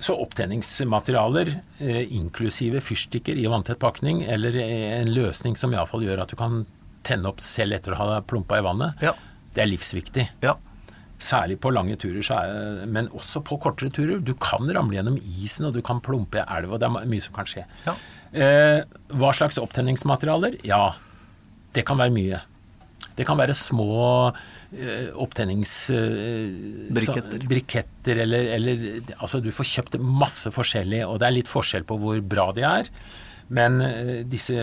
Så 0.00 0.14
opptenningsmaterialer, 0.16 1.50
eh, 1.78 2.04
inklusive 2.16 2.80
fyrstikker 2.80 3.36
i 3.36 3.46
vanntett 3.50 3.78
pakning, 3.82 4.22
eller 4.24 4.56
eh, 4.56 5.00
en 5.00 5.10
løsning 5.12 5.56
som 5.60 5.74
iallfall 5.74 6.06
gjør 6.06 6.22
at 6.24 6.32
du 6.32 6.36
kan 6.40 6.62
tenne 7.04 7.28
opp 7.32 7.40
selv 7.44 7.76
etter 7.76 7.92
å 7.96 7.98
ha 8.00 8.20
plumpa 8.22 8.58
i 8.60 8.64
vannet, 8.64 9.00
Ja. 9.04 9.14
det 9.54 9.62
er 9.64 9.70
livsviktig. 9.72 10.28
ja. 10.46 10.56
Særlig 11.20 11.58
på 11.60 11.68
lange 11.68 11.98
turer, 12.00 12.22
så 12.24 12.32
er, 12.40 12.86
men 12.88 13.10
også 13.12 13.42
på 13.44 13.58
kortere 13.60 13.90
turer. 13.92 14.22
Du 14.24 14.30
kan 14.40 14.64
ramle 14.72 14.96
gjennom 14.96 15.18
isen, 15.20 15.66
og 15.68 15.74
du 15.76 15.82
kan 15.84 15.98
plumpe 16.00 16.40
i 16.40 16.44
elva. 16.56 16.78
det 16.80 16.86
er 16.88 17.04
mye 17.12 17.20
som 17.20 17.34
kan 17.36 17.44
skje. 17.44 17.66
Ja. 17.84 17.92
Eh, 18.32 18.84
hva 19.20 19.28
slags 19.36 19.58
opptenningsmaterialer? 19.60 20.56
Ja, 20.64 20.94
det 21.76 21.84
kan 21.84 21.98
være 22.00 22.14
mye. 22.14 22.40
Det 23.20 23.26
kan 23.28 23.36
være 23.40 23.54
små 23.56 23.92
opptenningsbriketter. 24.30 25.14
opptennings... 25.20 25.72
Eh, 25.90 27.48
Briketter. 27.50 28.22
eller, 28.24 28.52
eller 28.56 28.84
Altså, 29.18 29.42
du 29.44 29.50
får 29.52 29.68
kjøpt 29.74 29.98
masse 30.00 30.52
forskjellig, 30.54 31.02
og 31.06 31.18
det 31.20 31.28
er 31.28 31.36
litt 31.36 31.50
forskjell 31.50 31.84
på 31.88 31.98
hvor 32.00 32.22
bra 32.24 32.50
de 32.56 32.64
er. 32.64 32.88
Men 33.50 33.80
eh, 33.82 34.20
disse, 34.30 34.56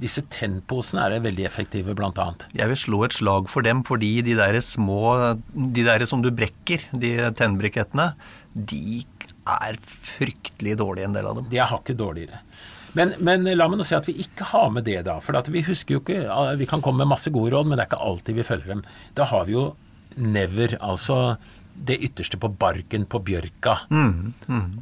disse 0.00 0.22
tennposene 0.32 1.06
er 1.06 1.24
veldig 1.24 1.46
effektive, 1.48 1.96
annet. 1.96 2.46
Jeg 2.52 2.68
vil 2.72 2.80
slå 2.82 3.04
et 3.06 3.16
slag 3.16 3.48
for 3.52 3.66
dem, 3.66 3.82
fordi 3.88 4.20
de 4.26 4.36
der 4.38 4.60
små 4.60 5.00
De 5.54 5.86
der 5.86 6.04
som 6.06 6.22
du 6.22 6.30
brekker, 6.30 6.84
de 6.92 7.16
tennbrikettene, 7.36 8.12
de 8.54 9.02
er 9.50 9.78
fryktelig 9.82 10.76
dårlige, 10.78 11.08
en 11.08 11.16
del 11.16 11.26
av 11.26 11.40
dem. 11.40 11.48
De 11.50 11.58
er 11.58 11.70
hakket 11.70 11.98
dårligere. 11.98 12.42
Men, 12.98 13.14
men 13.22 13.46
la 13.54 13.68
meg 13.70 13.80
nå 13.80 13.86
si 13.86 13.96
at 13.98 14.08
vi 14.08 14.16
ikke 14.24 14.48
har 14.52 14.72
med 14.74 14.86
det, 14.88 15.00
da. 15.06 15.18
For 15.24 15.38
at 15.38 15.50
vi 15.52 15.62
husker 15.66 15.98
jo 15.98 16.02
ikke 16.02 16.56
Vi 16.60 16.68
kan 16.70 16.82
komme 16.84 17.04
med 17.04 17.12
masse 17.12 17.30
gode 17.34 17.54
råd, 17.54 17.70
men 17.70 17.78
det 17.78 17.86
er 17.86 17.92
ikke 17.92 18.04
alltid 18.10 18.40
vi 18.40 18.46
følger 18.46 18.74
dem. 18.74 18.84
Da 19.18 19.28
har 19.30 19.46
vi 19.48 19.56
jo 19.58 19.70
never, 20.16 20.74
altså 20.82 21.38
det 21.80 21.96
ytterste 22.04 22.36
på 22.40 22.50
barken 22.60 23.06
på 23.08 23.20
bjørka. 23.24 23.74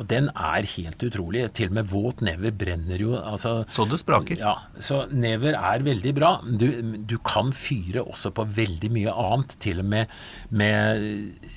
Og 0.01 0.05
den 0.11 0.31
er 0.35 0.67
helt 0.67 1.03
utrolig. 1.07 1.45
Til 1.55 1.71
og 1.71 1.77
med 1.79 1.91
våt 1.93 2.23
never 2.27 2.51
brenner 2.51 2.99
jo. 2.99 3.13
Altså, 3.19 3.65
Så 3.71 3.87
det 3.91 4.01
spraker. 4.01 4.41
Ja, 4.41 4.55
så 4.81 5.05
never 5.13 5.55
er 5.55 5.85
veldig 5.87 6.15
bra. 6.17 6.33
Du, 6.43 6.67
du 6.83 7.17
kan 7.23 7.53
fyre 7.55 8.03
også 8.03 8.33
på 8.35 8.47
veldig 8.57 8.91
mye 8.95 9.15
annet, 9.15 9.55
til 9.63 9.85
og 9.85 9.89
med 9.93 10.11
med 10.51 11.05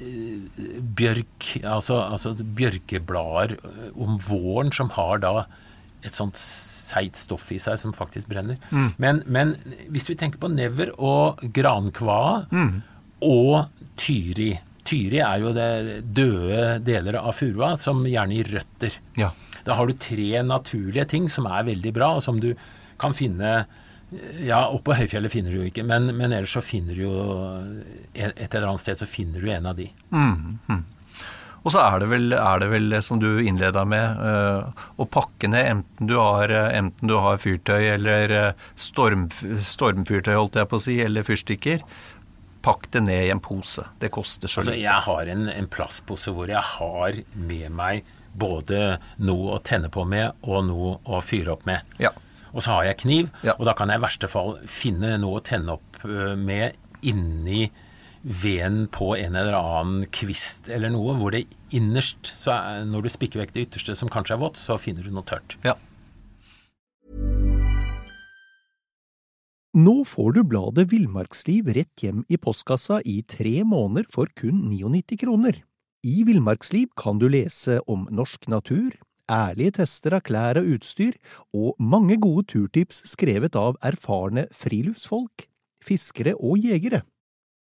eh, 0.03 0.77
bjørk, 0.99 1.49
altså, 1.63 2.01
altså 2.11 2.35
bjørkeblader 2.43 3.57
eh, 3.57 3.89
om 3.95 4.19
våren 4.21 4.71
som 4.75 4.91
har 4.97 5.21
da 5.23 5.45
et 6.03 6.13
sånt 6.15 6.37
seigt 6.39 7.15
stoff 7.19 7.51
i 7.53 7.59
seg 7.61 7.77
som 7.77 7.93
faktisk 7.93 8.27
brenner. 8.31 8.57
Men, 8.97 9.21
men 9.25 9.55
hvis 9.93 10.09
vi 10.09 10.15
tenker 10.17 10.41
på 10.41 10.49
never 10.51 10.91
og 10.97 11.41
grankvae 11.53 12.45
og 13.21 13.67
tyri 14.01 14.53
Tyri 14.81 15.19
er 15.21 15.37
jo 15.43 15.51
det 15.53 16.01
døde 16.09 16.79
deler 16.81 17.19
av 17.19 17.35
furua 17.37 17.75
som 17.77 18.01
gjerne 18.09 18.33
gir 18.33 18.47
røtter. 18.55 18.95
Ja. 19.15 19.27
Da 19.63 19.75
har 19.77 19.85
du 19.87 19.93
tre 19.93 20.41
naturlige 20.43 21.05
ting 21.05 21.27
som 21.29 21.45
er 21.45 21.67
veldig 21.67 21.91
bra, 21.93 22.15
og 22.17 22.23
som 22.25 22.39
du 22.41 22.55
kan 22.99 23.13
finne 23.13 23.65
Ja, 24.43 24.65
oppe 24.67 24.89
på 24.89 24.97
høyfjellet 24.97 25.31
finner 25.31 25.53
du 25.53 25.61
jo 25.61 25.67
ikke, 25.69 25.85
men, 25.87 26.09
men 26.17 26.33
ellers 26.33 26.51
så 26.57 26.63
finner 26.65 26.97
du 26.97 27.05
jo 27.05 27.13
Et 28.11 28.41
eller 28.49 28.67
annet 28.67 28.81
sted 28.83 28.97
så 28.99 29.07
finner 29.07 29.39
du 29.39 29.47
en 29.53 29.69
av 29.69 29.77
de. 29.77 29.85
Og 31.63 31.69
så 31.75 31.77
er 31.83 31.99
det 32.01 32.07
vel, 32.09 32.31
er 32.33 32.61
det 32.63 32.69
vel 32.71 32.95
som 33.05 33.19
du 33.21 33.27
innleda 33.43 33.83
med, 33.85 34.21
eh, 34.25 34.85
å 34.97 35.05
pakke 35.05 35.47
ned 35.51 35.67
enten 35.75 36.07
du 36.09 36.15
har, 36.17 36.49
eh, 36.49 36.71
enten 36.79 37.07
du 37.11 37.13
har 37.21 37.37
fyrtøy 37.37 37.83
eller 37.93 38.31
eh, 38.31 38.53
storm, 38.75 39.27
stormfyrtøy, 39.61 40.33
holdt 40.33 40.57
jeg 40.57 40.69
på 40.71 40.79
å 40.79 40.81
si, 40.81 40.95
eller 41.05 41.27
fyrstikker. 41.27 41.83
Pakk 42.65 42.87
det 42.93 43.03
ned 43.05 43.27
i 43.27 43.29
en 43.33 43.39
pose. 43.41 43.85
Det 44.01 44.09
koster 44.13 44.47
så 44.49 44.61
Altså, 44.61 44.71
lite. 44.73 44.81
jeg 44.87 45.05
har 45.05 45.29
en, 45.35 45.47
en 45.49 45.67
plastpose 45.67 46.33
hvor 46.33 46.49
jeg 46.49 46.61
har 46.75 47.21
med 47.35 47.69
meg 47.77 48.03
både 48.37 48.97
noe 49.19 49.57
å 49.57 49.61
tenne 49.65 49.89
på 49.91 50.05
med 50.07 50.31
og 50.47 50.65
noe 50.65 50.95
å 51.09 51.21
fyre 51.25 51.53
opp 51.55 51.65
med. 51.69 51.81
Ja. 51.99 52.09
Og 52.53 52.61
så 52.65 52.73
har 52.77 52.83
jeg 52.89 52.97
kniv, 53.05 53.29
Ja. 53.43 53.53
og 53.59 53.65
da 53.69 53.73
kan 53.77 53.89
jeg 53.89 53.99
i 54.01 54.05
verste 54.05 54.27
fall 54.29 54.57
finne 54.69 55.13
noe 55.21 55.39
å 55.39 55.43
tenne 55.45 55.77
opp 55.77 56.01
med 56.37 56.73
inni 57.01 57.69
veden 58.21 58.85
på 58.93 59.13
en 59.17 59.35
eller 59.35 59.57
annen 59.57 60.05
kvist 60.13 60.69
eller 60.69 60.93
noe, 60.93 61.15
hvor 61.17 61.33
det 61.33 61.47
innerst, 61.73 62.33
så 62.37 62.53
er, 62.57 62.83
når 62.89 63.07
du 63.07 63.13
spikker 63.13 63.41
vekk 63.41 63.55
det 63.55 63.65
ytterste 63.69 63.95
som 63.97 64.11
kanskje 64.11 64.37
er 64.37 64.43
vått, 64.43 64.59
så 64.61 64.77
finner 64.81 65.05
du 65.05 65.13
noe 65.13 65.25
tørt. 65.27 65.57
ja. 65.65 65.77
Nå 69.71 70.01
får 70.03 70.33
du 70.35 70.41
bladet 70.43 70.89
Villmarksliv 70.91 71.69
rett 71.71 72.01
hjem 72.03 72.25
i 72.27 72.35
postkassa 72.35 72.97
i 73.07 73.21
tre 73.23 73.61
måneder 73.63 74.09
for 74.11 74.27
kun 74.35 74.65
99 74.67 75.15
kroner. 75.21 75.61
I 76.03 76.25
Villmarksliv 76.27 76.89
kan 76.99 77.21
du 77.21 77.29
lese 77.31 77.77
om 77.87 78.03
norsk 78.11 78.49
natur, 78.51 78.97
ærlige 79.31 79.77
tester 79.79 80.17
av 80.17 80.25
klær 80.27 80.59
og 80.59 80.67
utstyr, 80.75 81.15
og 81.55 81.79
mange 81.79 82.19
gode 82.19 82.49
turtips 82.51 82.99
skrevet 83.13 83.55
av 83.55 83.79
erfarne 83.79 84.49
friluftsfolk, 84.51 85.47
fiskere 85.87 86.35
og 86.35 86.59
jegere. 86.59 87.05